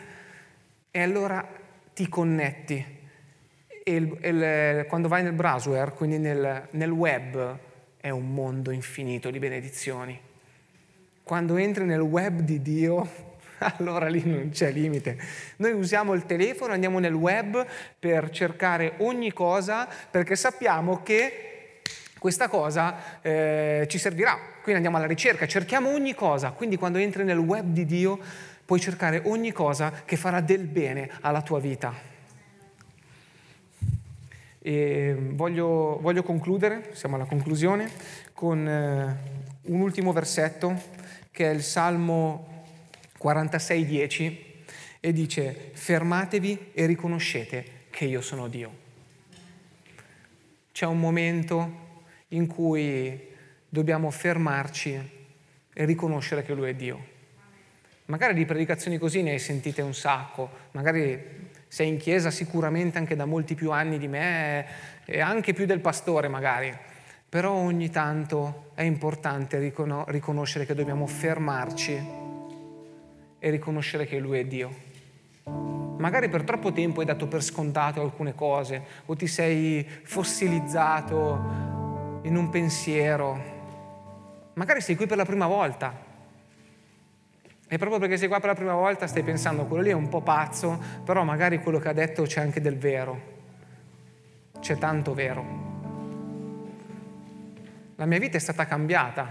e 0.90 1.00
allora 1.00 1.42
ti 1.94 2.06
connetti. 2.06 2.84
E 3.82 3.94
il, 3.94 4.18
il, 4.22 4.84
quando 4.88 5.08
vai 5.08 5.22
nel 5.22 5.32
browser, 5.32 5.94
quindi 5.94 6.18
nel, 6.18 6.68
nel 6.72 6.90
web, 6.90 7.64
è 8.06 8.10
un 8.10 8.32
mondo 8.32 8.70
infinito 8.70 9.30
di 9.30 9.40
benedizioni. 9.40 10.16
Quando 11.24 11.56
entri 11.56 11.84
nel 11.84 11.98
web 11.98 12.38
di 12.38 12.62
Dio, 12.62 13.34
allora 13.58 14.06
lì 14.06 14.22
non 14.24 14.50
c'è 14.50 14.70
limite. 14.70 15.18
Noi 15.56 15.72
usiamo 15.72 16.14
il 16.14 16.24
telefono, 16.24 16.72
andiamo 16.72 17.00
nel 17.00 17.14
web 17.14 17.66
per 17.98 18.30
cercare 18.30 18.92
ogni 18.98 19.32
cosa 19.32 19.88
perché 20.08 20.36
sappiamo 20.36 21.02
che 21.02 21.80
questa 22.16 22.46
cosa 22.46 23.20
eh, 23.22 23.86
ci 23.88 23.98
servirà. 23.98 24.38
Quindi 24.62 24.74
andiamo 24.74 24.98
alla 24.98 25.06
ricerca, 25.06 25.48
cerchiamo 25.48 25.90
ogni 25.90 26.14
cosa. 26.14 26.52
Quindi 26.52 26.76
quando 26.76 26.98
entri 26.98 27.24
nel 27.24 27.38
web 27.38 27.66
di 27.72 27.84
Dio 27.86 28.20
puoi 28.64 28.78
cercare 28.78 29.22
ogni 29.24 29.50
cosa 29.50 30.02
che 30.04 30.16
farà 30.16 30.40
del 30.40 30.62
bene 30.66 31.10
alla 31.22 31.42
tua 31.42 31.58
vita. 31.58 32.15
E 34.66 35.14
voglio, 35.16 35.96
voglio 36.00 36.24
concludere, 36.24 36.90
siamo 36.90 37.14
alla 37.14 37.24
conclusione, 37.24 37.88
con 38.32 38.66
eh, 38.66 39.16
un 39.70 39.80
ultimo 39.80 40.12
versetto 40.12 40.74
che 41.30 41.48
è 41.48 41.54
il 41.54 41.62
Salmo 41.62 42.64
46.10 43.22 44.36
e 44.98 45.12
dice 45.12 45.70
fermatevi 45.72 46.72
e 46.72 46.84
riconoscete 46.84 47.64
che 47.90 48.06
io 48.06 48.20
sono 48.20 48.48
Dio. 48.48 48.72
C'è 50.72 50.86
un 50.86 50.98
momento 50.98 52.02
in 52.30 52.48
cui 52.48 53.24
dobbiamo 53.68 54.10
fermarci 54.10 54.94
e 55.72 55.84
riconoscere 55.84 56.42
che 56.42 56.54
Lui 56.54 56.70
è 56.70 56.74
Dio. 56.74 57.14
Magari 58.06 58.34
di 58.34 58.44
predicazioni 58.44 58.98
così 58.98 59.22
ne 59.22 59.30
hai 59.30 59.38
sentite 59.38 59.80
un 59.80 59.94
sacco, 59.94 60.50
magari 60.72 61.45
sei 61.68 61.88
in 61.88 61.98
chiesa 61.98 62.30
sicuramente 62.30 62.98
anche 62.98 63.16
da 63.16 63.24
molti 63.24 63.54
più 63.54 63.72
anni 63.72 63.98
di 63.98 64.08
me 64.08 64.66
e 65.04 65.20
anche 65.20 65.52
più 65.52 65.66
del 65.66 65.80
pastore 65.80 66.28
magari, 66.28 66.74
però 67.28 67.52
ogni 67.52 67.90
tanto 67.90 68.70
è 68.74 68.82
importante 68.82 69.58
riconoscere 69.58 70.64
che 70.64 70.74
dobbiamo 70.74 71.06
fermarci 71.06 72.24
e 73.38 73.50
riconoscere 73.50 74.06
che 74.06 74.18
Lui 74.18 74.38
è 74.38 74.46
Dio. 74.46 74.84
Magari 75.98 76.28
per 76.28 76.44
troppo 76.44 76.72
tempo 76.72 77.00
hai 77.00 77.06
dato 77.06 77.26
per 77.26 77.42
scontato 77.42 78.00
alcune 78.00 78.34
cose 78.34 78.82
o 79.06 79.16
ti 79.16 79.26
sei 79.26 79.86
fossilizzato 80.02 82.20
in 82.22 82.36
un 82.36 82.48
pensiero. 82.50 83.54
Magari 84.54 84.80
sei 84.80 84.94
qui 84.94 85.06
per 85.06 85.16
la 85.16 85.24
prima 85.24 85.46
volta 85.46 86.05
e 87.68 87.78
proprio 87.78 87.98
perché 87.98 88.16
sei 88.16 88.28
qua 88.28 88.38
per 88.38 88.50
la 88.50 88.54
prima 88.54 88.74
volta 88.74 89.08
stai 89.08 89.24
pensando 89.24 89.66
quello 89.66 89.82
lì 89.82 89.90
è 89.90 89.94
un 89.94 90.08
po' 90.08 90.20
pazzo, 90.20 90.80
però 91.04 91.24
magari 91.24 91.60
quello 91.60 91.78
che 91.78 91.88
ha 91.88 91.92
detto 91.92 92.22
c'è 92.22 92.40
anche 92.40 92.60
del 92.60 92.78
vero. 92.78 93.34
C'è 94.60 94.78
tanto 94.78 95.14
vero. 95.14 95.64
La 97.96 98.06
mia 98.06 98.18
vita 98.18 98.36
è 98.36 98.40
stata 98.40 98.66
cambiata, 98.66 99.26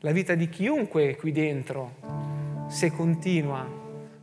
la 0.00 0.12
vita 0.12 0.34
di 0.34 0.48
chiunque 0.48 1.16
qui 1.16 1.32
dentro 1.32 2.64
se 2.68 2.90
continua 2.90 3.68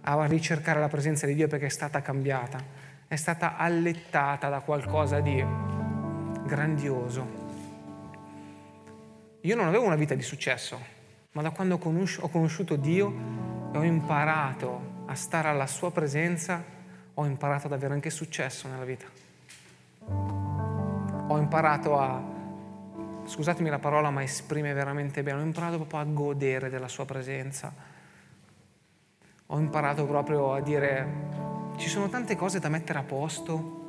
a 0.02 0.26
ricercare 0.26 0.80
la 0.80 0.88
presenza 0.88 1.28
di 1.28 1.36
Dio 1.36 1.48
perché 1.48 1.68
è 1.68 1.70
stata 1.70 2.02
cambiata, 2.02 2.58
è 3.08 3.16
stata 3.16 3.58
allettata 3.58 4.50
da 4.50 4.62
qualcosa 4.62 5.20
di 5.20 5.46
grandioso. 6.46 7.42
Io 9.42 9.56
non 9.56 9.68
avevo 9.68 9.86
una 9.86 9.96
vita 9.96 10.16
di 10.16 10.24
successo, 10.24 10.80
ma 11.34 11.42
da 11.42 11.52
quando 11.52 11.76
ho 11.76 12.30
conosciuto 12.30 12.76
Dio 12.76 13.43
e 13.74 13.78
ho 13.78 13.84
imparato 13.84 14.92
a 15.08 15.16
stare 15.16 15.50
alla 15.50 15.68
sua 15.68 15.92
presenza, 15.92 16.64
ho 17.14 17.26
imparato 17.26 17.68
ad 17.68 17.74
avere 17.74 17.94
anche 17.94 18.10
successo 18.10 18.70
nella 18.70 18.86
vita. 18.86 19.06
Ho 21.28 21.38
imparato 21.38 22.00
a, 22.00 22.22
scusatemi 23.26 23.70
la 23.70 23.80
parola, 23.80 24.12
ma 24.12 24.24
esprime 24.24 24.72
veramente 24.72 25.24
bene, 25.24 25.42
ho 25.42 25.44
imparato 25.44 25.78
proprio 25.78 26.00
a 26.00 26.04
godere 26.06 26.70
della 26.70 26.88
sua 26.88 27.04
presenza 27.06 27.92
ho 29.54 29.60
imparato 29.60 30.08
proprio 30.08 30.54
a 30.54 30.62
dire 30.62 31.08
ci 31.78 31.88
sono 31.88 32.10
tante 32.10 32.36
cose 32.36 32.60
da 32.60 32.70
mettere 32.70 32.98
a 32.98 33.04
posto. 33.04 33.82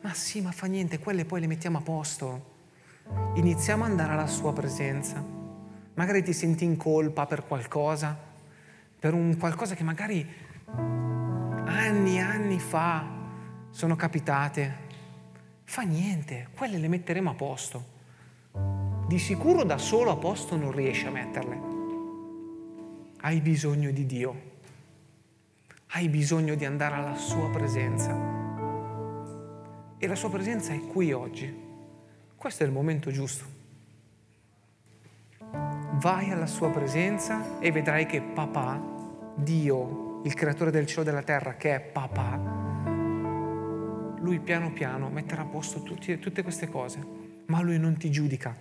Ma 0.00 0.14
sì, 0.14 0.40
ma 0.40 0.52
fa 0.52 0.66
niente, 0.66 1.00
quelle 1.00 1.24
poi 1.24 1.40
le 1.40 1.48
mettiamo 1.48 1.78
a 1.78 1.80
posto. 1.80 2.52
Iniziamo 3.34 3.84
ad 3.84 3.90
andare 3.90 4.12
alla 4.12 4.28
sua 4.28 4.52
presenza. 4.52 5.20
Magari 5.94 6.22
ti 6.22 6.32
senti 6.32 6.64
in 6.64 6.76
colpa 6.76 7.26
per 7.26 7.44
qualcosa, 7.44 8.16
per 9.04 9.12
un 9.12 9.36
qualcosa 9.36 9.74
che 9.74 9.84
magari 9.84 10.26
anni 11.66 12.16
e 12.16 12.20
anni 12.20 12.58
fa 12.58 13.04
sono 13.68 13.96
capitate. 13.96 14.78
Fa 15.64 15.82
niente, 15.82 16.48
quelle 16.56 16.78
le 16.78 16.88
metteremo 16.88 17.28
a 17.28 17.34
posto. 17.34 17.84
Di 19.06 19.18
sicuro 19.18 19.62
da 19.62 19.76
solo 19.76 20.10
a 20.10 20.16
posto 20.16 20.56
non 20.56 20.72
riesci 20.72 21.04
a 21.04 21.10
metterle. 21.10 21.60
Hai 23.20 23.42
bisogno 23.42 23.90
di 23.90 24.06
Dio 24.06 24.52
hai 25.96 26.08
bisogno 26.08 26.56
di 26.56 26.64
andare 26.64 26.96
alla 26.96 27.14
sua 27.14 27.48
presenza. 27.50 28.10
E 29.96 30.06
la 30.08 30.16
sua 30.16 30.30
presenza 30.30 30.72
è 30.72 30.80
qui 30.80 31.12
oggi. 31.12 31.54
Questo 32.34 32.64
è 32.64 32.66
il 32.66 32.72
momento 32.72 33.12
giusto. 33.12 33.44
Vai 36.00 36.30
alla 36.30 36.48
sua 36.48 36.70
presenza 36.70 37.60
e 37.60 37.70
vedrai 37.70 38.06
che 38.06 38.20
papà, 38.20 38.93
Dio, 39.36 40.20
il 40.24 40.34
creatore 40.34 40.70
del 40.70 40.86
cielo 40.86 41.02
e 41.02 41.04
della 41.04 41.22
terra, 41.22 41.54
che 41.54 41.74
è 41.74 41.80
papà, 41.80 42.62
lui 44.24 44.40
piano 44.40 44.72
piano 44.72 45.10
metterà 45.10 45.42
a 45.42 45.46
posto 45.46 45.82
tutti, 45.82 46.18
tutte 46.18 46.42
queste 46.42 46.68
cose, 46.68 47.04
ma 47.46 47.60
lui 47.60 47.78
non 47.78 47.96
ti 47.98 48.10
giudica, 48.10 48.56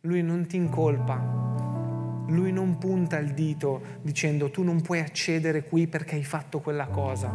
lui 0.00 0.22
non 0.22 0.46
ti 0.46 0.56
incolpa, 0.56 2.24
lui 2.28 2.52
non 2.52 2.78
punta 2.78 3.18
il 3.18 3.34
dito 3.34 3.98
dicendo 4.00 4.50
tu 4.50 4.62
non 4.62 4.80
puoi 4.80 5.00
accedere 5.00 5.64
qui 5.64 5.86
perché 5.86 6.14
hai 6.14 6.24
fatto 6.24 6.60
quella 6.60 6.86
cosa. 6.86 7.30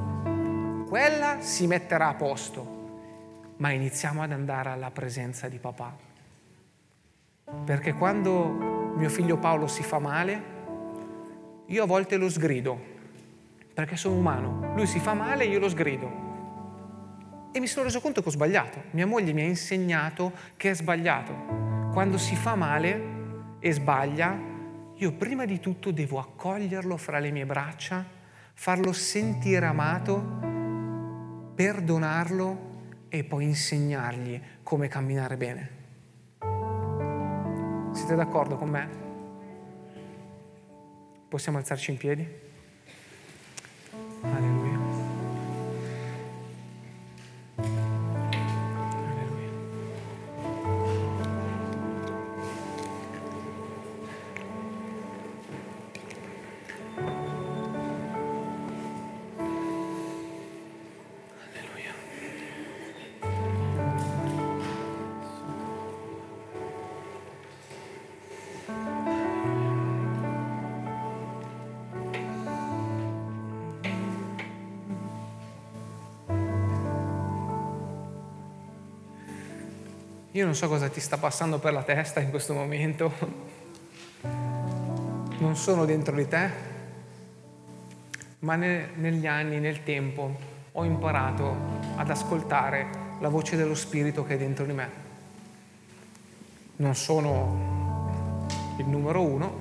Quella 0.88 1.42
si 1.42 1.68
metterà 1.68 2.08
a 2.08 2.16
posto, 2.16 3.54
ma 3.58 3.70
iniziamo 3.70 4.24
ad 4.24 4.32
andare 4.32 4.70
alla 4.70 4.90
presenza 4.90 5.48
di 5.48 5.60
papà. 5.60 5.96
Perché 7.64 7.94
quando 7.94 8.94
mio 8.96 9.10
figlio 9.10 9.38
Paolo 9.38 9.68
si 9.68 9.84
fa 9.84 10.00
male, 10.00 10.61
io 11.72 11.84
a 11.84 11.88
volte 11.88 12.18
lo 12.18 12.30
sgrido, 12.30 12.78
perché 13.74 13.96
sono 13.96 14.16
umano. 14.16 14.74
Lui 14.76 14.86
si 14.86 15.00
fa 15.00 15.14
male, 15.14 15.46
io 15.46 15.58
lo 15.58 15.70
sgrido. 15.70 16.30
E 17.54 17.60
mi 17.62 17.68
sono 17.68 17.86
reso 17.86 18.02
conto 18.02 18.22
che 18.22 18.28
ho 18.28 18.32
sbagliato. 18.32 18.84
Mia 18.92 19.08
moglie 19.08 19.32
mi 19.32 19.42
ha 19.42 19.46
insegnato 19.46 20.34
che 20.58 20.72
è 20.72 20.76
sbagliato. 20.76 21.90
Quando 21.94 22.18
si 22.18 22.36
fa 22.36 22.56
male 22.56 23.58
e 23.60 23.72
sbaglia, 23.72 24.38
io 24.96 25.14
prima 25.14 25.46
di 25.46 25.62
tutto 25.62 25.92
devo 25.92 26.20
accoglierlo 26.20 26.98
fra 26.98 27.20
le 27.20 27.32
mie 27.32 27.46
braccia, 27.46 28.06
farlo 28.54 28.92
sentire 28.92 29.66
amato, 29.66 30.40
perdonarlo 31.56 32.70
e 33.08 33.24
poi 33.24 33.46
insegnargli 33.46 34.42
come 34.62 34.90
camminare 34.90 35.38
bene. 35.38 35.70
Siete 37.94 38.16
d'accordo 38.16 38.58
con 38.58 38.70
me? 38.70 39.11
Possiamo 41.32 41.60
alzarci 41.60 41.92
in 41.92 41.98
piedi? 41.98 42.28
Alleluia. 44.22 44.61
Io 80.34 80.46
non 80.46 80.56
so 80.56 80.70
cosa 80.70 80.88
ti 80.88 81.02
sta 81.02 81.18
passando 81.18 81.60
per 81.60 81.74
la 81.74 81.84
testa 81.84 82.22
in 82.22 82.30
questo 82.30 82.54
momento, 82.54 83.12
non 85.40 85.58
sono 85.58 85.84
dentro 85.84 86.16
di 86.16 86.26
te, 86.26 86.50
ma 88.40 88.56
ne- 88.56 88.92
negli 88.96 89.28
anni, 89.28 89.60
nel 89.60 89.84
tempo, 89.84 90.34
ho 90.72 90.86
imparato 90.86 91.54
ad 91.98 92.10
ascoltare 92.10 92.88
la 93.20 93.28
voce 93.28 93.58
dello 93.58 93.76
Spirito 93.76 94.24
che 94.24 94.36
è 94.36 94.38
dentro 94.38 94.64
di 94.64 94.72
me. 94.72 94.90
Non 96.78 96.96
sono 96.96 98.48
il 98.78 98.88
numero 98.88 99.22
uno, 99.22 99.54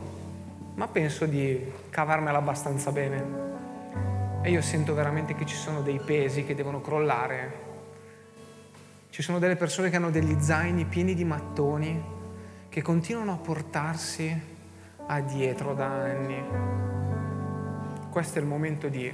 ma 0.74 0.86
penso 0.86 1.26
di 1.26 1.68
cavarmela 1.90 2.38
abbastanza 2.38 2.92
bene. 2.92 3.48
E 4.42 4.50
io 4.50 4.62
sento 4.62 4.94
veramente 4.94 5.34
che 5.34 5.46
ci 5.46 5.56
sono 5.56 5.82
dei 5.82 5.98
pesi 5.98 6.44
che 6.44 6.54
devono 6.54 6.80
crollare 6.80 7.69
ci 9.10 9.22
sono 9.22 9.38
delle 9.40 9.56
persone 9.56 9.90
che 9.90 9.96
hanno 9.96 10.10
degli 10.10 10.36
zaini 10.40 10.84
pieni 10.84 11.14
di 11.14 11.24
mattoni 11.24 12.02
che 12.68 12.80
continuano 12.80 13.32
a 13.32 13.36
portarsi 13.36 14.40
a 15.06 15.20
dietro 15.20 15.74
da 15.74 15.86
anni. 15.86 16.42
Questo 18.08 18.38
è 18.38 18.40
il 18.40 18.46
momento 18.46 18.88
di 18.88 19.12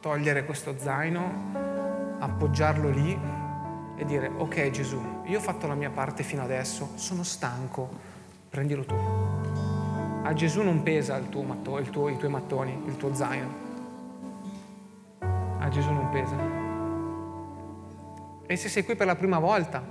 togliere 0.00 0.44
questo 0.46 0.76
zaino, 0.78 2.16
appoggiarlo 2.18 2.88
lì 2.88 3.18
e 3.96 4.04
dire 4.06 4.30
ok 4.34 4.70
Gesù, 4.70 5.00
io 5.24 5.38
ho 5.38 5.42
fatto 5.42 5.66
la 5.66 5.74
mia 5.74 5.90
parte 5.90 6.22
fino 6.22 6.42
adesso, 6.42 6.92
sono 6.94 7.22
stanco, 7.22 7.88
prendilo 8.48 8.84
tu. 8.84 8.94
A 10.22 10.32
Gesù 10.32 10.62
non 10.62 10.82
pesa 10.82 11.16
il 11.16 11.28
tuo 11.28 11.42
matto- 11.42 11.78
il 11.78 11.90
tuo- 11.90 12.08
i 12.08 12.16
tuoi 12.16 12.30
mattoni, 12.30 12.82
il 12.86 12.96
tuo 12.96 13.14
zaino. 13.14 13.62
A 15.58 15.68
Gesù 15.68 15.92
non 15.92 16.08
pesa. 16.08 16.63
E 18.46 18.56
se 18.56 18.68
sei 18.68 18.84
qui 18.84 18.94
per 18.94 19.06
la 19.06 19.16
prima 19.16 19.38
volta 19.38 19.82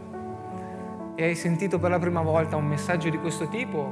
e 1.16 1.24
hai 1.24 1.36
sentito 1.36 1.80
per 1.80 1.89
la 1.89 1.99
prima 1.99 2.22
volta 2.22 2.56
un 2.56 2.66
messaggio 2.66 3.10
di 3.10 3.18
questo 3.18 3.47
tipo, 3.47 3.91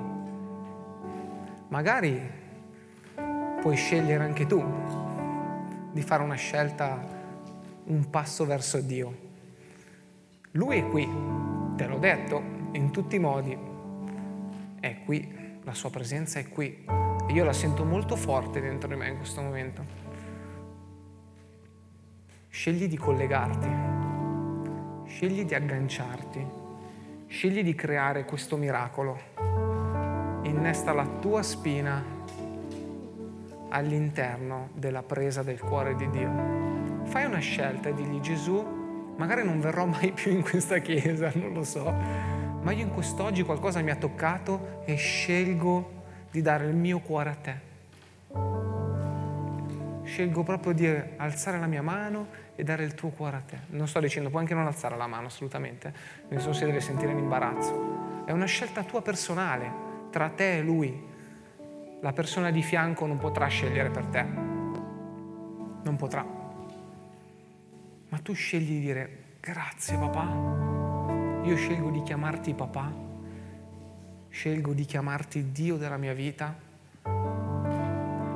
magari 1.70 2.20
puoi 3.60 3.76
scegliere 3.76 4.24
anche 4.24 4.46
tu 4.46 4.64
di 5.92 6.02
fare 6.02 6.24
una 6.24 6.36
scelta, 6.36 7.00
un 7.86 8.10
passo 8.10 8.46
verso 8.46 8.80
Dio. 8.82 9.30
Lui 10.52 10.78
è 10.78 10.88
qui, 10.88 11.10
te 11.76 11.88
l'ho 11.88 11.98
detto, 11.98 12.42
in 12.74 12.92
tutti 12.92 13.16
i 13.16 13.20
modi. 13.20 13.58
È 14.80 15.04
qui, 15.04 15.60
la 15.64 15.74
sua 15.74 15.90
presenza 15.90 16.40
è 16.40 16.50
qui. 16.50 16.86
E 17.28 17.34
io 17.34 17.44
la 17.44 17.54
sento 17.54 17.84
molto 17.84 18.16
forte 18.16 18.62
dentro 18.62 18.88
di 18.88 18.96
me 18.96 19.10
in 19.10 19.18
questo 19.18 19.42
momento. 19.42 20.10
Scegli 22.50 22.88
di 22.88 22.98
collegarti 22.98 24.01
scegli 25.14 25.44
di 25.44 25.54
agganciarti, 25.54 26.48
scegli 27.28 27.64
di 27.64 27.76
creare 27.76 28.24
questo 28.24 28.56
miracolo. 28.56 29.20
Innesta 30.44 30.94
la 30.94 31.06
tua 31.06 31.44
spina 31.44 32.04
all'interno 33.70 34.70
della 34.74 35.04
presa 35.04 35.44
del 35.44 35.60
cuore 35.60 35.96
di 35.96 36.10
Dio. 36.10 37.04
Fai 37.04 37.26
una 37.26 37.40
scelta 37.40 37.90
e 37.90 37.94
digli 37.94 38.20
Gesù, 38.22 39.14
magari 39.18 39.44
non 39.44 39.60
verrò 39.60 39.86
mai 39.86 40.12
più 40.12 40.32
in 40.32 40.42
questa 40.42 40.80
chiesa, 40.80 41.30
non 41.36 41.54
lo 41.54 41.64
so, 41.64 41.92
ma 41.92 42.72
io 42.72 42.84
in 42.84 42.92
quest'oggi 42.92 43.44
qualcosa 43.44 43.82
mi 43.82 43.92
ha 43.92 43.98
toccato 43.98 44.82
e 44.86 44.96
scelgo 44.96 46.00
di 46.32 46.42
dare 46.42 46.66
il 46.68 46.76
mio 46.76 47.00
cuore 47.00 47.30
a 47.30 47.36
te. 47.36 47.70
Scelgo 50.04 50.44
proprio 50.44 50.74
di 50.74 50.88
alzare 51.18 51.60
la 51.60 51.68
mia 51.68 51.82
mano 51.82 52.41
e 52.56 52.64
dare 52.64 52.84
il 52.84 52.94
tuo 52.94 53.10
cuore 53.10 53.38
a 53.38 53.42
te. 53.42 53.58
Non 53.70 53.88
sto 53.88 54.00
dicendo, 54.00 54.30
puoi 54.30 54.42
anche 54.42 54.54
non 54.54 54.66
alzare 54.66 54.98
la 54.98 55.08
mano 55.08 55.28
assolutamente, 55.28 55.94
nessuno 56.30 56.54
si 56.54 56.66
deve 56.66 56.82
sentire 56.82 57.12
in 57.12 57.18
imbarazzo. 57.18 58.24
È 58.26 58.32
una 58.32 58.46
scelta 58.46 58.84
tua 58.84 59.02
personale, 59.02 59.72
tra 60.10 60.30
te 60.30 60.58
e 60.58 60.62
lui. 60.62 61.10
La 62.02 62.14
persona 62.14 62.52
di 62.52 62.62
fianco 62.62 63.06
non 63.06 63.18
potrà 63.18 63.48
scegliere 63.48 63.90
per 63.90 64.06
te, 64.06 64.24
non 64.24 65.96
potrà. 65.98 66.26
Ma 68.10 68.18
tu 68.20 68.34
scegli 68.34 68.74
di 68.74 68.80
dire, 68.80 69.24
grazie 69.40 69.98
papà, 69.98 71.44
io 71.44 71.56
scelgo 71.56 71.90
di 71.90 72.04
chiamarti 72.04 72.54
papà, 72.54 72.92
scelgo 74.30 74.74
di 74.74 74.86
chiamarti 74.86 75.52
Dio 75.52 75.78
della 75.78 75.98
mia 75.98 76.14
vita 76.14 76.56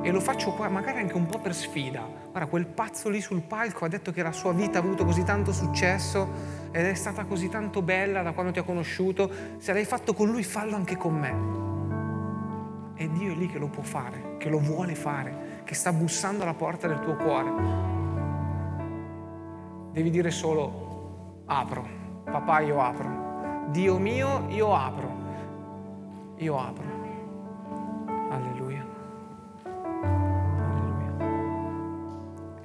e 0.02 0.10
lo 0.10 0.20
faccio 0.20 0.52
qua 0.52 0.68
magari 0.68 1.00
anche 1.00 1.14
un 1.14 1.26
po' 1.26 1.38
per 1.38 1.54
sfida. 1.54 2.15
Guarda, 2.36 2.52
quel 2.52 2.66
pazzo 2.66 3.08
lì 3.08 3.22
sul 3.22 3.40
palco 3.40 3.86
ha 3.86 3.88
detto 3.88 4.12
che 4.12 4.22
la 4.22 4.30
sua 4.30 4.52
vita 4.52 4.76
ha 4.76 4.82
avuto 4.82 5.06
così 5.06 5.24
tanto 5.24 5.54
successo 5.54 6.28
ed 6.70 6.84
è 6.84 6.92
stata 6.92 7.24
così 7.24 7.48
tanto 7.48 7.80
bella 7.80 8.20
da 8.20 8.32
quando 8.32 8.52
ti 8.52 8.58
ha 8.58 8.62
conosciuto. 8.62 9.30
Se 9.56 9.72
l'hai 9.72 9.86
fatto 9.86 10.12
con 10.12 10.28
lui, 10.28 10.42
fallo 10.42 10.76
anche 10.76 10.98
con 10.98 11.14
me. 11.14 13.02
E 13.02 13.10
Dio 13.10 13.32
è 13.32 13.34
lì 13.34 13.46
che 13.46 13.56
lo 13.56 13.68
può 13.68 13.82
fare, 13.82 14.36
che 14.36 14.50
lo 14.50 14.58
vuole 14.58 14.94
fare, 14.94 15.62
che 15.64 15.74
sta 15.74 15.94
bussando 15.94 16.42
alla 16.42 16.52
porta 16.52 16.86
del 16.86 17.00
tuo 17.00 17.16
cuore. 17.16 17.50
Devi 19.92 20.10
dire 20.10 20.30
solo 20.30 21.44
apro, 21.46 21.88
papà 22.22 22.60
io 22.60 22.82
apro, 22.82 23.68
Dio 23.70 23.96
mio 23.96 24.44
io 24.50 24.76
apro, 24.76 25.10
io 26.36 26.58
apro. 26.58 27.05